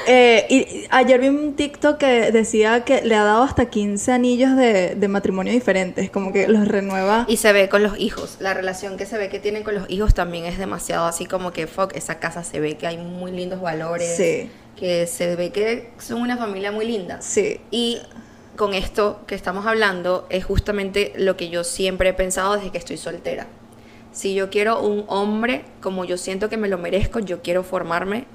Eh, 0.06 0.46
y 0.48 0.86
ayer 0.90 1.20
vi 1.20 1.28
un 1.28 1.54
TikTok 1.54 1.98
que 1.98 2.32
decía 2.32 2.84
que 2.84 3.02
le 3.02 3.14
ha 3.14 3.24
dado 3.24 3.42
hasta 3.42 3.66
15 3.66 4.12
anillos 4.12 4.56
de, 4.56 4.94
de 4.94 5.08
matrimonio 5.08 5.52
diferentes, 5.52 6.10
como 6.10 6.32
que 6.32 6.48
los 6.48 6.66
renueva. 6.66 7.26
Y 7.28 7.36
se 7.36 7.52
ve 7.52 7.68
con 7.68 7.82
los 7.82 7.98
hijos. 7.98 8.36
La 8.40 8.54
relación 8.54 8.96
que 8.96 9.06
se 9.06 9.18
ve 9.18 9.28
que 9.28 9.38
tienen 9.38 9.62
con 9.62 9.74
los 9.74 9.88
hijos 9.90 10.14
también 10.14 10.46
es 10.46 10.58
demasiado 10.58 11.06
así 11.06 11.26
como 11.26 11.52
que, 11.52 11.66
fuck, 11.66 11.94
esa 11.94 12.18
casa 12.18 12.44
se 12.44 12.60
ve 12.60 12.76
que 12.76 12.86
hay 12.86 12.96
muy 12.96 13.32
lindos 13.32 13.60
valores. 13.60 14.16
Sí. 14.16 14.50
Que 14.76 15.06
se 15.06 15.36
ve 15.36 15.50
que 15.50 15.90
son 15.98 16.22
una 16.22 16.36
familia 16.36 16.72
muy 16.72 16.86
linda. 16.86 17.20
Sí, 17.20 17.60
Y 17.70 18.00
con 18.56 18.74
esto 18.74 19.20
que 19.26 19.34
estamos 19.34 19.64
hablando 19.66 20.26
es 20.28 20.44
justamente 20.44 21.12
lo 21.16 21.36
que 21.36 21.48
yo 21.48 21.64
siempre 21.64 22.10
he 22.10 22.12
pensado 22.12 22.56
desde 22.56 22.70
que 22.70 22.78
estoy 22.78 22.96
soltera. 22.96 23.46
Si 24.12 24.34
yo 24.34 24.50
quiero 24.50 24.82
un 24.82 25.04
hombre 25.08 25.64
como 25.80 26.04
yo 26.04 26.18
siento 26.18 26.48
que 26.48 26.56
me 26.56 26.68
lo 26.68 26.76
merezco, 26.76 27.20
yo 27.20 27.42
quiero 27.42 27.62
formarme 27.62 28.26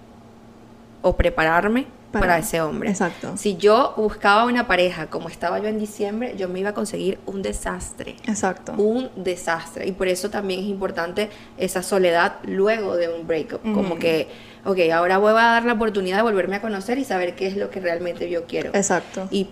o 1.05 1.15
prepararme 1.15 1.85
para, 2.11 2.25
Para- 2.27 2.37
ese 2.39 2.61
hombre. 2.61 2.89
exacto. 2.89 3.33
Si 3.37 3.57
yo 3.57 3.93
buscaba 3.95 4.45
una 4.45 4.65
pareja 4.67 5.05
como 5.07 5.29
estaba 5.29 5.59
yo 5.59 5.67
en 5.67 5.77
diciembre, 5.77 6.33
yo 6.35 6.49
me 6.49 6.59
iba 6.61 6.69
a 6.71 6.73
conseguir 6.73 7.19
un 7.27 7.41
desastre. 7.43 8.15
exacto. 8.25 8.71
Un 8.73 9.09
desastre. 9.15 9.85
Y 9.85 9.91
por 9.91 10.07
eso 10.07 10.29
también 10.31 10.61
es 10.61 10.65
importante 10.65 11.29
esa 11.57 11.83
soledad 11.83 12.37
luego 12.43 12.95
de 12.95 13.09
un 13.09 13.27
breakup. 13.27 13.61
Como 13.61 13.81
Ujú. 13.91 13.99
que, 13.99 14.29
ok, 14.65 14.79
ahora 14.93 15.19
voy 15.19 15.31
a 15.31 15.33
dar 15.35 15.65
la 15.65 15.73
oportunidad 15.73 16.17
de 16.17 16.23
volverme 16.23 16.55
a 16.55 16.61
conocer 16.61 16.97
y 16.97 17.03
saber 17.03 17.35
qué 17.35 17.45
es 17.47 17.55
lo 17.55 17.69
que 17.69 17.79
realmente 17.81 18.29
yo 18.31 18.45
quiero. 18.45 18.71
Exacto. 18.73 19.27
Y 19.29 19.49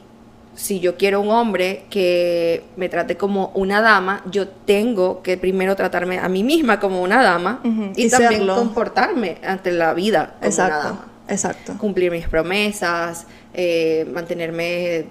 si 0.56 0.80
yo 0.80 0.96
quiero 0.98 1.20
un 1.20 1.30
hombre 1.32 1.84
que 1.90 2.64
me 2.78 2.88
trate 2.88 3.18
como 3.18 3.52
una 3.56 3.82
dama, 3.82 4.22
yo 4.32 4.48
tengo 4.48 5.22
que 5.22 5.36
primero 5.38 5.76
tratarme 5.76 6.18
a 6.20 6.30
mí 6.30 6.44
misma 6.44 6.80
como 6.80 7.02
una 7.04 7.22
dama 7.22 7.60
Ujú, 7.64 7.92
y, 7.96 8.06
y 8.06 8.10
también 8.10 8.34
serlo. 8.42 8.56
comportarme 8.56 9.38
ante 9.46 9.72
la 9.72 9.94
vida 9.94 10.28
como 10.28 10.38
una 10.40 10.48
exacto. 10.48 10.88
dama. 10.88 11.06
Exacto. 11.28 11.74
Cumplir 11.78 12.12
mis 12.12 12.28
promesas, 12.28 13.26
eh, 13.54 14.06
mantenerme 14.14 15.06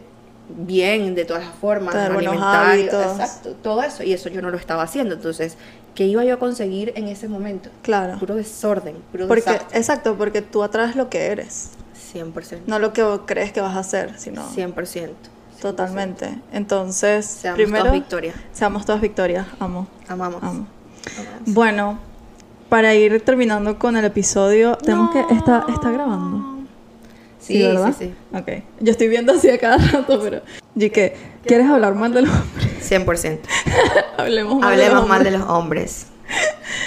bien 0.48 1.14
de 1.14 1.24
todas 1.24 1.44
las 1.44 1.54
formas, 1.54 1.94
Tener 1.94 2.12
buenos 2.12 2.32
alimentar, 2.34 2.66
hábitos. 2.66 3.20
exacto, 3.20 3.52
todo 3.62 3.82
eso. 3.82 4.02
Y 4.02 4.12
eso 4.12 4.28
yo 4.28 4.42
no 4.42 4.50
lo 4.50 4.56
estaba 4.58 4.82
haciendo. 4.82 5.14
Entonces, 5.14 5.56
¿qué 5.94 6.04
iba 6.04 6.24
yo 6.24 6.34
a 6.34 6.38
conseguir 6.38 6.92
en 6.96 7.08
ese 7.08 7.28
momento? 7.28 7.70
Claro. 7.82 8.18
Puro 8.18 8.34
desorden, 8.34 8.96
puro 9.10 9.28
Porque, 9.28 9.42
desastre. 9.50 9.78
exacto, 9.78 10.16
porque 10.18 10.42
tú 10.42 10.62
atraes 10.62 10.96
lo 10.96 11.08
que 11.08 11.26
eres, 11.26 11.70
100%. 12.12 12.64
no 12.66 12.78
lo 12.78 12.92
que 12.92 13.02
crees 13.26 13.52
que 13.52 13.60
vas 13.62 13.74
a 13.76 13.78
hacer, 13.80 14.18
sino 14.18 14.46
100%. 14.50 15.10
totalmente. 15.62 16.38
Entonces, 16.52 17.24
Seamos 17.24 17.56
primero, 17.56 17.84
todas 17.84 17.92
victorias. 17.94 18.34
seamos 18.52 18.84
todas 18.84 19.00
victorias. 19.00 19.46
Amo. 19.60 19.86
Amamos. 20.08 20.42
Amo. 20.42 20.66
Amamos. 21.16 21.40
Bueno, 21.46 21.98
para 22.72 22.94
ir 22.94 23.20
terminando 23.20 23.78
con 23.78 23.98
el 23.98 24.04
episodio, 24.06 24.78
tenemos 24.78 25.10
que. 25.10 25.20
Está, 25.34 25.66
está 25.68 25.90
grabando. 25.90 26.64
Sí, 27.38 27.56
sí, 27.58 27.62
¿verdad? 27.64 27.94
sí. 27.98 28.14
Ok. 28.32 28.48
Yo 28.80 28.92
estoy 28.92 29.08
viendo 29.08 29.34
así 29.34 29.50
a 29.50 29.58
cada 29.58 29.76
rato, 29.76 30.18
pero. 30.22 30.40
¿Y 30.74 30.88
qué? 30.88 31.14
¿Quieres 31.44 31.68
hablar 31.68 31.94
mal 31.94 32.14
de 32.14 32.22
los 32.22 32.30
hombres? 32.30 32.90
100%. 32.90 33.40
Hablemos 34.16 34.58
mal 34.58 34.70
de 34.70 34.76
los 34.76 34.86
Hablemos 34.86 35.06
mal 35.06 35.22
de 35.22 35.30
los 35.32 35.42
hombres. 35.50 36.06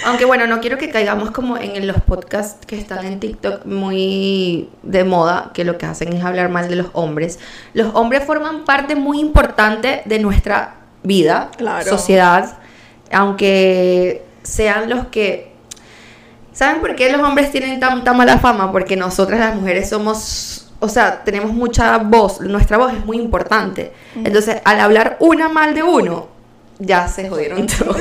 Aunque 0.07 0.25
bueno, 0.25 0.47
no 0.47 0.59
quiero 0.59 0.79
que 0.79 0.89
caigamos 0.89 1.29
como 1.29 1.55
en 1.55 1.86
los 1.86 2.01
podcasts 2.01 2.65
que 2.65 2.79
están 2.79 3.05
en 3.05 3.19
TikTok 3.19 3.67
muy 3.67 4.71
de 4.81 5.03
moda, 5.03 5.51
que 5.53 5.65
lo 5.65 5.77
que 5.77 5.86
hacen 5.86 6.13
es 6.13 6.23
hablar 6.23 6.49
mal 6.49 6.67
de 6.67 6.77
los 6.77 6.88
hombres. 6.93 7.38
Los 7.75 7.93
hombres 7.93 8.23
forman 8.23 8.65
parte 8.65 8.95
muy 8.95 9.19
importante 9.19 10.01
de 10.05 10.17
nuestra 10.17 10.77
vida, 11.03 11.51
Claro. 11.57 11.88
sociedad, 11.88 12.57
aunque 13.11 14.23
sean 14.41 14.89
los 14.89 15.05
que... 15.09 15.53
¿Saben 16.55 16.79
por 16.79 16.95
qué 16.95 17.11
los 17.11 17.21
hombres 17.21 17.51
tienen 17.51 17.81
tan, 17.81 18.05
tan 18.05 18.15
mala 18.15 18.39
fama? 18.39 18.71
Porque 18.71 18.95
nosotras 18.95 19.41
las 19.41 19.55
mujeres 19.55 19.89
somos, 19.89 20.71
o 20.79 20.87
sea, 20.87 21.21
tenemos 21.25 21.51
mucha 21.51 21.97
voz, 21.97 22.39
nuestra 22.39 22.77
voz 22.77 22.93
es 22.93 23.05
muy 23.05 23.17
importante. 23.17 23.91
Entonces, 24.15 24.61
al 24.63 24.79
hablar 24.79 25.17
una 25.19 25.49
mal 25.49 25.75
de 25.75 25.83
uno, 25.83 26.29
ya 26.79 27.09
se 27.09 27.29
jodieron 27.29 27.67
todos. 27.79 27.97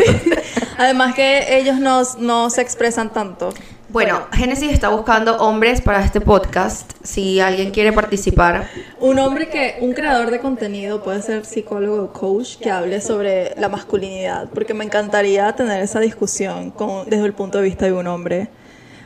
Además 0.79 1.17
que 1.17 1.59
ellos 1.59 1.81
no, 1.81 2.03
no 2.21 2.49
se 2.49 2.63
expresan 2.63 3.13
tanto. 3.13 3.53
Bueno, 3.95 4.27
Génesis 4.33 4.73
está 4.73 4.89
buscando 4.89 5.37
hombres 5.37 5.81
para 5.81 6.05
este 6.05 6.21
podcast. 6.21 6.91
Si 7.05 7.39
alguien 7.39 7.71
quiere 7.71 7.93
participar, 7.93 8.69
Un 8.99 9.21
hombre 9.21 9.49
que, 9.49 9.77
un 9.83 9.93
creador 9.93 10.33
de 10.33 10.41
contenido 10.41 11.01
puede 11.01 11.23
ser 11.23 11.45
psicólogo 11.45 12.03
o 12.03 12.13
coach 12.13 12.57
que 12.57 12.73
hable 12.73 13.01
sobre 13.01 13.55
la 13.57 13.69
masculinidad, 13.69 14.49
porque 14.53 14.75
me 14.75 14.85
encantaría 14.85 15.55
tener 15.55 15.81
esa 15.81 16.01
discusión 16.01 16.73
con, 16.73 17.09
desde 17.09 17.25
el 17.25 17.35
punto 17.35 17.59
de 17.59 17.65
vista 17.65 17.87
de 17.87 17.93
un 17.93 18.09
hombre. 18.09 18.49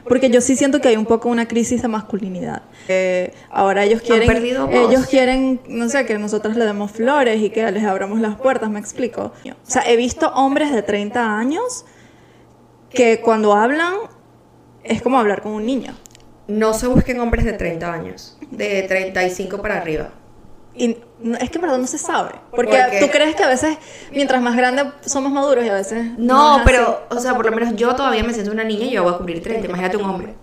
Porque 0.08 0.30
yo 0.30 0.40
sí 0.40 0.56
siento 0.56 0.80
que 0.80 0.88
hay 0.88 0.96
un 0.96 1.04
poco 1.04 1.28
una 1.28 1.46
crisis 1.46 1.82
de 1.82 1.88
masculinidad. 1.88 2.62
Eh, 2.88 3.34
ahora 3.50 3.84
ellos 3.84 4.00
quieren, 4.00 4.26
voz. 4.26 4.70
ellos 4.72 5.06
quieren, 5.06 5.60
no 5.68 5.90
sé, 5.90 6.06
que 6.06 6.16
nosotros 6.16 6.56
le 6.56 6.64
demos 6.64 6.92
flores 6.92 7.42
y 7.42 7.50
que 7.50 7.70
les 7.70 7.84
abramos 7.84 8.20
las 8.20 8.36
puertas, 8.36 8.70
me 8.70 8.80
explico. 8.80 9.34
O 9.44 9.70
sea, 9.70 9.82
he 9.86 9.96
visto 9.96 10.28
hombres 10.28 10.72
de 10.72 10.80
30 10.80 11.38
años 11.38 11.84
que 12.88 13.20
cuando 13.20 13.52
hablan 13.52 13.92
es 14.88 15.02
como 15.02 15.18
hablar 15.18 15.42
con 15.42 15.52
un 15.52 15.64
niño. 15.66 15.94
no 16.48 16.72
se 16.72 16.86
busquen 16.86 17.20
hombres 17.20 17.44
de 17.44 17.52
30 17.52 17.92
años, 17.92 18.38
de 18.50 18.82
35 18.84 19.60
para 19.60 19.76
arriba. 19.76 20.10
Y 20.74 20.96
no- 21.20 21.36
es 21.36 21.50
que 21.50 21.58
verdad 21.58 21.76
no 21.76 21.86
se 21.86 21.98
sabe. 21.98 22.30
Porque 22.52 22.78
tú 23.00 23.06
crees 23.10 23.34
que 23.36 23.42
a 23.44 23.48
veces, 23.48 23.76
mientras 24.12 24.40
más 24.40 24.56
grandes 24.56 24.86
somos 25.04 25.30
maduros 25.32 25.64
y 25.64 25.68
a 25.68 25.74
veces. 25.74 26.06
No, 26.16 26.60
pero, 26.64 27.02
o 27.10 27.18
sea, 27.20 27.34
por 27.34 27.44
lo 27.44 27.52
menos 27.54 27.76
yo 27.76 27.94
todavía 27.94 28.22
me 28.24 28.32
siento 28.32 28.50
una 28.52 28.64
niña 28.64 28.86
y 28.86 28.90
yo 28.92 29.02
voy 29.02 29.12
a 29.12 29.16
cumplir 29.18 29.42
30. 29.42 29.66
Imagínate 29.66 29.96
un 29.98 30.04
hombre. 30.04 30.34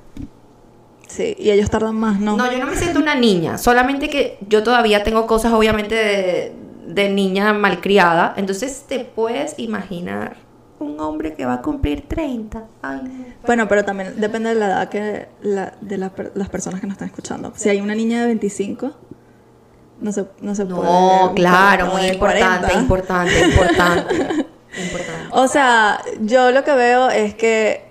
Sí, 1.07 1.35
y 1.39 1.51
ellos 1.51 1.69
tardan 1.69 1.95
más, 1.95 2.19
¿no? 2.19 2.35
No, 2.35 2.51
yo 2.51 2.57
no 2.59 2.65
me 2.65 2.75
siento 2.75 2.99
una 2.99 3.15
niña, 3.15 3.57
solamente 3.57 4.09
que 4.09 4.37
yo 4.47 4.63
todavía 4.63 5.03
tengo 5.03 5.25
cosas 5.27 5.53
obviamente 5.53 5.95
de, 5.95 6.53
de 6.87 7.09
niña 7.09 7.53
malcriada, 7.53 8.33
entonces 8.37 8.85
te 8.87 8.99
puedes 8.99 9.53
imaginar 9.57 10.35
un 10.80 10.99
hombre 10.99 11.34
que 11.36 11.45
va 11.45 11.53
a 11.55 11.61
cumplir 11.61 12.07
30. 12.07 12.65
Ay, 12.82 13.01
no. 13.03 13.26
Bueno, 13.45 13.67
pero 13.67 13.86
también 13.86 14.19
depende 14.19 14.49
de 14.49 14.55
la 14.55 14.65
edad 14.67 14.89
que 14.89 15.28
la- 15.41 15.73
de 15.82 15.97
la 15.97 16.11
las 16.34 16.49
personas 16.49 16.82
que 16.82 16.88
nos 16.88 16.95
están 16.95 17.07
escuchando. 17.07 17.53
Si 17.55 17.69
hay 17.69 17.80
una 17.82 17.95
niña 17.95 18.21
de 18.21 18.28
25, 18.28 18.91
no 20.01 20.11
se, 20.11 20.26
no 20.41 20.53
se 20.55 20.65
puede. 20.65 20.84
No, 20.84 21.32
claro, 21.36 21.88
muy 21.88 22.07
importante, 22.07 22.67
40. 22.67 22.73
importante, 22.80 23.45
importante, 23.45 24.15
importante. 24.84 25.26
O 25.32 25.47
sea, 25.47 26.01
yo 26.21 26.51
lo 26.51 26.63
que 26.63 26.73
veo 26.73 27.09
es 27.09 27.36
que 27.36 27.86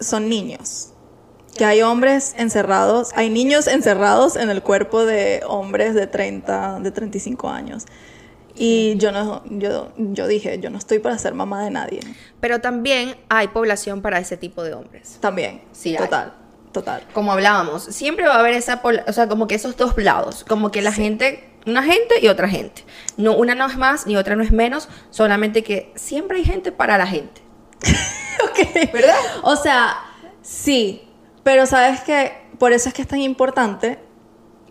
son 0.00 0.28
niños. 0.28 0.90
Que 1.56 1.64
hay 1.64 1.82
hombres 1.82 2.34
encerrados, 2.36 3.10
hay 3.14 3.30
niños 3.30 3.66
encerrados 3.68 4.34
en 4.36 4.50
el 4.50 4.62
cuerpo 4.62 5.04
de 5.04 5.42
hombres 5.46 5.94
de 5.94 6.06
30, 6.08 6.80
de 6.80 6.90
35 6.90 7.48
años. 7.48 7.86
Y 8.56 8.96
yo 8.98 9.10
no, 9.10 9.42
yo, 9.46 9.92
yo 9.96 10.28
dije, 10.28 10.60
yo 10.60 10.70
no 10.70 10.78
estoy 10.78 11.00
para 11.00 11.18
ser 11.18 11.34
mamá 11.34 11.64
de 11.64 11.70
nadie. 11.70 12.00
Pero 12.40 12.60
también 12.60 13.16
hay 13.28 13.48
población 13.48 14.00
para 14.00 14.18
ese 14.18 14.36
tipo 14.36 14.62
de 14.62 14.74
hombres. 14.74 15.18
También. 15.20 15.62
Sí, 15.72 15.90
hay. 15.90 16.04
total, 16.04 16.34
total. 16.72 17.02
Como 17.12 17.32
hablábamos, 17.32 17.84
siempre 17.84 18.26
va 18.26 18.36
a 18.36 18.38
haber 18.40 18.54
esa, 18.54 18.80
o 19.06 19.12
sea, 19.12 19.28
como 19.28 19.48
que 19.48 19.56
esos 19.56 19.76
dos 19.76 19.96
lados, 19.96 20.44
como 20.48 20.70
que 20.70 20.82
la 20.82 20.92
gente, 20.92 21.50
una 21.66 21.82
gente 21.82 22.20
y 22.22 22.28
otra 22.28 22.48
gente. 22.48 22.84
No, 23.16 23.36
una 23.36 23.56
no 23.56 23.66
es 23.66 23.76
más 23.76 24.06
ni 24.06 24.16
otra 24.16 24.36
no 24.36 24.44
es 24.44 24.52
menos, 24.52 24.88
solamente 25.10 25.64
que 25.64 25.92
siempre 25.96 26.38
hay 26.38 26.44
gente 26.44 26.70
para 26.70 26.96
la 26.96 27.08
gente. 27.08 27.42
ok. 28.50 28.92
¿Verdad? 28.92 29.16
O 29.42 29.56
sea, 29.56 29.96
sí, 30.42 31.08
pero 31.42 31.66
sabes 31.66 32.02
que 32.02 32.44
por 32.58 32.72
eso 32.72 32.88
es 32.88 32.94
que 32.94 33.02
es 33.02 33.08
tan 33.08 33.20
importante 33.20 33.98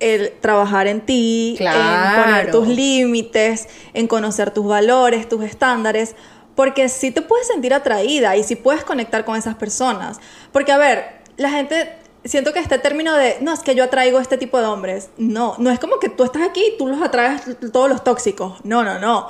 el 0.04 0.34
trabajar 0.41 0.88
en 0.88 0.99
ti, 0.99 1.56
en 1.60 2.24
poner 2.24 2.51
tus 2.51 2.68
límites, 2.68 3.70
en 3.93 4.08
conocer 4.08 4.51
tus 4.51 4.66
valores, 4.66 5.30
tus 5.30 5.43
estándares, 5.43 6.16
porque 6.56 6.89
sí 6.89 7.12
te 7.12 7.22
puedes 7.22 7.47
sentir 7.47 7.74
atraída 7.74 8.36
y 8.36 8.43
sí 8.43 8.58
puedes 8.58 8.84
conectar 8.84 9.24
con 9.24 9.38
esas 9.38 9.56
personas. 9.56 10.20
Porque, 10.51 10.74
a 10.74 10.78
ver, 10.78 11.22
la 11.38 11.49
gente, 11.49 11.95
siento 12.26 12.51
que 12.51 12.60
este 12.60 12.78
término 12.80 13.16
de, 13.16 13.38
no, 13.39 13.54
es 13.54 13.62
que 13.62 13.76
yo 13.76 13.86
atraigo 13.86 14.20
este 14.20 14.38
tipo 14.38 14.60
de 14.60 14.68
hombres, 14.68 15.10
no, 15.18 15.56
no 15.58 15.72
es 15.72 15.80
como 15.80 15.99
que 15.99 16.10
tú 16.10 16.26
estás 16.26 16.41
aquí 16.43 16.64
y 16.74 16.78
tú 16.78 16.88
los 16.88 17.01
atraes 17.01 17.43
todos 17.72 17.89
los 17.89 18.04
tóxicos, 18.04 18.60
no, 18.66 18.84
no, 18.84 18.99
no. 18.99 19.30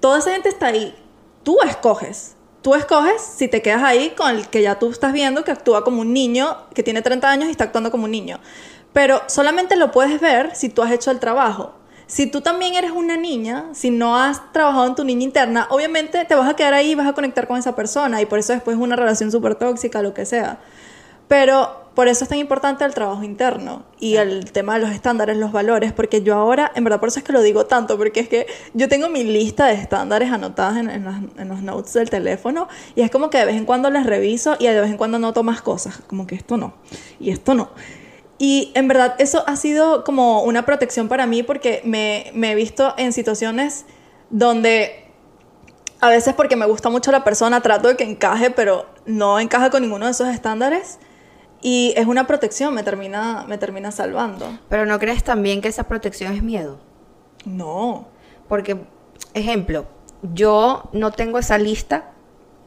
Toda 0.00 0.18
esa 0.18 0.32
gente 0.32 0.50
está 0.50 0.66
ahí, 0.66 0.94
tú 1.42 1.58
escoges. 1.66 2.34
Tú 2.60 2.74
escoges 2.74 3.22
si 3.22 3.46
te 3.46 3.62
quedas 3.62 3.82
ahí 3.82 4.10
con 4.10 4.28
el 4.28 4.48
que 4.48 4.60
ya 4.60 4.76
tú 4.76 4.90
estás 4.90 5.12
viendo 5.12 5.44
que 5.44 5.52
actúa 5.52 5.84
como 5.84 6.00
un 6.00 6.12
niño, 6.12 6.66
que 6.74 6.82
tiene 6.82 7.00
30 7.00 7.30
años 7.30 7.48
y 7.48 7.52
está 7.52 7.64
actuando 7.64 7.92
como 7.92 8.04
un 8.04 8.10
niño. 8.10 8.40
Pero 8.96 9.20
solamente 9.26 9.76
lo 9.76 9.90
puedes 9.90 10.18
ver 10.22 10.56
si 10.56 10.70
tú 10.70 10.80
has 10.80 10.90
hecho 10.90 11.10
el 11.10 11.20
trabajo. 11.20 11.74
Si 12.06 12.26
tú 12.30 12.40
también 12.40 12.74
eres 12.76 12.92
una 12.92 13.18
niña, 13.18 13.66
si 13.74 13.90
no 13.90 14.16
has 14.16 14.54
trabajado 14.54 14.86
en 14.86 14.94
tu 14.94 15.04
niña 15.04 15.22
interna, 15.24 15.66
obviamente 15.68 16.24
te 16.24 16.34
vas 16.34 16.48
a 16.48 16.56
quedar 16.56 16.72
ahí 16.72 16.92
y 16.92 16.94
vas 16.94 17.06
a 17.06 17.12
conectar 17.12 17.46
con 17.46 17.58
esa 17.58 17.76
persona 17.76 18.22
y 18.22 18.24
por 18.24 18.38
eso 18.38 18.54
después 18.54 18.74
es 18.78 18.82
una 18.82 18.96
relación 18.96 19.30
súper 19.30 19.56
tóxica, 19.56 20.00
lo 20.00 20.14
que 20.14 20.24
sea. 20.24 20.60
Pero 21.28 21.90
por 21.94 22.08
eso 22.08 22.24
es 22.24 22.30
tan 22.30 22.38
importante 22.38 22.86
el 22.86 22.94
trabajo 22.94 23.22
interno 23.22 23.82
y 24.00 24.16
el 24.16 24.50
tema 24.52 24.74
de 24.74 24.80
los 24.80 24.90
estándares, 24.92 25.36
los 25.36 25.52
valores, 25.52 25.92
porque 25.92 26.22
yo 26.22 26.34
ahora, 26.34 26.72
en 26.74 26.82
verdad 26.84 26.98
por 26.98 27.10
eso 27.10 27.18
es 27.18 27.24
que 27.26 27.34
lo 27.34 27.42
digo 27.42 27.66
tanto, 27.66 27.98
porque 27.98 28.20
es 28.20 28.30
que 28.30 28.46
yo 28.72 28.88
tengo 28.88 29.10
mi 29.10 29.24
lista 29.24 29.66
de 29.66 29.74
estándares 29.74 30.32
anotadas 30.32 30.78
en, 30.78 30.88
en 30.88 31.04
las- 31.04 31.20
en 31.36 31.48
los 31.48 31.60
notes 31.60 31.92
del 31.92 32.08
teléfono 32.08 32.68
y 32.94 33.02
es 33.02 33.10
como 33.10 33.28
que 33.28 33.36
de 33.36 33.44
vez 33.44 33.56
en 33.56 33.66
cuando 33.66 33.90
las 33.90 34.06
reviso 34.06 34.56
y 34.58 34.66
de 34.68 34.80
vez 34.80 34.90
en 34.90 34.96
cuando 34.96 35.18
noto 35.18 35.42
más 35.42 35.60
cosas, 35.60 35.98
como 36.06 36.26
que 36.26 36.34
esto 36.34 36.56
no 36.56 36.72
y 37.20 37.28
esto 37.30 37.54
no. 37.54 37.68
Y 38.38 38.72
en 38.74 38.88
verdad 38.88 39.14
eso 39.18 39.44
ha 39.46 39.56
sido 39.56 40.04
como 40.04 40.42
una 40.42 40.66
protección 40.66 41.08
para 41.08 41.26
mí 41.26 41.42
porque 41.42 41.80
me, 41.84 42.30
me 42.34 42.52
he 42.52 42.54
visto 42.54 42.94
en 42.98 43.12
situaciones 43.12 43.86
donde 44.30 45.06
a 46.00 46.10
veces 46.10 46.34
porque 46.34 46.56
me 46.56 46.66
gusta 46.66 46.90
mucho 46.90 47.10
la 47.10 47.24
persona 47.24 47.62
trato 47.62 47.88
de 47.88 47.96
que 47.96 48.04
encaje, 48.04 48.50
pero 48.50 48.86
no 49.06 49.40
encaja 49.40 49.70
con 49.70 49.82
ninguno 49.82 50.06
de 50.06 50.12
esos 50.12 50.28
estándares. 50.28 50.98
Y 51.62 51.94
es 51.96 52.06
una 52.06 52.26
protección, 52.26 52.74
me 52.74 52.82
termina, 52.82 53.44
me 53.48 53.58
termina 53.58 53.90
salvando. 53.90 54.58
Pero 54.68 54.84
¿no 54.84 54.98
crees 54.98 55.24
también 55.24 55.62
que 55.62 55.68
esa 55.68 55.84
protección 55.84 56.34
es 56.34 56.42
miedo? 56.42 56.78
No. 57.44 58.08
Porque, 58.46 58.84
ejemplo, 59.32 59.86
yo 60.34 60.90
no 60.92 61.12
tengo 61.12 61.38
esa 61.38 61.56
lista, 61.56 62.12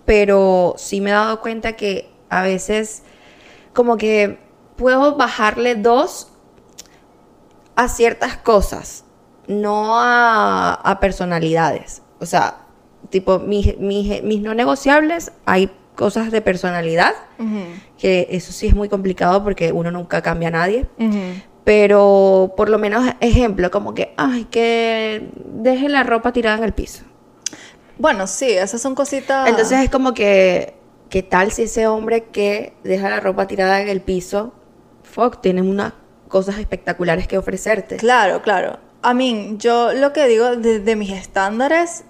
pero 0.05 0.74
sí 0.78 1.01
me 1.01 1.11
he 1.11 1.13
dado 1.13 1.39
cuenta 1.39 1.74
que 1.74 2.09
a 2.30 2.41
veces 2.41 3.03
como 3.74 3.97
que 3.97 4.39
puedo 4.80 5.15
bajarle 5.15 5.75
dos 5.75 6.30
a 7.75 7.88
ciertas 7.89 8.38
cosas, 8.38 9.03
no 9.47 9.99
a, 9.99 10.73
a 10.73 10.99
personalidades. 10.99 12.01
O 12.19 12.25
sea, 12.25 12.61
tipo, 13.09 13.39
mis, 13.39 13.77
mis, 13.77 14.23
mis 14.23 14.41
no 14.41 14.53
negociables, 14.53 15.32
hay 15.45 15.69
cosas 15.95 16.32
de 16.32 16.41
personalidad, 16.41 17.13
que 17.97 18.27
eso 18.32 18.53
sí 18.53 18.67
es 18.67 18.73
muy 18.73 18.88
complicado 18.88 19.43
porque 19.43 19.73
uno 19.73 19.91
nunca 19.91 20.21
cambia 20.21 20.47
a 20.47 20.51
nadie. 20.51 20.88
Pero 21.65 22.53
por 22.55 22.69
lo 22.69 22.80
menos, 22.80 23.03
ejemplo, 23.19 23.69
como 23.69 23.93
que, 23.93 24.13
ay, 24.15 24.45
que 24.45 25.30
deje 25.45 25.89
la 25.89 26.03
ropa 26.03 26.32
tirada 26.32 26.57
en 26.57 26.63
el 26.63 26.73
piso. 26.73 27.03
Bueno, 27.97 28.27
sí, 28.27 28.49
esas 28.49 28.82
son 28.82 28.95
cositas. 28.95 29.49
Entonces 29.49 29.77
es 29.84 29.89
como 29.89 30.13
que, 30.13 30.73
¿qué 31.09 31.21
tal 31.21 31.51
si 31.51 31.63
ese 31.63 31.86
hombre 31.86 32.23
que 32.25 32.73
deja 32.86 33.09
la 33.09 33.19
ropa 33.19 33.45
tirada 33.45 33.82
en 33.82 33.89
el 33.89 33.99
piso, 33.99 34.53
fuck, 35.10 35.41
tiene 35.41 35.62
unas 35.62 35.93
cosas 36.28 36.57
espectaculares 36.60 37.28
que 37.28 37.38
ofrecerte? 37.38 37.97
Claro, 37.97 38.41
claro. 38.41 38.80
A 39.01 39.14
mí, 39.14 39.55
yo 39.57 39.93
lo 39.93 40.14
que 40.14 40.28
digo 40.28 40.55
de, 40.55 40.80
de 40.80 40.95
mis 40.95 41.12
estándares 41.12 42.03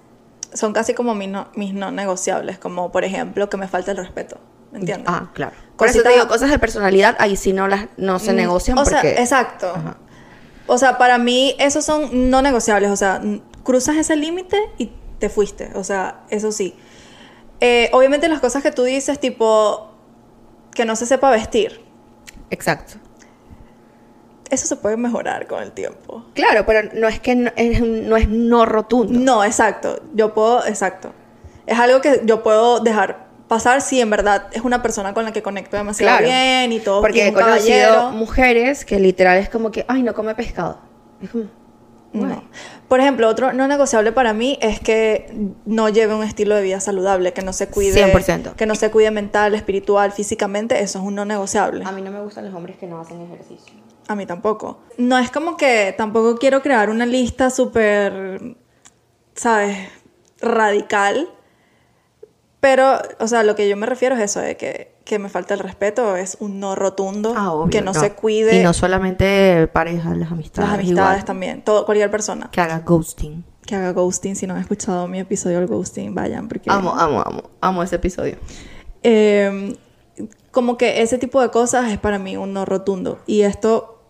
son 0.52 0.72
casi 0.72 0.94
como 0.94 1.14
mis 1.14 1.28
no, 1.28 1.48
mis 1.54 1.72
no 1.74 1.90
negociables, 1.90 2.58
como 2.58 2.90
por 2.92 3.04
ejemplo 3.04 3.48
que 3.48 3.56
me 3.56 3.68
falta 3.68 3.92
el 3.92 3.96
respeto. 3.96 4.38
¿Me 4.72 4.78
entiendes? 4.80 5.06
Ah, 5.08 5.30
claro. 5.34 5.52
Por 5.76 5.88
eso 5.88 6.02
te 6.02 6.10
digo, 6.10 6.28
cosas 6.28 6.50
de 6.50 6.58
personalidad, 6.58 7.16
ahí 7.18 7.36
sí 7.36 7.52
no, 7.52 7.66
las, 7.66 7.86
no 7.96 8.18
se 8.20 8.32
Mm, 8.32 8.36
negocian 8.36 8.78
O 8.78 8.84
porque... 8.84 9.00
sea, 9.00 9.20
exacto. 9.20 9.72
Ajá. 9.74 9.96
O 10.66 10.78
sea, 10.78 10.98
para 10.98 11.18
mí 11.18 11.56
esos 11.58 11.84
son 11.84 12.30
no 12.30 12.42
negociables. 12.42 12.90
O 12.90 12.96
sea, 12.96 13.20
cruzas 13.64 13.96
ese 13.96 14.14
límite 14.14 14.56
y 14.78 14.92
te 15.18 15.28
fuiste. 15.28 15.70
O 15.74 15.82
sea, 15.82 16.20
eso 16.30 16.52
sí. 16.52 16.76
Eh, 17.60 17.90
obviamente 17.92 18.28
las 18.28 18.40
cosas 18.40 18.62
que 18.62 18.70
tú 18.70 18.84
dices, 18.84 19.18
tipo, 19.18 19.90
que 20.72 20.84
no 20.84 20.94
se 20.94 21.06
sepa 21.06 21.30
vestir, 21.30 21.80
Exacto. 22.50 22.94
eso 24.50 24.66
se 24.66 24.76
puede 24.76 24.96
mejorar 24.96 25.46
con 25.46 25.62
el 25.62 25.70
tiempo. 25.72 26.24
Claro, 26.34 26.66
pero 26.66 26.88
no 26.94 27.06
es 27.06 27.20
que 27.20 27.36
no 27.36 27.50
es, 27.56 27.80
no 27.80 28.16
es 28.16 28.28
no 28.28 28.66
rotundo. 28.66 29.18
No, 29.18 29.44
exacto. 29.44 30.00
Yo 30.14 30.34
puedo, 30.34 30.66
exacto. 30.66 31.12
Es 31.66 31.78
algo 31.78 32.00
que 32.00 32.22
yo 32.24 32.42
puedo 32.42 32.80
dejar 32.80 33.28
pasar 33.46 33.80
si 33.80 34.00
en 34.00 34.10
verdad 34.10 34.46
es 34.52 34.62
una 34.62 34.82
persona 34.82 35.14
con 35.14 35.24
la 35.24 35.32
que 35.32 35.42
conecto 35.42 35.76
demasiado 35.76 36.18
Claro. 36.18 36.24
bien 36.26 36.72
y 36.72 36.80
todo. 36.80 37.00
Porque 37.00 37.28
he 37.28 37.32
conocido 37.32 37.78
caballero. 37.94 38.10
mujeres 38.12 38.84
que 38.84 38.98
literal 38.98 39.38
es 39.38 39.48
como 39.48 39.70
que, 39.70 39.84
ay, 39.88 40.02
no 40.02 40.14
come 40.14 40.34
pescado. 40.34 40.78
Es 41.22 41.30
como, 41.30 41.44
No. 42.12 42.42
Por 42.88 42.98
ejemplo, 42.98 43.28
otro 43.28 43.52
no 43.52 43.68
negociable 43.68 44.10
para 44.10 44.32
mí 44.32 44.58
es 44.60 44.80
que 44.80 45.32
no 45.64 45.88
lleve 45.88 46.14
un 46.14 46.24
estilo 46.24 46.56
de 46.56 46.62
vida 46.62 46.80
saludable, 46.80 47.32
que 47.32 47.42
no 47.42 47.52
se 47.52 47.68
cuide, 47.68 48.12
100%. 48.12 48.54
que 48.54 48.66
no 48.66 48.74
se 48.74 48.90
cuide 48.90 49.12
mental, 49.12 49.54
espiritual, 49.54 50.10
físicamente, 50.10 50.82
eso 50.82 50.98
es 50.98 51.04
un 51.04 51.14
no 51.14 51.24
negociable. 51.24 51.84
A 51.84 51.92
mí 51.92 52.02
no 52.02 52.10
me 52.10 52.20
gustan 52.20 52.46
los 52.46 52.54
hombres 52.54 52.76
que 52.78 52.86
no 52.88 53.00
hacen 53.00 53.20
ejercicio. 53.20 53.74
A 54.08 54.16
mí 54.16 54.26
tampoco. 54.26 54.80
No 54.98 55.18
es 55.18 55.30
como 55.30 55.56
que 55.56 55.94
tampoco 55.96 56.36
quiero 56.36 56.62
crear 56.62 56.90
una 56.90 57.06
lista 57.06 57.48
súper, 57.50 58.56
¿sabes? 59.34 59.76
Radical. 60.40 61.28
Pero, 62.58 63.00
o 63.20 63.28
sea, 63.28 63.44
lo 63.44 63.54
que 63.54 63.68
yo 63.68 63.76
me 63.76 63.86
refiero 63.86 64.16
es 64.16 64.22
eso, 64.22 64.40
de 64.40 64.56
que, 64.56 64.92
que 65.04 65.18
me 65.18 65.28
falta 65.28 65.54
el 65.54 65.60
respeto, 65.60 66.16
es 66.16 66.36
un 66.40 66.60
no 66.60 66.76
rotundo, 66.76 67.34
Ah, 67.36 67.52
obvio. 67.52 67.70
que 67.70 67.80
no, 67.82 67.92
se 67.94 68.12
cuide 68.12 68.60
Y 68.60 68.62
no 68.62 68.72
solamente 68.72 69.66
parejas, 69.68 70.16
las 70.16 70.30
amistades. 70.30 70.68
las 70.70 70.78
amistades 70.78 71.10
igual. 71.10 71.24
también, 71.24 71.62
todo, 71.62 71.84
cualquier 71.84 72.10
persona. 72.10 72.48
Que 72.52 72.60
haga 72.60 72.80
ghosting. 72.80 73.44
Que 73.66 73.74
haga 73.74 73.92
ghosting, 73.92 74.36
si 74.36 74.46
no 74.46 74.54
han 74.54 74.60
escuchado 74.60 75.06
mi 75.08 75.18
episodio 75.18 75.58
del 75.58 75.66
ghosting, 75.66 76.14
vayan, 76.14 76.48
porque... 76.48 76.70
Amo, 76.70 76.94
amo, 76.94 77.22
amo. 77.26 77.42
Amo 77.60 77.82
ese 77.82 77.96
episodio. 77.96 78.36
Eh, 79.02 79.76
como 80.50 80.76
que 80.76 81.02
ese 81.02 81.18
tipo 81.18 81.40
de 81.40 81.50
cosas 81.50 81.90
es 81.90 81.98
para 81.98 82.18
mí 82.18 82.36
un 82.36 82.52
no 82.52 82.64
rotundo. 82.64 83.20
Y 83.26 83.42
esto 83.42 84.02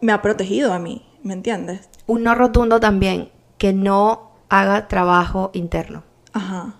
me 0.00 0.12
ha 0.12 0.22
protegido 0.22 0.72
a 0.72 0.78
mí, 0.78 1.06
¿me 1.22 1.32
entiendes? 1.34 1.88
Un 2.06 2.22
no 2.22 2.34
rotundo 2.34 2.80
también, 2.80 3.30
que 3.56 3.72
no 3.72 4.30
haga 4.48 4.88
trabajo 4.88 5.50
interno. 5.52 6.04
Ajá. 6.32 6.74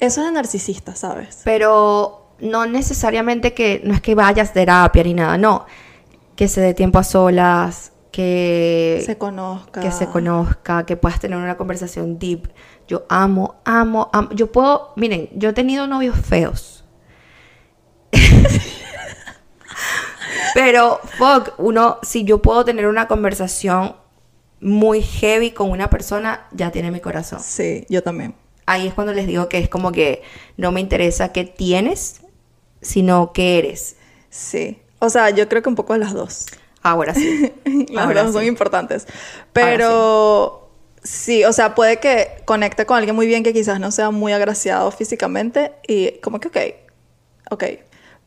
Eso 0.00 0.20
es 0.20 0.26
de 0.26 0.32
narcisista, 0.32 0.94
¿sabes? 0.94 1.40
Pero 1.44 2.34
no 2.40 2.66
necesariamente 2.66 3.52
que, 3.54 3.80
no 3.84 3.94
es 3.94 4.00
que 4.00 4.14
vayas 4.14 4.50
a 4.50 4.52
terapia 4.52 5.02
ni 5.02 5.14
nada, 5.14 5.36
no. 5.38 5.66
Que 6.36 6.46
se 6.48 6.60
dé 6.60 6.74
tiempo 6.74 6.98
a 6.98 7.04
solas, 7.04 7.92
que 8.12 9.02
se 9.04 9.18
conozca. 9.18 9.80
que 9.80 9.90
se 9.90 10.06
conozca, 10.06 10.86
que 10.86 10.96
puedas 10.96 11.20
tener 11.20 11.38
una 11.38 11.56
conversación 11.56 12.18
deep. 12.18 12.48
Yo 12.86 13.04
amo, 13.08 13.56
amo, 13.64 14.08
amo. 14.12 14.30
Yo 14.32 14.50
puedo, 14.52 14.92
miren, 14.96 15.28
yo 15.34 15.50
he 15.50 15.52
tenido 15.52 15.86
novios 15.86 16.16
feos. 16.16 16.84
Pero, 20.54 21.00
fuck, 21.18 21.54
uno, 21.58 21.98
si 22.02 22.24
yo 22.24 22.40
puedo 22.40 22.64
tener 22.64 22.86
una 22.86 23.06
conversación 23.06 23.96
muy 24.60 25.02
heavy 25.02 25.52
con 25.52 25.70
una 25.70 25.90
persona, 25.90 26.46
ya 26.52 26.70
tiene 26.70 26.90
mi 26.90 27.00
corazón. 27.00 27.40
Sí, 27.40 27.86
yo 27.88 28.02
también. 28.02 28.34
Ahí 28.68 28.86
es 28.86 28.94
cuando 28.94 29.14
les 29.14 29.26
digo 29.26 29.48
que 29.48 29.58
es 29.58 29.68
como 29.68 29.92
que 29.92 30.22
no 30.56 30.72
me 30.72 30.80
interesa 30.80 31.32
qué 31.32 31.44
tienes, 31.44 32.20
sino 32.82 33.32
qué 33.32 33.58
eres. 33.58 33.96
Sí. 34.30 34.78
O 34.98 35.08
sea, 35.08 35.30
yo 35.30 35.48
creo 35.48 35.62
que 35.62 35.68
un 35.68 35.74
poco 35.74 35.94
de 35.94 36.00
las 36.00 36.12
dos. 36.12 36.46
Ahora 36.82 37.14
sí. 37.14 37.52
Las 37.90 38.04
Ahora 38.04 38.24
dos 38.24 38.34
son 38.34 38.44
importantes. 38.44 39.06
Pero 39.52 40.70
sí. 41.02 41.44
o 41.44 41.52
sea, 41.52 41.74
puede 41.74 41.98
que 41.98 42.42
conecte 42.44 42.84
con 42.84 42.98
alguien 42.98 43.16
muy 43.16 43.26
bien 43.26 43.42
que 43.42 43.52
quizás 43.52 43.80
no 43.80 43.90
sea 43.90 44.10
muy 44.10 44.32
agraciado 44.32 44.90
físicamente 44.90 45.72
y 45.86 46.18
como 46.20 46.38
que 46.38 46.48
ok, 46.48 46.58
ok. 47.50 47.64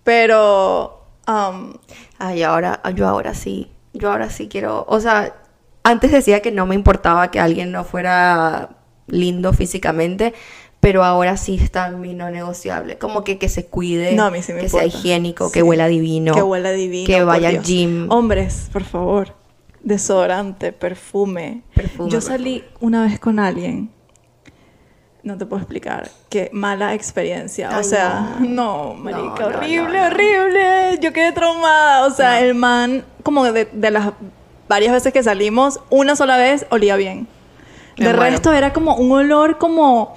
Pero, 0.03 1.05
um, 1.27 1.73
Ay, 2.17 2.43
ahora, 2.43 2.81
yo 2.95 3.07
ahora 3.07 3.33
sí, 3.33 3.71
yo 3.93 4.11
ahora 4.11 4.29
sí 4.29 4.47
quiero, 4.47 4.85
o 4.87 4.99
sea, 4.99 5.35
antes 5.83 6.11
decía 6.11 6.41
que 6.41 6.51
no 6.51 6.65
me 6.65 6.75
importaba 6.75 7.31
que 7.31 7.39
alguien 7.39 7.71
no 7.71 7.83
fuera 7.83 8.80
lindo 9.11 9.53
físicamente, 9.53 10.33
pero 10.79 11.03
ahora 11.03 11.37
sí 11.37 11.59
está 11.61 11.87
en 11.89 12.01
mi 12.01 12.15
no 12.15 12.31
negociable, 12.31 12.97
como 12.97 13.23
que 13.23 13.37
que 13.37 13.49
se 13.49 13.67
cuide, 13.67 14.13
no, 14.13 14.25
a 14.25 14.31
mí 14.31 14.41
sí 14.41 14.51
me 14.53 14.61
que 14.61 14.69
sea 14.69 14.83
importa. 14.83 14.97
higiénico, 14.97 15.47
Sí. 15.47 15.53
que 15.53 15.61
huela 15.63 15.87
divino, 15.87 16.33
Que 16.33 16.41
huela 16.41 16.71
divino. 16.71 17.05
que 17.05 17.23
vaya 17.23 17.49
al 17.49 17.61
gym. 17.61 18.09
Hombres, 18.11 18.69
por 18.73 18.83
favor. 18.83 19.35
Desodorante, 19.83 20.71
perfume. 20.73 21.61
Perfume, 21.75 22.09
Yo 22.09 22.21
salí 22.21 22.63
una 22.79 23.03
vez 23.03 23.19
con 23.19 23.37
alguien. 23.39 23.89
no 25.23 25.37
te 25.37 25.45
puedo 25.45 25.61
explicar. 25.61 26.09
Qué 26.29 26.49
mala 26.51 26.95
experiencia. 26.95 27.69
o 27.69 27.75
Ay, 27.75 27.83
sea, 27.83 28.37
no. 28.39 28.47
no, 28.49 28.93
marica, 28.95 29.49
No, 29.51 29.57
horrible, 29.57 30.01
horrible. 30.01 30.97
Yo 30.99 31.13
quedé 31.13 31.31
traumada. 31.31 32.07
O 32.07 32.09
sea, 32.11 32.41
el 32.41 32.55
man, 32.55 33.03
como 33.21 33.43
de, 33.51 33.65
de 33.65 33.91
las 33.91 34.13
varias 34.67 34.93
veces 34.93 35.13
que 35.13 35.21
salimos, 35.21 35.79
una 35.91 36.15
sola 36.15 36.37
vez 36.37 36.65
olía 36.71 36.95
bien. 36.95 37.27
Me 37.97 38.05
De 38.05 38.13
muero. 38.13 38.31
resto 38.31 38.53
era 38.53 38.73
como 38.73 38.95
un 38.95 39.11
olor 39.11 39.57
como 39.57 40.15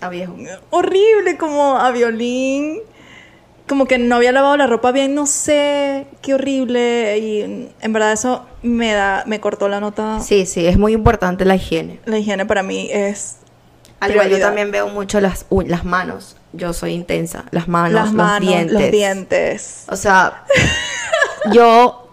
A 0.00 0.08
viejo. 0.08 0.34
horrible, 0.70 1.36
como 1.38 1.76
a 1.78 1.90
violín. 1.90 2.80
Como 3.68 3.86
que 3.86 3.98
no 3.98 4.14
había 4.16 4.30
lavado 4.30 4.56
la 4.56 4.68
ropa 4.68 4.92
bien, 4.92 5.14
no 5.16 5.26
sé, 5.26 6.06
qué 6.22 6.34
horrible. 6.34 7.18
Y 7.18 7.72
en 7.80 7.92
verdad 7.92 8.12
eso 8.12 8.46
me 8.62 8.92
da, 8.92 9.24
me 9.26 9.40
cortó 9.40 9.68
la 9.68 9.80
nota. 9.80 10.20
Sí, 10.20 10.46
sí, 10.46 10.66
es 10.66 10.78
muy 10.78 10.92
importante 10.92 11.44
la 11.44 11.56
higiene. 11.56 11.98
La 12.04 12.16
higiene 12.18 12.46
para 12.46 12.62
mí 12.62 12.88
es 12.92 13.38
Al 13.98 14.12
igual 14.12 14.28
yo 14.30 14.38
también 14.38 14.70
veo 14.70 14.88
mucho 14.88 15.20
las, 15.20 15.46
las 15.66 15.84
manos. 15.84 16.36
Yo 16.52 16.72
soy 16.72 16.92
intensa. 16.92 17.44
Las 17.50 17.66
manos, 17.66 17.92
las 17.92 18.04
los 18.06 18.14
manos, 18.14 18.48
dientes. 18.48 18.80
los 18.80 18.90
dientes. 18.92 19.84
O 19.88 19.96
sea, 19.96 20.44
yo 21.52 22.08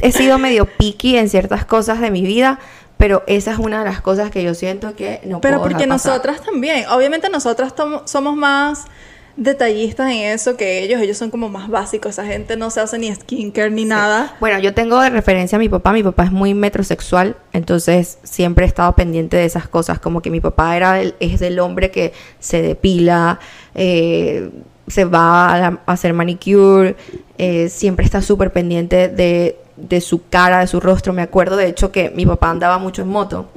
he 0.00 0.12
sido 0.12 0.38
medio 0.38 0.64
picky 0.66 1.16
en 1.16 1.28
ciertas 1.28 1.64
cosas 1.64 2.00
de 2.00 2.12
mi 2.12 2.22
vida, 2.22 2.60
pero 2.98 3.22
esa 3.26 3.52
es 3.52 3.58
una 3.58 3.78
de 3.78 3.84
las 3.86 4.00
cosas 4.02 4.30
que 4.30 4.42
yo 4.42 4.52
siento 4.54 4.94
que 4.94 5.20
no 5.24 5.40
Pero 5.40 5.58
puedo 5.58 5.70
porque 5.70 5.88
pasar. 5.88 6.12
nosotras 6.12 6.42
también, 6.42 6.84
obviamente 6.90 7.30
nosotras 7.30 7.72
somos 8.04 8.36
más 8.36 8.84
detallistas 9.36 10.10
en 10.10 10.18
eso 10.24 10.56
que 10.56 10.82
ellos, 10.82 11.00
ellos 11.00 11.16
son 11.16 11.30
como 11.30 11.48
más 11.48 11.68
básicos, 11.68 12.10
esa 12.10 12.24
gente 12.26 12.56
no 12.56 12.70
se 12.70 12.80
hace 12.80 12.98
ni 12.98 13.14
skincare 13.14 13.70
ni 13.70 13.84
nada. 13.84 14.36
Bueno, 14.40 14.58
yo 14.58 14.74
tengo 14.74 15.00
de 15.00 15.10
referencia 15.10 15.56
a 15.56 15.58
mi 15.60 15.68
papá. 15.68 15.92
Mi 15.92 16.02
papá 16.02 16.24
es 16.24 16.32
muy 16.32 16.54
metrosexual, 16.54 17.36
entonces 17.52 18.18
siempre 18.24 18.64
he 18.64 18.68
estado 18.68 18.96
pendiente 18.96 19.36
de 19.36 19.44
esas 19.44 19.68
cosas. 19.68 20.00
Como 20.00 20.22
que 20.22 20.30
mi 20.30 20.40
papá 20.40 20.76
era 20.76 21.00
el- 21.00 21.14
es 21.20 21.38
del 21.38 21.60
hombre 21.60 21.92
que 21.92 22.12
se 22.40 22.62
depila, 22.62 23.38
eh, 23.76 24.50
se 24.88 25.04
va 25.04 25.52
a, 25.54 25.58
la- 25.58 25.80
a 25.86 25.92
hacer 25.92 26.14
manicure, 26.14 26.96
eh, 27.36 27.68
siempre 27.68 28.04
está 28.04 28.22
súper 28.22 28.52
pendiente 28.52 29.06
de, 29.06 29.56
de 29.80 30.00
su 30.00 30.28
cara, 30.28 30.60
de 30.60 30.66
su 30.66 30.80
rostro. 30.80 31.12
Me 31.12 31.22
acuerdo, 31.22 31.56
de 31.56 31.66
hecho, 31.66 31.92
que 31.92 32.10
mi 32.10 32.26
papá 32.26 32.50
andaba 32.50 32.78
mucho 32.78 33.02
en 33.02 33.08
moto. 33.08 33.48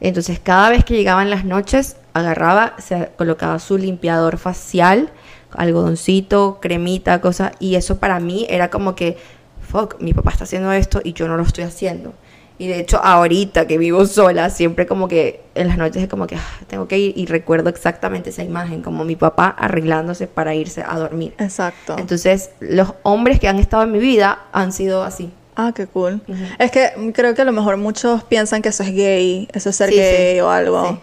Entonces, 0.00 0.40
cada 0.40 0.70
vez 0.70 0.84
que 0.84 0.94
llegaban 0.94 1.30
las 1.30 1.44
noches, 1.44 1.96
agarraba, 2.12 2.74
se 2.78 3.10
colocaba 3.16 3.58
su 3.58 3.78
limpiador 3.78 4.38
facial, 4.38 5.10
algodoncito, 5.52 6.58
cremita, 6.60 7.20
cosa, 7.20 7.52
y 7.58 7.74
eso 7.74 7.98
para 7.98 8.20
mí 8.20 8.46
era 8.48 8.70
como 8.70 8.94
que, 8.94 9.16
fuck, 9.60 10.00
mi 10.00 10.14
papá 10.14 10.30
está 10.30 10.44
haciendo 10.44 10.72
esto 10.72 11.00
y 11.02 11.12
yo 11.12 11.28
no 11.28 11.36
lo 11.36 11.42
estoy 11.42 11.64
haciendo. 11.64 12.14
Y 12.58 12.68
de 12.68 12.80
hecho, 12.80 13.04
ahorita 13.04 13.66
que 13.66 13.76
vivo 13.76 14.06
sola, 14.06 14.48
siempre 14.48 14.86
como 14.86 15.08
que 15.08 15.42
en 15.54 15.68
las 15.68 15.76
noches 15.76 16.02
es 16.02 16.08
como 16.08 16.26
que 16.26 16.36
ah, 16.36 16.60
tengo 16.68 16.88
que 16.88 16.98
ir 16.98 17.12
y 17.16 17.26
recuerdo 17.26 17.68
exactamente 17.68 18.30
esa 18.30 18.44
imagen, 18.44 18.80
como 18.80 19.04
mi 19.04 19.14
papá 19.14 19.48
arreglándose 19.48 20.26
para 20.26 20.54
irse 20.54 20.82
a 20.82 20.98
dormir. 20.98 21.34
Exacto. 21.38 21.96
Entonces, 21.98 22.50
los 22.60 22.94
hombres 23.02 23.40
que 23.40 23.48
han 23.48 23.58
estado 23.58 23.82
en 23.82 23.92
mi 23.92 23.98
vida 23.98 24.46
han 24.52 24.72
sido 24.72 25.02
así. 25.02 25.30
Ah, 25.56 25.72
qué 25.74 25.86
cool. 25.86 26.20
Es 26.58 26.70
que 26.70 26.90
creo 27.14 27.34
que 27.34 27.42
a 27.42 27.44
lo 27.46 27.52
mejor 27.52 27.76
muchos 27.78 28.22
piensan 28.24 28.60
que 28.62 28.68
eso 28.68 28.82
es 28.82 28.92
gay, 28.94 29.48
eso 29.54 29.70
es 29.70 29.76
ser 29.76 29.88
Sí, 29.90 29.96
gay 29.96 30.34
sí, 30.34 30.40
o 30.40 30.50
algo. 30.50 30.88
sí. 30.88 30.98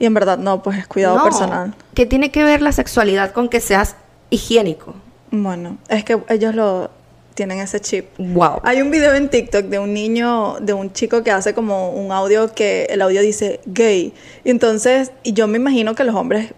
Y 0.00 0.06
en 0.06 0.14
verdad 0.14 0.38
no, 0.38 0.62
pues 0.62 0.78
es 0.78 0.86
cuidado 0.86 1.16
No, 1.16 1.24
personal. 1.24 1.74
¿Qué 1.94 2.04
tiene 2.04 2.30
que 2.30 2.44
ver 2.44 2.60
la 2.60 2.72
sexualidad 2.72 3.32
con 3.32 3.48
que 3.48 3.60
seas 3.60 3.96
higiénico? 4.30 4.94
Bueno, 5.30 5.78
es 5.88 6.04
que 6.04 6.20
ellos 6.28 6.54
lo 6.54 6.90
tienen 7.34 7.58
ese 7.60 7.80
chip. 7.80 8.06
Wow. 8.18 8.60
Hay 8.62 8.82
un 8.82 8.90
video 8.90 9.14
en 9.14 9.28
TikTok 9.28 9.64
de 9.66 9.78
un 9.78 9.92
niño, 9.94 10.56
de 10.60 10.72
un 10.72 10.92
chico 10.92 11.22
que 11.22 11.30
hace 11.30 11.54
como 11.54 11.90
un 11.90 12.12
audio 12.12 12.52
que 12.54 12.84
el 12.90 13.02
audio 13.02 13.22
dice 13.22 13.60
gay. 13.66 14.12
Y 14.44 14.50
entonces, 14.50 15.12
y 15.22 15.32
yo 15.32 15.46
me 15.46 15.56
imagino 15.58 15.94
que 15.94 16.04
los 16.04 16.14
hombres 16.14 16.52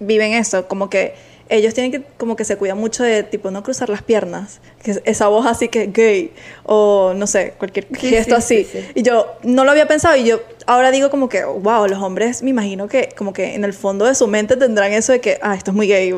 viven 0.00 0.32
eso, 0.32 0.66
como 0.66 0.88
que 0.90 1.14
ellos 1.48 1.74
tienen 1.74 1.92
que, 1.92 2.02
como 2.16 2.36
que 2.36 2.44
se 2.44 2.56
cuidan 2.56 2.78
mucho 2.78 3.02
de 3.02 3.22
tipo 3.22 3.50
no 3.50 3.62
cruzar 3.62 3.88
las 3.88 4.02
piernas, 4.02 4.60
que 4.82 5.00
esa 5.04 5.28
voz 5.28 5.46
así 5.46 5.68
que 5.68 5.86
gay, 5.88 6.32
o 6.64 7.12
no 7.14 7.26
sé, 7.26 7.54
cualquier 7.58 7.86
Sí, 7.98 8.08
gesto 8.10 8.40
sí, 8.40 8.66
así. 8.66 8.68
sí. 8.80 8.86
Y 8.94 9.02
yo 9.02 9.26
no 9.42 9.64
lo 9.64 9.70
había 9.70 9.86
pensado 9.86 10.16
y 10.16 10.24
yo 10.24 10.40
ahora 10.66 10.90
digo 10.90 11.10
como 11.10 11.28
que, 11.28 11.44
wow, 11.44 11.86
los 11.88 12.00
hombres 12.02 12.42
me 12.42 12.50
imagino 12.50 12.88
que 12.88 13.10
como 13.16 13.32
que 13.32 13.54
en 13.54 13.64
el 13.64 13.72
fondo 13.74 14.04
de 14.06 14.14
su 14.14 14.26
mente 14.28 14.56
tendrán 14.56 14.92
eso 14.92 15.12
de 15.12 15.20
que, 15.20 15.38
ah, 15.42 15.54
esto 15.54 15.70
es 15.72 15.76
muy 15.76 15.88
gay. 15.88 16.14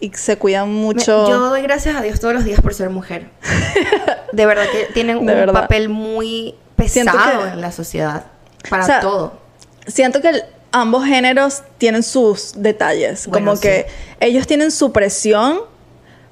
Y 0.00 0.10
se 0.14 0.36
cuidan 0.36 0.68
Me- 0.68 0.80
mucho. 0.80 1.28
Yo 1.28 1.38
doy 1.48 1.62
gracias 1.62 1.96
a 1.96 2.02
Dios 2.02 2.20
todos 2.20 2.34
los 2.34 2.44
días 2.44 2.60
por 2.60 2.74
ser 2.74 2.90
mujer. 2.90 3.28
De 4.32 4.44
verdad 4.46 4.64
que 4.70 4.92
tienen 4.92 5.18
un 5.18 5.26
verdad. 5.26 5.52
papel 5.52 5.88
muy 5.88 6.54
pesado 6.76 7.42
que- 7.44 7.48
en 7.50 7.60
la 7.60 7.72
sociedad. 7.72 8.26
Para 8.68 8.82
O 8.82 8.86
sea, 8.86 9.00
todo. 9.00 9.38
siento 9.86 10.20
que 10.20 10.28
el- 10.30 10.42
ambos 10.74 11.04
géneros 11.06 11.62
tienen 11.78 12.02
sus 12.02 12.52
detalles. 12.56 13.26
Bueno, 13.28 13.46
como 13.52 13.56
sí. 13.56 13.62
que 13.62 13.86
ellos 14.20 14.46
tienen 14.46 14.70
su 14.70 14.92
presión, 14.92 15.60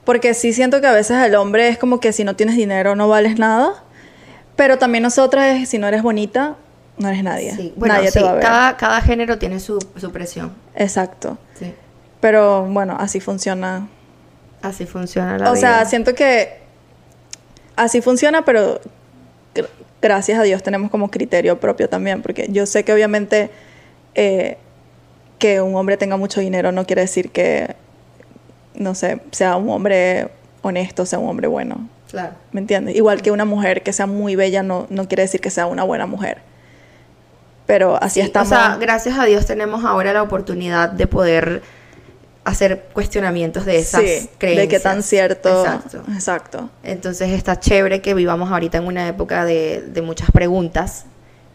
porque 0.05 0.35
sí 0.35 0.53
siento 0.53 0.81
que 0.81 0.87
a 0.89 0.93
veces 0.93 1.17
el 1.25 1.35
hombre 1.37 1.69
es 1.69 1.79
como 1.79 2.01
que 2.01 2.13
si 2.13 2.25
no 2.25 2.35
tienes 2.37 2.57
dinero 2.57 2.97
no 2.97 3.09
vales 3.09 3.39
nada. 3.39 3.85
Pero 4.57 4.77
también 4.79 5.03
nosotras 5.03 5.61
es 5.61 5.69
si 5.69 5.79
no 5.79 5.87
eres 5.89 6.03
bonita, 6.03 6.57
no 6.99 7.09
eres 7.09 7.23
nadie. 7.23 7.55
Sí. 7.57 7.73
Bueno, 7.77 7.95
nadie 7.95 8.11
sí, 8.11 8.19
te 8.19 8.25
va 8.25 8.31
a 8.31 8.35
ver. 8.35 8.43
cada, 8.43 8.77
cada 8.77 9.01
género 9.01 9.39
tiene 9.39 9.61
su, 9.61 9.79
su 9.97 10.11
presión. 10.13 10.53
Exacto. 10.75 11.39
Sí. 11.59 11.73
Pero 12.21 12.65
bueno, 12.67 12.97
así 12.99 13.21
funciona. 13.21 13.89
Así 14.61 14.85
funciona 14.87 15.39
la 15.39 15.51
o 15.51 15.55
vida. 15.55 15.61
sea, 15.61 15.85
siento 15.87 16.15
que 16.15 16.61
así 17.77 18.01
funciona, 18.01 18.45
pero 18.45 18.81
gr- 19.55 19.69
gracias 20.01 20.39
a 20.39 20.43
Dios 20.43 20.63
tenemos 20.63 20.91
como 20.91 21.11
criterio 21.11 21.59
propio 21.59 21.89
también, 21.89 22.23
porque 22.23 22.47
yo 22.51 22.67
sé 22.67 22.85
que 22.85 22.93
obviamente 22.93 23.51
eh, 24.15 24.59
que 25.39 25.61
un 25.61 25.75
hombre 25.75 25.97
tenga 25.97 26.17
mucho 26.17 26.41
dinero 26.41 26.71
no 26.73 26.87
quiere 26.87 27.03
decir 27.03 27.31
que, 27.31 27.75
no 28.75 28.95
sé, 28.95 29.21
sea 29.33 29.57
un 29.57 29.71
hombre 29.71 30.29
honesto, 30.63 31.05
sea 31.05 31.19
un 31.19 31.29
hombre 31.29 31.49
bueno. 31.49 31.89
Claro. 32.11 32.35
¿Me 32.53 32.61
entiendes? 32.61 32.95
Igual 32.95 33.23
que 33.23 33.31
una 33.31 33.45
mujer 33.45 33.83
que 33.83 33.93
sea 33.93 34.07
muy 34.07 34.37
bella 34.37 34.63
no, 34.63 34.87
no 34.91 35.09
quiere 35.09 35.23
decir 35.23 35.41
que 35.41 35.51
sea 35.51 35.67
una 35.67 35.83
buena 35.83 36.07
mujer. 36.07 36.43
Pero 37.67 38.01
así 38.03 38.21
Sí, 38.21 38.27
estamos. 38.27 38.53
O 38.53 38.55
sea, 38.55 38.77
gracias 38.81 39.19
a 39.19 39.25
Dios 39.25 39.47
tenemos 39.47 39.85
ahora 39.85 40.13
la 40.13 40.23
oportunidad 40.23 40.91
de 40.91 41.07
poder 41.07 41.63
hacer 42.45 42.87
cuestionamientos 42.93 43.65
de 43.65 43.79
esas 43.79 44.03
sí, 44.03 44.29
creencias. 44.39 44.69
de 44.69 44.69
qué 44.69 44.81
tan 44.81 45.03
cierto. 45.03 45.65
Exacto. 45.65 46.03
Exacto. 46.13 46.71
Entonces 46.83 47.31
está 47.31 47.59
chévere 47.59 48.01
que 48.01 48.15
vivamos 48.15 48.51
ahorita 48.51 48.79
en 48.79 48.87
una 48.87 49.09
época 49.09 49.45
de, 49.45 49.83
de 49.89 50.03
muchas 50.03 50.31
preguntas 50.31 51.07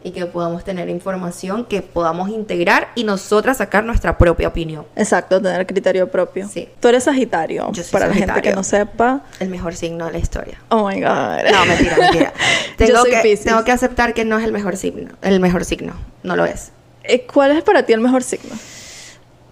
y 0.04 0.12
que 0.12 0.26
podamos 0.26 0.64
tener 0.64 0.88
información 0.90 1.66
que 1.66 1.82
podamos 1.82 2.30
integrar 2.30 2.90
y 2.96 3.04
nosotras 3.04 3.58
sacar 3.58 3.84
nuestra 3.84 4.18
propia 4.18 4.48
opinión. 4.48 4.86
Exacto, 4.96 5.42
tener 5.42 5.66
criterio 5.66 6.10
propio. 6.10 6.48
Sí. 6.48 6.70
Tú 6.80 6.88
eres 6.88 7.04
Sagitario. 7.04 7.70
Yo 7.74 7.84
soy 7.84 7.92
para 7.92 8.08
la 8.08 8.14
gente 8.14 8.26
que 8.26 8.52
Sagitario. 8.52 8.56
no 8.56 8.64
sepa. 8.64 9.22
El 9.40 9.50
mejor 9.50 9.76
signo 9.76 10.06
de 10.06 10.12
la 10.14 10.18
historia. 10.20 10.62
Oh 10.70 10.88
my 10.88 11.02
God. 11.02 11.52
No, 11.52 11.66
mentira, 11.66 11.98
mentira. 11.98 12.34
Tengo, 12.78 12.92
Yo 12.94 13.02
soy 13.02 13.12
que, 13.12 13.18
Piscis. 13.22 13.46
tengo 13.46 13.64
que 13.66 13.72
aceptar 13.72 14.14
que 14.14 14.24
no 14.24 14.38
es 14.38 14.46
el 14.46 14.52
mejor 14.54 14.78
signo. 14.78 15.12
El 15.22 15.40
mejor 15.40 15.66
signo. 15.66 15.94
No 16.24 16.36
lo 16.36 16.46
es. 16.46 16.72
Eh, 17.04 17.26
¿Cuál 17.26 17.52
es 17.58 17.64
para 17.64 17.84
ti 17.84 17.94
el 17.94 18.00
mejor 18.00 18.24
signo? 18.24 18.54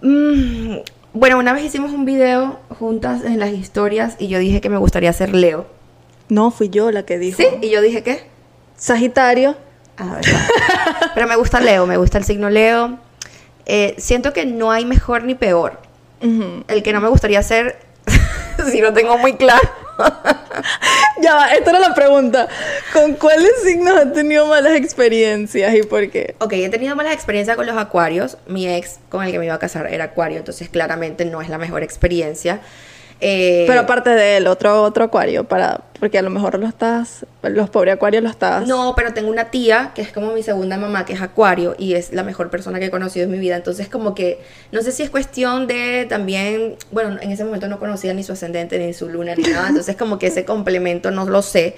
Mm, 0.02 0.76
bueno, 1.12 1.38
una 1.38 1.52
vez 1.52 1.64
hicimos 1.64 1.92
un 1.92 2.04
video 2.04 2.60
juntas 2.78 3.24
en 3.24 3.38
las 3.40 3.50
historias 3.50 4.16
y 4.18 4.28
yo 4.28 4.38
dije 4.38 4.60
que 4.60 4.68
me 4.68 4.76
gustaría 4.78 5.12
ser 5.12 5.34
Leo. 5.34 5.66
No, 6.28 6.50
fui 6.50 6.68
yo 6.68 6.90
la 6.90 7.04
que 7.04 7.18
dijo. 7.18 7.38
¿Sí? 7.38 7.46
Y 7.62 7.70
yo 7.70 7.80
dije 7.80 8.02
¿qué? 8.02 8.26
Sagitario. 8.76 9.56
Ah. 9.98 10.20
Pero 11.14 11.26
me 11.26 11.36
gusta 11.36 11.60
Leo, 11.60 11.86
me 11.86 11.96
gusta 11.96 12.18
el 12.18 12.24
signo 12.24 12.50
Leo. 12.50 12.98
Eh, 13.66 13.94
siento 13.98 14.32
que 14.32 14.46
no 14.46 14.70
hay 14.70 14.84
mejor 14.84 15.24
ni 15.24 15.34
peor. 15.34 15.80
Ujú. 16.22 16.64
El 16.68 16.82
que 16.82 16.92
no 16.92 17.00
me 17.00 17.08
gustaría 17.08 17.42
ser, 17.42 17.78
si 18.70 18.80
lo 18.80 18.92
tengo 18.92 19.18
muy 19.18 19.34
claro. 19.34 19.68
Ya 21.18 21.34
va, 21.34 21.46
esta 21.54 21.70
era 21.70 21.80
la 21.80 21.94
pregunta. 21.94 22.46
¿Con 22.92 23.14
cuáles 23.14 23.50
signos 23.64 23.96
has 23.96 24.12
tenido 24.12 24.46
malas 24.46 24.74
experiencias 24.74 25.74
y 25.74 25.82
por 25.82 26.10
qué? 26.10 26.34
Ok, 26.40 26.52
he 26.52 26.68
tenido 26.68 26.94
malas 26.94 27.14
experiencias 27.14 27.56
con 27.56 27.66
los 27.66 27.76
acuarios. 27.76 28.36
Mi 28.46 28.68
ex 28.68 28.98
con 29.08 29.24
el 29.24 29.32
que 29.32 29.38
me 29.38 29.46
iba 29.46 29.54
a 29.54 29.58
casar 29.58 29.86
era 29.86 30.04
acuario, 30.04 30.38
entonces 30.38 30.68
claramente 30.68 31.24
no 31.24 31.40
es 31.40 31.48
la 31.48 31.56
mejor 31.56 31.82
experiencia. 31.82 32.60
Eh, 33.20 33.64
Pero 33.66 33.80
aparte 33.80 34.10
de 34.10 34.36
él, 34.36 34.46
otro, 34.46 34.82
otro 34.82 35.04
acuario, 35.04 35.44
para, 35.44 35.80
porque 35.98 36.18
a 36.18 36.22
lo 36.22 36.28
mejor 36.28 36.58
lo 36.58 36.66
estás, 36.66 37.24
los 37.42 37.70
pobres 37.70 37.94
acuarios 37.94 38.22
lo 38.22 38.28
estás. 38.28 38.66
No, 38.66 38.92
pero 38.94 39.14
tengo 39.14 39.30
una 39.30 39.46
tía 39.46 39.92
que 39.94 40.02
es 40.02 40.12
como 40.12 40.32
mi 40.32 40.42
segunda 40.42 40.76
mamá, 40.76 41.06
que 41.06 41.14
es 41.14 41.22
acuario 41.22 41.74
y 41.78 41.94
es 41.94 42.12
la 42.12 42.24
mejor 42.24 42.50
persona 42.50 42.78
que 42.78 42.86
he 42.86 42.90
conocido 42.90 43.24
en 43.24 43.30
mi 43.30 43.38
vida. 43.38 43.56
Entonces, 43.56 43.88
como 43.88 44.14
que 44.14 44.40
no 44.70 44.82
sé 44.82 44.92
si 44.92 45.02
es 45.02 45.08
cuestión 45.08 45.66
de 45.66 46.06
también, 46.08 46.76
bueno, 46.92 47.16
en 47.20 47.32
ese 47.32 47.44
momento 47.44 47.68
no 47.68 47.78
conocía 47.78 48.12
ni 48.12 48.22
su 48.22 48.32
ascendente, 48.32 48.78
ni 48.78 48.92
su 48.92 49.08
luna, 49.08 49.34
ni 49.34 49.44
nada. 49.44 49.68
Entonces, 49.68 49.96
como 49.96 50.18
que 50.18 50.26
ese 50.26 50.44
complemento 50.44 51.10
no 51.10 51.24
lo 51.24 51.40
sé. 51.40 51.76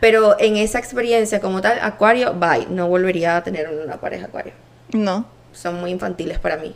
Pero 0.00 0.40
en 0.40 0.56
esa 0.56 0.78
experiencia 0.78 1.40
como 1.40 1.60
tal, 1.60 1.78
acuario, 1.82 2.32
bye. 2.32 2.66
No 2.70 2.88
volvería 2.88 3.36
a 3.36 3.44
tener 3.44 3.68
una 3.68 4.00
pareja 4.00 4.26
acuario. 4.26 4.54
No. 4.92 5.26
Son 5.52 5.78
muy 5.78 5.90
infantiles 5.90 6.38
para 6.38 6.56
mí. 6.56 6.74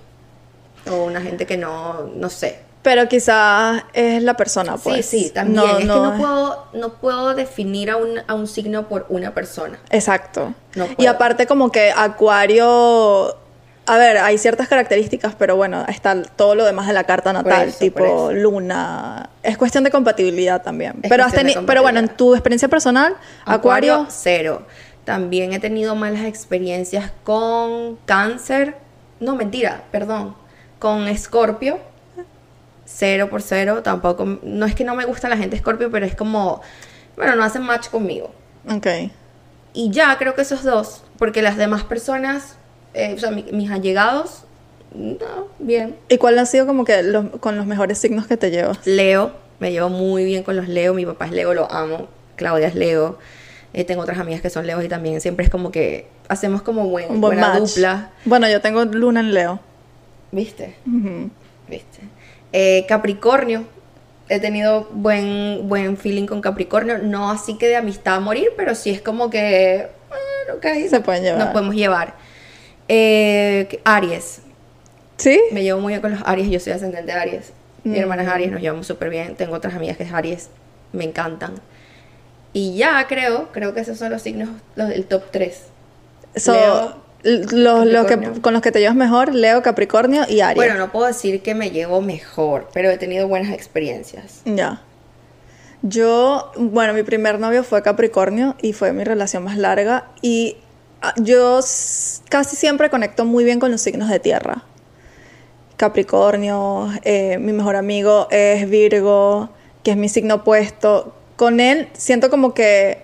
O 0.91 1.05
una 1.05 1.23
gente 1.23 1.47
que 1.47 1.57
no, 1.57 2.03
no 2.15 2.29
sé. 2.29 2.59
Pero 2.85 3.09
quizás 3.09 3.83
es 3.95 4.23
la 4.23 4.37
persona, 4.37 4.77
pues. 4.77 5.07
sí, 5.07 5.25
sí, 5.25 5.31
también. 5.31 5.57
No, 5.65 5.73
es 5.73 5.79
que 5.79 5.87
no 5.87 6.17
puedo, 6.19 6.67
no 6.75 6.93
puedo 7.01 7.35
definir 7.35 7.91
a 7.91 7.97
un, 7.97 8.21
a 8.27 8.35
un 8.35 8.47
signo 8.47 8.89
por 8.89 9.07
una 9.09 9.35
persona. 9.35 9.81
Exacto. 9.91 10.55
No 10.77 10.87
y 10.99 11.07
aparte 11.07 11.47
como 11.47 11.73
que 11.73 11.93
Acuario 11.97 13.37
a 13.87 13.99
ver, 13.99 14.17
hay 14.19 14.39
ciertas 14.39 14.69
características, 14.69 15.35
pero 15.35 15.57
bueno, 15.57 15.85
está 15.89 16.23
todo 16.23 16.55
lo 16.55 16.65
demás 16.65 16.87
de 16.87 16.95
la 16.95 17.05
carta 17.05 17.33
natal, 17.33 17.69
eso, 17.69 17.79
tipo 17.79 18.33
luna. 18.33 19.29
Es 19.43 19.59
cuestión 19.59 19.85
de 19.85 19.91
compatibilidad 19.91 20.63
también. 20.63 20.95
Es 21.03 21.11
pero, 21.11 21.25
has 21.25 21.35
pero 21.67 21.83
bueno, 21.83 22.01
en 22.01 22.09
tu 22.09 22.35
experiencia 22.35 22.69
personal, 22.69 23.17
Acuario, 23.45 24.07
cero. 24.09 24.67
También 25.05 25.53
he 25.53 25.61
tenido 25.61 25.95
malas 25.95 26.25
experiencias 26.25 27.11
con 27.25 27.97
cáncer. 28.07 28.77
No, 29.21 29.37
mentira, 29.37 29.85
perdón. 29.91 30.35
Con 30.79 31.07
escorpio. 31.09 31.79
Cero 32.97 33.29
por 33.31 33.43
cero. 33.43 33.83
Tampoco. 33.83 34.39
No 34.43 34.67
es 34.67 34.75
que 34.75 34.85
no 34.85 34.95
me 34.95 35.05
gusta 35.05 35.29
la 35.29 35.37
gente 35.37 35.57
escorpio, 35.57 35.91
pero 35.91 36.07
es 36.07 36.15
como. 36.15 36.61
Bueno, 37.17 37.35
no 37.37 37.45
hacen 37.45 37.63
match 37.63 37.89
conmigo. 37.89 38.33
ok. 38.71 38.87
Y 39.73 39.91
ya 39.91 40.17
creo 40.19 40.35
que 40.35 40.43
esos 40.43 40.63
dos. 40.63 41.03
Porque 41.19 41.43
las 41.43 41.57
demás 41.57 41.83
personas, 41.85 42.57
eh, 42.95 43.15
o 43.17 43.19
sea, 43.19 43.31
mi- 43.33 43.47
mis 43.53 43.71
allegados, 43.71 44.45
no, 44.95 45.49
bien. 45.59 45.97
¿Y 46.09 46.19
cuál 46.19 46.39
ha 46.39 46.47
sido 46.47 46.67
como 46.67 46.85
que 46.85 47.03
los, 47.03 47.27
con 47.41 47.57
los 47.57 47.67
mejores 47.67 47.99
signos 47.99 48.27
que 48.29 48.37
te 48.37 48.51
llevas? 48.53 48.79
Leo, 48.87 49.33
me 49.59 49.73
llevo 49.73 49.89
muy 49.89 50.25
bien 50.25 50.45
con 50.45 50.55
los 50.57 50.69
Leo, 50.69 50.95
mi 50.95 51.05
papá 51.05 51.27
es 51.27 51.33
Leo, 51.33 51.55
lo 51.55 51.71
amo, 51.73 52.07
Claudia 52.37 52.69
es 52.69 52.77
Leo, 52.77 53.19
eh, 53.73 53.83
tengo 53.85 54.03
otras 54.03 54.19
amigas 54.21 54.41
que 54.41 54.51
son 54.51 54.65
Leo 54.67 54.81
y 54.83 54.89
también 54.89 55.21
siempre 55.21 55.45
es 55.45 55.51
como 55.51 55.73
que 55.73 56.07
hacemos 56.29 56.63
como 56.63 56.87
buen, 56.89 57.07
Un 57.11 57.21
buen 57.21 57.39
buena 57.41 57.49
match. 57.59 57.71
dupla, 57.75 58.11
Bueno, 58.25 58.49
yo 58.49 58.61
tengo 58.61 58.85
luna 58.85 59.19
en 59.21 59.35
Leo. 59.35 59.59
¿viste? 60.31 60.77
Ujú. 60.87 61.31
¿Viste? 61.69 62.01
Eh, 62.57 62.85
Capricornio, 62.89 63.65
he 64.29 64.39
tenido 64.39 64.87
buen, 64.93 65.69
buen 65.69 65.97
feeling 65.97 66.27
con 66.27 66.41
Capricornio, 66.41 66.99
no 66.99 67.29
así 67.31 67.59
que 67.59 67.67
de 67.67 67.75
amistad 67.77 68.15
a 68.15 68.21
morir, 68.21 68.51
pero 68.57 68.77
sí 68.77 68.91
es 68.91 69.03
como 69.03 69.29
que, 69.29 69.89
bueno, 70.09 70.59
ok, 70.59 70.89
Se 70.89 71.01
pueden 71.01 71.25
llevar. 71.25 71.41
nos 71.41 71.49
podemos 71.49 71.75
llevar. 71.75 72.15
Eh, 72.89 73.81
Aries, 73.85 74.41
¿Sí? 75.17 75.41
Me 75.53 75.63
llevo 75.63 75.81
muy 75.81 75.93
bien 75.93 76.01
con 76.01 76.11
los 76.13 76.21
Aries, 76.25 76.49
yo 76.51 76.59
soy 76.61 76.73
ascendente 76.73 77.13
de 77.13 77.19
Aries. 77.19 77.53
Mi 77.85 77.99
Mm. 77.99 78.01
hermana 78.03 78.23
es 78.23 78.29
Aries, 78.29 78.51
nos 78.53 78.61
llevamos 78.61 78.87
súper 78.87 79.11
bien. 79.11 79.37
Tengo 79.37 79.55
otras 79.55 79.75
amigas 79.75 79.97
que 79.97 80.03
es 80.05 80.13
Aries, 80.13 80.49
me 80.93 81.05
encantan. 81.05 81.55
Y 82.53 82.77
ya 82.77 83.05
creo, 83.09 83.49
creo 83.53 83.75
que 83.75 83.81
esos 83.81 83.99
son 83.99 84.11
los 84.11 84.23
signos, 84.23 84.49
los 84.77 84.89
del 84.89 85.05
top 85.07 85.25
3. 85.31 85.61
So, 86.37 86.53
Leo, 86.53 86.97
los, 87.25 87.53
los 87.53 88.07
que, 88.07 88.15
Capricornio. 88.15 88.43
con 88.43 88.53
los 88.53 88.63
que 88.63 88.71
te 88.71 88.81
llevas 88.81 88.97
mejor, 88.97 89.35
Leo, 89.35 89.63
Capricornio 89.63 90.25
y 90.29 90.41
Aries. 90.41 90.57
Bueno, 90.57 90.79
no 90.79 90.93
puedo 90.93 91.07
decir 91.07 91.43
que 91.43 91.55
me 91.55 91.71
llevo 91.71 92.01
mejor, 92.01 92.69
pero 92.73 92.91
he 92.91 92.99
tenido 92.99 93.27
buenas 93.27 93.53
experiencias. 93.53 94.43
Ya. 94.45 94.83
Yo, 95.83 96.53
bueno, 96.57 96.93
mi 96.93 97.03
primer 97.03 97.39
novio 97.39 97.65
fue 97.65 97.83
Capricornio 97.83 98.57
y 98.63 98.73
fue 98.73 98.93
mi 98.93 99.05
relación 99.05 99.43
más 99.45 99.59
larga 99.59 100.09
y 100.23 100.57
ah, 101.03 101.15
yo 101.17 101.61
casi 102.29 102.57
siempre 102.57 102.91
conecto 102.91 103.25
muy 103.25 103.45
bien 103.45 103.61
con 103.61 103.71
los 103.71 103.81
signos 103.81 104.09
de 104.09 104.19
tierra. 104.19 104.65
Capricornio, 105.77 106.89
eh, 107.03 107.39
mi 107.39 107.53
mejor 107.53 107.77
amigo 107.77 108.29
es 108.31 108.69
Virgo, 108.69 109.51
que 109.83 109.91
es 109.91 109.97
mi 109.97 110.09
signo 110.09 110.37
opuesto. 110.37 111.15
Con 111.37 111.61
él 111.61 111.89
siento 111.95 112.31
como 112.31 112.55
que 112.55 113.04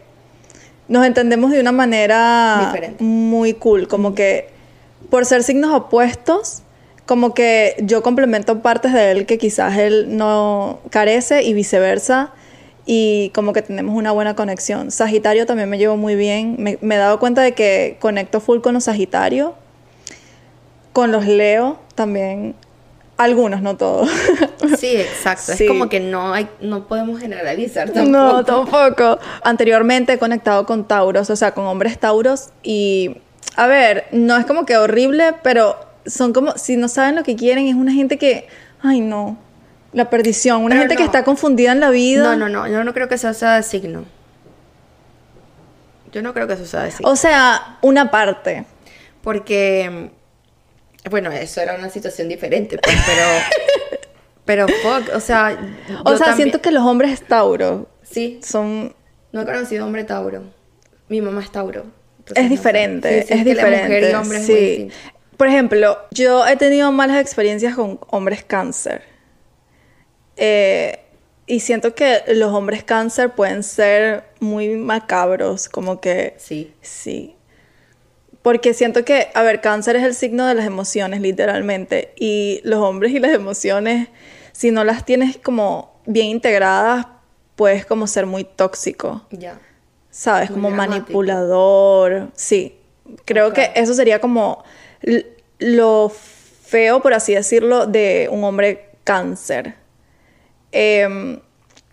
nos 0.91 1.07
entendemos 1.07 1.53
de 1.53 1.61
una 1.61 1.71
manera 1.71 2.67
Diferente. 2.67 3.03
muy 3.03 3.55
cool, 3.55 3.87
como 3.87 4.15
que 4.15 4.49
por 5.09 5.25
ser 5.25 5.45
signos 5.45 5.73
opuestos, 5.73 6.63
como 7.07 7.33
que 7.33 7.77
yo 7.81 8.03
complemento 8.03 8.61
partes 8.61 8.93
de 8.93 9.13
él 9.13 9.25
que 9.25 9.39
quizás 9.39 9.79
él 9.79 10.17
no 10.17 10.81
carece 10.91 11.45
y 11.45 11.55
viceversa, 11.55 12.33
y 12.87 13.31
como 13.37 13.53
que 13.53 13.63
tenemos 13.63 13.95
una 13.95 14.11
buena 14.11 14.35
conexión. 14.35 14.91
Sagitario 14.91 15.47
también 15.47 15.71
me 15.71 15.79
llevo 15.79 15.97
muy 15.97 16.17
bien, 16.17 16.57
me, 16.59 16.77
me 16.81 16.97
he 16.97 16.99
dado 16.99 17.21
cuenta 17.21 17.41
de 17.43 17.53
que 17.53 17.97
conecto 18.01 18.41
full 18.41 18.59
con 18.59 18.75
los 18.75 18.85
Sagitario, 18.85 19.55
con 20.93 21.13
los 21.13 21.25
Leo 21.25 21.79
también, 21.95 22.57
algunos, 23.25 23.63
no 23.63 23.77
todos. 23.77 24.11
Sí, 24.79 24.97
exacto. 24.97 25.53
Sí. 25.55 25.65
Es 25.65 25.71
como 25.71 25.89
que 25.89 26.01
no 26.01 26.33
hay, 26.33 26.49
no 26.61 26.87
podemos 26.87 27.19
generalizar 27.19 27.91
tampoco. 27.91 28.11
No, 28.11 28.45
tampoco. 28.45 29.19
Anteriormente 29.43 30.13
he 30.13 30.19
conectado 30.19 30.65
con 30.65 30.87
Tauros, 30.87 31.29
o 31.29 31.37
sea, 31.37 31.53
con 31.53 31.65
hombres 31.67 31.99
Tauros 31.99 32.51
y, 32.63 33.17
a 33.57 33.67
ver, 33.67 34.07
no 34.13 34.37
es 34.37 34.47
como 34.47 34.67
que 34.67 34.77
horrible, 34.77 35.35
pero 35.43 35.77
son 36.07 36.33
como, 36.33 36.57
si 36.57 36.77
no 36.77 36.89
saben 36.89 37.17
lo 37.17 37.23
que 37.25 37.37
quieren, 37.37 37.67
es 37.67 37.75
una 37.75 37.93
gente 37.93 38.17
que, 38.17 38.49
ay 38.83 39.01
no, 39.01 39.39
la 39.93 40.09
perdición, 40.09 40.63
una 40.63 40.75
Pero 40.75 40.83
gente 40.83 40.97
que 40.97 41.05
está 41.05 41.25
confundida 41.25 41.73
en 41.73 41.81
la 41.81 41.91
vida. 41.91 42.37
No, 42.37 42.37
no, 42.37 42.49
no, 42.49 42.69
yo 42.69 42.85
no 42.85 42.95
creo 42.95 43.09
que 43.09 43.17
eso 43.17 43.33
sea 43.35 43.57
de 43.57 43.63
signo. 43.63 44.05
Yo 46.13 46.23
no 46.23 46.33
creo 46.33 46.47
que 46.47 46.55
eso 46.55 46.67
sea 46.67 46.83
de 46.83 46.91
signo. 46.91 47.11
O 47.11 47.17
sea, 47.17 47.79
una 47.83 48.11
parte. 48.11 48.67
Porque, 49.23 50.11
bueno, 51.09 51.31
eso 51.33 51.61
era 51.61 51.75
una 51.77 51.89
situación 51.89 52.29
diferente, 52.29 52.79
pues, 52.79 52.97
pero, 53.07 54.67
pero, 54.67 54.69
fuck, 54.69 55.15
o 55.15 55.21
sea, 55.21 55.59
O 56.05 56.17
sea, 56.17 56.27
también- 56.27 56.37
siento 56.37 56.61
que 56.61 56.71
los 56.73 56.83
hombres 56.85 57.23
Tauro 57.23 57.89
sí, 58.03 58.41
son... 58.43 58.95
no 59.33 59.43
he 59.43 59.45
conocido 59.45 59.87
hombre 59.87 60.05
Tauro. 60.05 60.43
Mi 61.09 61.21
mamá 61.21 61.43
es 61.43 61.51
Tauro. 61.51 61.85
entonces 62.19 62.37
Es 62.37 62.43
no 62.45 62.49
sé. 62.49 62.49
diferente, 62.51 63.23
Sí, 63.23 63.29
sí, 63.29 63.33
es 63.35 63.39
que 63.45 63.51
diferente. 63.51 63.83
mujer 63.87 64.11
y 64.11 64.15
hombre 64.15 64.39
es 64.39 64.47
muy 64.49 64.57
sí. 64.57 64.63
distinto. 64.67 64.95
Por 65.37 65.49
ejemplo, 65.49 65.99
yo 66.11 66.47
he 66.47 66.57
tenido 66.57 66.93
malas 66.93 67.19
experiencias 67.21 67.75
con 67.75 67.99
hombres 68.11 68.45
cáncer. 68.45 69.03
Eh, 70.37 71.01
y 71.47 71.61
siento 71.61 71.95
que 71.95 72.23
los 72.29 72.53
hombres 72.53 72.85
cáncer 72.85 73.31
pueden 73.31 73.63
ser 73.63 74.25
muy 74.39 74.69
macabros, 74.77 75.69
como 75.69 76.01
que 76.01 76.35
Sí. 76.39 76.75
sí. 76.81 77.37
Porque 78.43 78.73
siento 78.75 79.05
que, 79.05 79.29
a 79.35 79.43
ver, 79.43 79.61
cáncer 79.61 79.97
es 79.97 80.05
el 80.05 80.15
signo 80.15 80.47
de 80.47 80.55
las 80.55 80.65
emociones, 80.67 81.21
literalmente. 81.21 82.13
Y 82.17 82.61
los 82.65 82.81
hombres 82.81 83.13
y 83.13 83.19
las 83.19 83.33
emociones, 83.33 84.09
si 84.53 84.71
no 84.71 84.85
las 84.85 85.05
tienes 85.05 85.37
como 85.37 86.01
bien 86.07 86.27
integradas, 86.29 87.07
puedes 87.57 87.85
como 87.85 88.07
ser 88.07 88.27
muy 88.27 88.45
tóxico. 88.45 89.27
Ya. 89.31 89.59
¿sabes? 90.11 90.51
Muy 90.51 90.57
Como 90.57 90.69
dramático. 90.69 91.01
manipulador. 91.01 92.31
Sí. 92.35 92.77
Creo 93.25 93.53
que 93.53 93.71
eso 93.75 93.95
sería 93.95 94.21
como 94.21 94.65
lo 95.59 96.09
feo, 96.11 97.01
por 97.01 97.15
así 97.15 97.35
decirlo, 97.35 97.87
de 97.87 98.29
un 98.31 98.45
hombre 98.45 98.91
cáncer. 99.05 99.75
Em, 100.73 101.41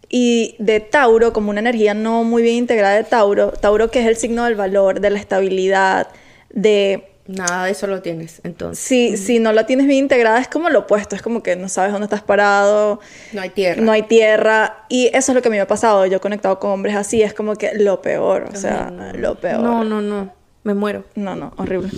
y 0.10 0.56
de 0.60 0.80
Tauro, 0.80 1.34
como 1.34 1.50
una 1.50 1.60
energía 1.60 1.94
no 1.94 2.24
muy 2.24 2.42
bien 2.44 2.56
integrada 2.56 2.96
de 2.96 3.04
Tauro, 3.04 3.52
Tauro 3.52 3.90
que 3.92 4.00
es 4.02 4.08
el 4.08 4.16
signo 4.16 4.46
del 4.46 4.56
valor, 4.56 5.00
de 5.00 5.10
la 5.10 5.20
estabilidad, 5.20 6.08
de... 6.50 7.14
Nada 7.28 7.66
de 7.66 7.72
eso 7.72 7.88
lo 7.88 8.02
tienes, 8.02 8.40
entonces. 8.46 8.82
Si, 8.82 9.18
si 9.18 9.40
no 9.40 9.52
la 9.52 9.66
tienes 9.66 9.86
bien 9.86 10.00
integrada 10.00 10.40
es 10.40 10.48
como 10.48 10.70
lo 10.70 10.80
opuesto, 10.80 11.14
es 11.14 11.22
como 11.22 11.44
que 11.44 11.58
no 11.58 11.68
sabes 11.68 11.92
dónde 11.92 12.06
estás 12.06 12.22
parado, 12.24 13.02
No 13.34 13.42
hay 13.42 13.50
tierra. 13.50 13.82
no 13.82 13.92
hay 13.92 14.04
tierra. 14.04 14.86
Y 14.88 15.08
eso 15.08 15.34
es 15.34 15.36
lo 15.36 15.42
que 15.42 15.50
a 15.50 15.52
mí 15.52 15.58
me 15.58 15.62
ha 15.62 15.68
pasado. 15.68 16.06
Yo 16.06 16.18
he 16.18 16.20
conectado 16.22 16.58
con 16.58 16.72
hombres 16.72 16.96
así, 16.96 17.22
es 17.22 17.34
como 17.34 17.56
que 17.58 17.74
lo 17.74 18.02
peor. 18.02 18.48
O 18.54 18.56
sea, 18.56 18.90
no. 18.92 19.12
lo 19.12 19.36
peor. 19.36 19.60
No, 19.60 19.84
no, 19.84 20.00
no. 20.02 20.34
Me 20.64 20.74
muero. 20.74 21.04
No, 21.16 21.36
no, 21.36 21.52
horrible. 21.58 21.90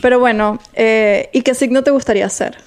Pero 0.00 0.20
bueno, 0.20 0.60
eh, 0.74 1.30
¿y 1.32 1.42
qué 1.42 1.54
signo 1.54 1.82
te 1.82 1.90
gustaría 1.90 2.28
ser? 2.28 2.58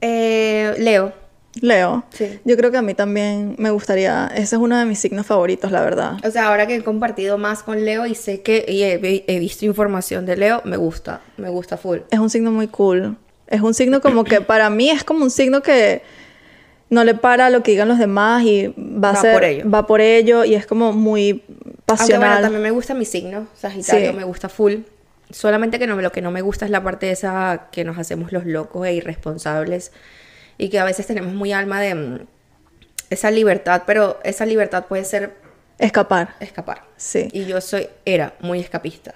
Eh, 0.00 0.74
Leo. 0.78 1.12
Leo. 1.60 2.04
Sí. 2.10 2.40
Yo 2.44 2.56
creo 2.56 2.70
que 2.70 2.76
a 2.78 2.82
mí 2.82 2.94
también 2.94 3.54
me 3.58 3.70
gustaría. 3.70 4.26
Ese 4.34 4.56
es 4.56 4.60
uno 4.62 4.76
de 4.78 4.84
mis 4.86 4.98
signos 4.98 5.26
favoritos, 5.26 5.70
la 5.70 5.82
verdad. 5.82 6.14
O 6.26 6.30
sea, 6.30 6.48
ahora 6.48 6.66
que 6.66 6.76
he 6.76 6.82
compartido 6.82 7.38
más 7.38 7.62
con 7.62 7.84
Leo 7.84 8.06
y 8.06 8.14
sé 8.14 8.42
que 8.42 8.64
y 8.68 8.82
he, 8.82 9.24
he 9.26 9.38
visto 9.38 9.64
información 9.64 10.26
de 10.26 10.36
Leo, 10.36 10.62
me 10.64 10.76
gusta. 10.76 11.20
Me 11.36 11.48
gusta 11.48 11.76
full. 11.76 11.98
Es 12.10 12.18
un 12.18 12.30
signo 12.30 12.50
muy 12.50 12.66
cool. 12.68 13.16
Es 13.46 13.60
un 13.60 13.74
signo 13.74 14.00
como 14.00 14.24
que 14.24 14.40
para 14.40 14.68
mí 14.70 14.90
es 14.90 15.04
como 15.04 15.22
un 15.24 15.30
signo 15.30 15.62
que 15.62 16.02
no 16.90 17.04
le 17.04 17.14
para 17.14 17.50
lo 17.50 17.62
que 17.62 17.70
digan 17.72 17.88
los 17.88 17.98
demás 17.98 18.42
y 18.44 18.68
va 18.76 19.10
a 19.10 19.12
Va 19.14 19.20
ser. 19.20 19.32
por 19.34 19.44
ello. 19.44 19.70
Va 19.70 19.86
por 19.86 20.00
ello 20.00 20.44
y 20.44 20.54
es 20.54 20.66
como 20.66 20.92
muy 20.92 21.42
Aunque 21.48 21.72
pasional. 21.86 22.28
bueno, 22.30 22.40
también 22.42 22.62
me 22.62 22.70
gusta 22.70 22.94
mi 22.94 23.04
signo, 23.04 23.46
Sagitario, 23.54 24.10
Sí. 24.10 24.16
me 24.16 24.24
gusta 24.24 24.48
full. 24.48 24.76
Solamente 25.30 25.78
que 25.78 25.86
no, 25.86 26.00
lo 26.00 26.12
que 26.12 26.20
no 26.20 26.30
me 26.30 26.42
gusta 26.42 26.64
es 26.66 26.70
la 26.70 26.82
parte 26.84 27.10
esa 27.10 27.68
que 27.72 27.84
nos 27.84 27.98
hacemos 27.98 28.30
los 28.32 28.44
locos 28.44 28.86
e 28.86 28.94
irresponsables 28.94 29.90
y 30.58 30.68
que 30.68 30.78
a 30.78 30.84
veces 30.84 31.06
tenemos 31.06 31.32
muy 31.32 31.52
alma 31.52 31.80
de 31.80 31.94
mm, 31.94 32.26
esa 33.10 33.30
libertad, 33.30 33.82
pero 33.86 34.18
esa 34.24 34.46
libertad 34.46 34.86
puede 34.86 35.04
ser 35.04 35.34
Escapar. 35.78 36.34
escapar. 36.40 36.82
Sí. 36.96 37.28
Y 37.32 37.46
yo 37.46 37.60
soy, 37.60 37.88
era 38.04 38.34
muy 38.40 38.60
escapista. 38.60 39.14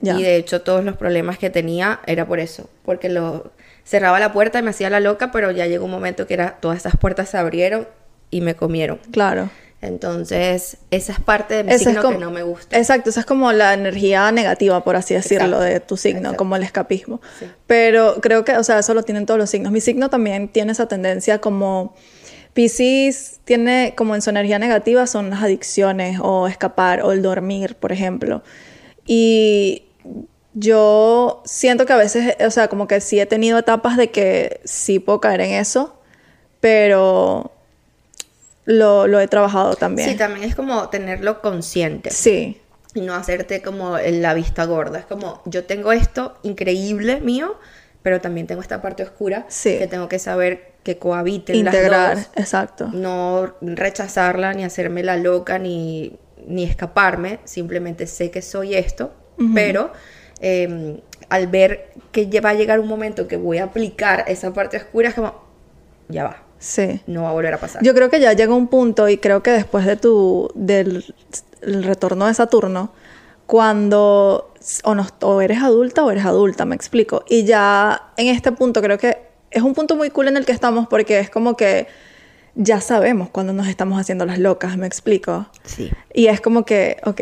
Ya. 0.00 0.18
Y 0.18 0.22
de 0.22 0.36
hecho 0.36 0.62
todos 0.62 0.84
los 0.84 0.96
problemas 0.96 1.38
que 1.38 1.50
tenía 1.50 2.00
era 2.06 2.26
por 2.26 2.38
eso, 2.38 2.70
porque 2.84 3.08
lo 3.08 3.52
cerraba 3.84 4.20
la 4.20 4.32
puerta 4.32 4.58
y 4.58 4.62
me 4.62 4.70
hacía 4.70 4.90
la 4.90 5.00
loca, 5.00 5.32
pero 5.32 5.50
ya 5.50 5.66
llegó 5.66 5.84
un 5.86 5.90
momento 5.90 6.26
que 6.26 6.34
era 6.34 6.58
todas 6.60 6.78
esas 6.78 6.96
puertas 6.96 7.30
se 7.30 7.38
abrieron 7.38 7.88
y 8.30 8.40
me 8.40 8.54
comieron. 8.54 8.98
Claro. 9.10 9.50
Entonces, 9.80 10.78
esa 10.90 11.12
es 11.12 11.20
parte 11.20 11.54
de 11.54 11.64
mi 11.64 11.78
signo 11.78 12.02
como- 12.02 12.14
que 12.18 12.24
no 12.24 12.30
me 12.32 12.42
gusta. 12.42 12.76
Exacto, 12.76 13.10
esa 13.10 13.20
es 13.20 13.26
como 13.26 13.52
la 13.52 13.74
energía 13.74 14.30
negativa, 14.32 14.82
por 14.82 14.96
así 14.96 15.14
decirlo, 15.14 15.46
Exacto, 15.58 15.60
de 15.62 15.80
tu 15.80 15.96
signo, 15.96 16.18
exacto. 16.20 16.36
como 16.36 16.56
el 16.56 16.64
escapismo. 16.64 17.20
Sí. 17.38 17.46
Pero 17.68 18.20
creo 18.20 18.44
que, 18.44 18.56
o 18.56 18.64
sea, 18.64 18.80
eso 18.80 18.92
lo 18.94 19.04
tienen 19.04 19.24
todos 19.24 19.38
los 19.38 19.50
signos. 19.50 19.70
Mi 19.70 19.80
signo 19.80 20.10
también 20.10 20.48
tiene 20.48 20.72
esa 20.72 20.86
tendencia 20.88 21.40
como 21.40 21.94
Pisces 22.54 23.38
tiene 23.44 23.94
como 23.96 24.16
en 24.16 24.22
su 24.22 24.30
energía 24.30 24.58
negativa 24.58 25.06
son 25.06 25.30
las 25.30 25.42
adicciones 25.44 26.18
o 26.20 26.48
escapar 26.48 27.02
o 27.02 27.12
el 27.12 27.22
dormir, 27.22 27.76
por 27.76 27.92
ejemplo. 27.92 28.42
Y 29.06 29.84
yo 30.54 31.42
siento 31.44 31.86
que 31.86 31.92
a 31.92 31.96
veces, 31.96 32.34
o 32.44 32.50
sea, 32.50 32.66
como 32.66 32.88
que 32.88 33.00
sí 33.00 33.20
he 33.20 33.26
tenido 33.26 33.58
etapas 33.58 33.96
de 33.96 34.10
que 34.10 34.60
sí 34.64 34.98
puedo 34.98 35.20
caer 35.20 35.42
en 35.42 35.52
eso, 35.52 36.00
pero 36.58 37.52
lo, 38.70 39.06
lo 39.06 39.18
he 39.18 39.26
trabajado 39.28 39.76
también. 39.76 40.10
Sí, 40.10 40.16
también 40.16 40.46
es 40.46 40.54
como 40.54 40.90
tenerlo 40.90 41.40
consciente. 41.40 42.10
Sí, 42.10 42.60
Y 42.94 43.00
no 43.00 43.14
hacerte 43.14 43.62
como 43.62 43.96
en 43.98 44.20
la 44.20 44.34
vista 44.34 44.66
gorda. 44.66 44.98
Es 44.98 45.06
como, 45.06 45.40
yo 45.46 45.64
tengo 45.64 45.90
esto 45.92 46.36
increíble 46.42 47.20
mío, 47.22 47.56
pero 48.02 48.20
también 48.20 48.46
tengo 48.46 48.60
esta 48.60 48.82
parte 48.82 49.02
oscura 49.02 49.46
Sí. 49.48 49.78
que 49.78 49.86
tengo 49.86 50.06
que 50.08 50.18
saber 50.18 50.72
que 50.82 50.98
cohabiten 50.98 51.56
integrar, 51.56 52.16
las 52.16 52.26
dos. 52.26 52.36
exacto. 52.36 52.90
No 52.92 53.54
rechazarla, 53.62 54.52
ni 54.52 54.64
hacerme 54.64 55.02
la 55.02 55.16
loca, 55.16 55.58
ni, 55.58 56.18
ni 56.46 56.64
escaparme. 56.64 57.38
Simplemente 57.44 58.06
sé 58.06 58.30
que 58.30 58.42
soy 58.42 58.74
esto, 58.74 59.12
pero 59.54 59.92
eh, 60.40 61.00
al 61.30 61.46
ver 61.46 61.90
que 62.12 62.28
va 62.42 62.50
a 62.50 62.54
llegar 62.54 62.80
un 62.80 62.88
momento 62.88 63.26
que 63.28 63.38
voy 63.38 63.58
a 63.58 63.64
aplicar 63.64 64.24
esa 64.28 64.52
parte 64.52 64.76
oscura, 64.76 65.08
es 65.08 65.14
como, 65.14 65.42
ya 66.08 66.24
va, 66.24 66.42
Sí. 66.58 67.00
no 67.06 67.22
va 67.22 67.30
a 67.30 67.32
volver 67.32 67.54
a 67.54 67.58
pasar. 67.58 67.82
Yo 67.82 67.94
creo 67.94 68.10
que 68.10 68.20
ya 68.20 68.32
llega 68.32 68.54
un 68.54 68.68
punto 68.68 69.08
y 69.08 69.18
creo 69.18 69.42
que 69.42 69.50
después 69.50 69.86
de 69.86 69.96
tu 69.96 70.50
del 70.54 71.04
el 71.62 71.84
retorno 71.84 72.26
de 72.26 72.34
Saturno, 72.34 72.92
cuando 73.46 74.52
o, 74.84 74.94
no, 74.94 75.06
o 75.22 75.40
eres 75.40 75.62
adulta 75.62 76.04
o 76.04 76.10
eres 76.10 76.24
adulta, 76.24 76.64
me 76.64 76.74
explico. 76.74 77.24
Y 77.28 77.44
ya 77.44 78.10
en 78.16 78.28
este 78.28 78.52
punto 78.52 78.82
creo 78.82 78.98
que 78.98 79.18
es 79.50 79.62
un 79.62 79.74
punto 79.74 79.96
muy 79.96 80.10
cool 80.10 80.28
en 80.28 80.36
el 80.36 80.44
que 80.44 80.52
estamos 80.52 80.88
porque 80.88 81.18
es 81.20 81.30
como 81.30 81.56
que 81.56 81.86
ya 82.54 82.80
sabemos 82.80 83.30
cuando 83.30 83.52
nos 83.52 83.68
estamos 83.68 84.00
haciendo 84.00 84.26
las 84.26 84.38
locas, 84.38 84.76
me 84.76 84.86
explico. 84.86 85.46
Sí. 85.64 85.90
Y 86.12 86.26
es 86.26 86.40
como 86.40 86.64
que, 86.64 86.98
ok, 87.04 87.20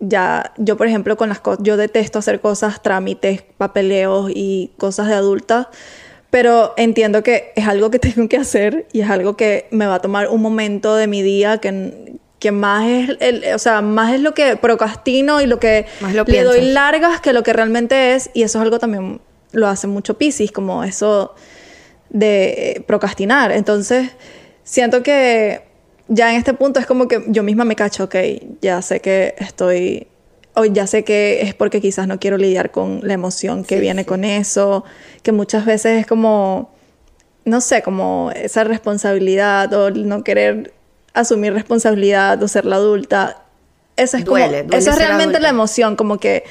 ya, 0.00 0.52
yo 0.58 0.76
por 0.76 0.86
ejemplo 0.86 1.16
con 1.16 1.28
las 1.28 1.40
cosas, 1.40 1.62
yo 1.62 1.76
detesto 1.76 2.18
hacer 2.18 2.40
cosas, 2.40 2.82
trámites, 2.82 3.42
papeleos 3.42 4.30
y 4.34 4.72
cosas 4.76 5.08
de 5.08 5.14
adulta, 5.14 5.70
pero 6.30 6.74
entiendo 6.76 7.22
que 7.22 7.52
es 7.56 7.66
algo 7.66 7.90
que 7.90 7.98
tengo 7.98 8.28
que 8.28 8.36
hacer 8.36 8.86
y 8.92 9.00
es 9.00 9.10
algo 9.10 9.36
que 9.36 9.66
me 9.70 9.86
va 9.86 9.96
a 9.96 10.00
tomar 10.00 10.28
un 10.28 10.42
momento 10.42 10.96
de 10.96 11.06
mi 11.06 11.22
día 11.22 11.58
que, 11.58 12.14
que 12.38 12.52
más 12.52 12.86
es, 12.86 13.16
el, 13.20 13.54
o 13.54 13.58
sea, 13.58 13.80
más 13.80 14.12
es 14.12 14.20
lo 14.20 14.34
que 14.34 14.56
procrastino 14.56 15.40
y 15.40 15.46
lo 15.46 15.58
que 15.58 15.86
Más 16.00 16.14
lo 16.14 16.24
le 16.24 16.42
doy 16.42 16.60
largas 16.62 17.20
que 17.20 17.32
lo 17.32 17.42
que 17.42 17.52
realmente 17.52 18.14
es 18.14 18.30
y 18.34 18.42
eso 18.42 18.58
es 18.58 18.62
algo 18.62 18.78
también 18.78 19.20
lo 19.52 19.66
hace 19.66 19.86
mucho 19.86 20.18
Pisces, 20.18 20.52
como 20.52 20.84
eso 20.84 21.34
de 22.10 22.84
procrastinar. 22.86 23.52
Entonces, 23.52 24.10
siento 24.62 25.02
que 25.02 25.62
ya 26.08 26.30
en 26.30 26.36
este 26.38 26.54
punto 26.54 26.80
es 26.80 26.86
como 26.86 27.08
que 27.08 27.24
yo 27.28 27.42
misma 27.42 27.64
me 27.64 27.76
cacho, 27.76 28.04
ok, 28.04 28.16
ya 28.60 28.82
sé 28.82 29.00
que 29.00 29.34
estoy, 29.38 30.06
o 30.58 30.64
ya 30.64 30.86
sé 30.86 31.04
que 31.04 31.42
es 31.42 31.54
porque 31.54 31.80
quizás 31.80 32.06
no 32.08 32.18
quiero 32.18 32.36
lidiar 32.36 32.70
con 32.70 33.00
la 33.02 33.14
emoción 33.14 33.64
que 33.64 33.76
Sí, 33.76 33.80
viene 33.80 34.02
sí. 34.02 34.06
con 34.08 34.24
eso, 34.24 34.84
que 35.22 35.32
muchas 35.32 35.64
veces 35.66 36.00
es 36.00 36.06
como, 36.06 36.70
no 37.44 37.60
sé, 37.60 37.82
como 37.82 38.30
esa 38.34 38.64
responsabilidad 38.64 39.72
o 39.72 39.90
no 39.90 40.24
querer 40.24 40.72
asumir 41.14 41.52
responsabilidad 41.54 42.42
o 42.42 42.48
ser 42.48 42.64
la 42.64 42.76
adulta. 42.76 43.42
Eso 43.96 44.16
es 44.16 44.24
como, 44.24 44.36
Duele, 44.38 44.62
duele 44.62 44.76
eso 44.78 44.90
es 44.90 44.96
realmente 44.98 45.22
adulta. 45.24 45.40
la 45.40 45.48
emoción, 45.48 45.96
como 45.96 46.18
que, 46.18 46.44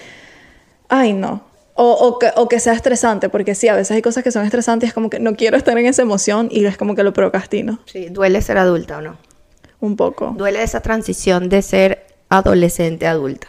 ay 0.89 1.13
no. 1.13 1.45
O, 1.79 1.91
o, 1.91 2.17
que, 2.17 2.31
o 2.35 2.47
que 2.49 2.59
sea 2.59 2.73
estresante, 2.73 3.29
porque 3.29 3.53
sí, 3.53 3.67
a 3.67 3.75
veces 3.75 3.91
hay 3.95 4.01
cosas 4.01 4.23
que 4.23 4.31
son 4.31 4.43
estresantes 4.43 4.87
es 4.89 4.93
como 4.95 5.11
que 5.11 5.19
no 5.19 5.35
quiero 5.35 5.57
estar 5.57 5.77
en 5.77 5.85
esa 5.85 6.01
emoción 6.01 6.47
y 6.51 6.65
es 6.65 6.75
como 6.75 6.95
que 6.95 7.03
lo 7.03 7.13
procrastino 7.13 7.77
Sí, 7.85 8.07
duele 8.09 8.41
ser 8.41 8.57
adulta 8.57 8.97
o 8.97 9.01
no. 9.01 9.17
un 9.79 9.95
poco. 9.95 10.33
Duele 10.35 10.63
esa 10.63 10.79
transición 10.81 11.49
de 11.49 11.61
ser 11.61 12.07
adolescente 12.29 13.05
a 13.05 13.11
adulta. 13.11 13.47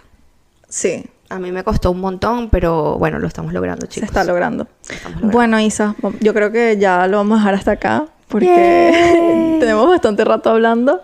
Sí, 0.69 1.05
A 1.31 1.39
mí 1.39 1.51
me 1.53 1.65
costó 1.65 1.91
un 1.91 2.01
montón, 2.01 2.51
pero 2.51 2.99
bueno, 2.99 3.19
lo 3.19 3.27
estamos 3.27 3.53
logrando, 3.53 3.87
se 3.87 3.89
chicos. 3.93 4.09
está 4.09 4.25
logrando. 4.25 4.67
estamos 4.83 5.17
logrando. 5.17 5.33
Bueno, 5.37 5.61
Isa, 5.61 5.95
yo 6.21 6.33
creo 6.35 6.51
que 6.53 6.77
ya 6.79 7.07
lo 7.07 7.19
vamos 7.19 7.37
a 7.37 7.41
dejar 7.41 7.55
hasta 7.55 7.71
acá 7.73 8.07
porque 8.29 9.57
tenemos 9.61 9.89
bastante 9.89 10.25
rato 10.25 10.51
hablando. 10.51 11.03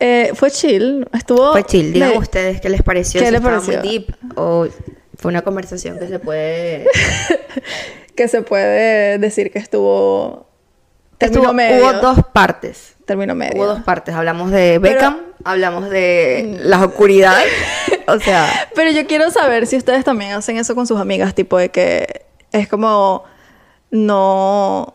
Eh, 0.00 0.30
fue 0.34 0.50
chill, 0.52 1.08
estuvo... 1.12 1.50
Fue 1.52 1.64
chill. 1.64 1.92
Digan 1.92 2.10
me- 2.10 2.18
ustedes 2.18 2.60
qué 2.60 2.68
les 2.68 2.82
pareció. 2.82 3.20
¿Qué 3.20 3.26
si 3.26 3.32
les 3.32 3.40
pareció? 3.40 3.78
muy 3.80 3.88
deep 3.88 4.14
o 4.36 4.66
fue 5.16 5.28
una 5.30 5.42
conversación 5.42 5.98
que 5.98 6.06
se 6.06 6.18
puede... 6.20 6.86
que 8.16 8.28
se 8.28 8.42
puede 8.42 9.18
decir 9.18 9.50
que 9.50 9.58
estuvo... 9.58 10.46
Estuvo- 11.18 11.52
medio. 11.52 11.82
Hubo 11.84 11.92
dos 11.94 12.18
partes. 12.32 12.94
Término 13.06 13.34
medio. 13.34 13.56
Hubo 13.56 13.66
dos 13.66 13.80
partes. 13.82 14.14
Hablamos 14.14 14.52
de 14.52 14.78
Beckham, 14.78 15.16
hablamos 15.42 15.90
de 15.90 16.58
la 16.62 16.84
oscuridad. 16.84 17.38
o 18.16 18.20
sea, 18.20 18.68
Pero 18.74 18.90
yo 18.90 19.06
quiero 19.06 19.30
saber 19.30 19.66
si 19.66 19.76
ustedes 19.76 20.04
también 20.04 20.32
hacen 20.32 20.56
eso 20.56 20.74
con 20.74 20.86
sus 20.86 21.00
amigas, 21.00 21.34
tipo 21.34 21.58
de 21.58 21.70
que 21.70 22.26
es 22.52 22.68
como 22.68 23.24
no 23.90 24.94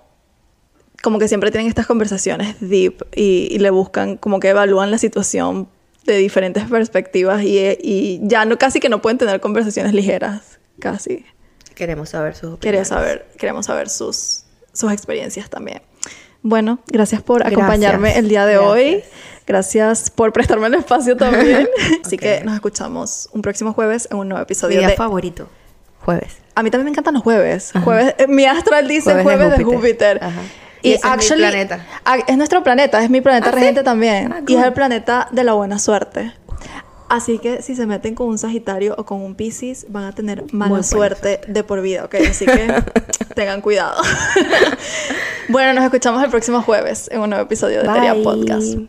como 1.01 1.19
que 1.19 1.27
siempre 1.27 1.51
tienen 1.51 1.67
estas 1.67 1.85
conversaciones 1.85 2.55
deep 2.61 3.05
y, 3.13 3.49
y 3.51 3.59
le 3.59 3.71
buscan 3.71 4.15
como 4.15 4.39
que 4.39 4.49
evalúan 4.49 4.89
la 4.89 4.97
situación 4.97 5.67
de 6.05 6.17
diferentes 6.17 6.63
perspectivas 6.65 7.43
y, 7.43 7.59
y 7.81 8.19
ya 8.23 8.45
no 8.45 8.57
casi 8.57 8.79
que 8.79 8.89
no 8.89 9.01
pueden 9.01 9.17
tener 9.17 9.39
conversaciones 9.39 9.93
ligeras, 9.93 10.59
casi. 10.79 11.25
queremos 11.75 12.09
saber 12.09 12.35
sus 12.35 12.53
opiniones. 12.53 12.87
saber, 12.87 13.27
queremos 13.37 13.65
saber 13.65 13.89
sus, 13.89 14.43
sus 14.73 14.91
experiencias 14.91 15.49
también. 15.49 15.81
Bueno, 16.41 16.79
gracias 16.87 17.21
por 17.21 17.39
Gracias. 17.39 17.57
acompañarme 17.57 18.17
el 18.17 18.27
día 18.27 18.45
de 18.45 18.57
hoy. 18.57 19.01
Gracias. 19.45 20.09
Por 20.09 20.31
prestarme 20.33 20.67
el 20.67 20.75
espacio 20.75 21.17
también. 21.17 21.67
Así 22.05 22.17
que 22.17 22.41
nos 22.43 22.55
escuchamos 22.55 23.29
un 23.33 23.41
próximo 23.41 23.73
jueves 23.73 24.07
en 24.11 24.17
un 24.17 24.29
nuevo 24.29 24.41
Mi 24.41 24.43
episodio 24.43 24.79
día 24.79 24.89
de... 24.89 24.95
favorito. 24.95 25.47
Jueves. 26.05 26.37
A 26.55 26.63
mí 26.63 26.69
también 26.69 26.85
me 26.85 26.91
encantan 26.91 27.13
los 27.13 27.23
jueves. 27.23 27.71
Jueves 27.83 28.15
eh, 28.17 28.27
mi 28.27 28.45
astral 28.45 28.87
dice 28.87 29.11
Jueves 29.11 29.23
jueves, 29.23 29.51
de 29.51 29.57
de 29.57 29.63
Júpiter. 29.63 30.19
Júpiter. 30.19 30.23
Ajá. 30.23 30.41
Y 30.83 30.93
ese 30.93 31.07
es 31.07 31.31
mi 31.31 31.37
planeta. 31.37 31.85
es 32.27 32.37
nuestro 32.37 32.61
planeta, 32.61 33.01
es 33.01 33.09
mi 33.09 33.21
planeta 33.21 33.47
¿Ah, 33.49 33.53
sí? 33.53 33.59
regente 33.59 33.83
también. 33.83 34.33
Ah, 34.33 34.41
Y 34.45 34.55
es 34.55 34.63
el 34.63 34.73
planeta 34.73 35.29
de 35.31 35.43
la 35.45 35.53
buena 35.53 35.79
suerte. 35.79 36.33
Así 37.07 37.37
que 37.39 37.61
si 37.61 37.75
se 37.75 37.85
meten 37.85 38.15
con 38.15 38.27
un 38.27 38.37
Sagitario 38.37 38.95
o 38.97 39.05
con 39.05 39.21
un 39.21 39.35
Piscis, 39.35 39.85
van 39.89 40.05
a 40.05 40.11
tener 40.13 40.51
mala 40.51 40.83
suerte, 40.83 41.41
de 41.47 41.63
por 41.63 41.81
vida, 41.81 42.05
¿ok? 42.05 42.15
Así 42.29 42.45
que 42.45 42.73
tengan 43.35 43.61
cuidado. 43.61 44.01
bueno, 45.47 45.73
nos 45.73 45.83
escuchamos 45.85 46.23
el 46.23 46.29
próximo 46.29 46.61
jueves 46.63 47.09
en 47.11 47.21
un 47.21 47.29
nuevo 47.29 47.45
episodio 47.45 47.81
de 47.81 47.87
Teria. 47.87 48.15
Podcast. 48.15 48.79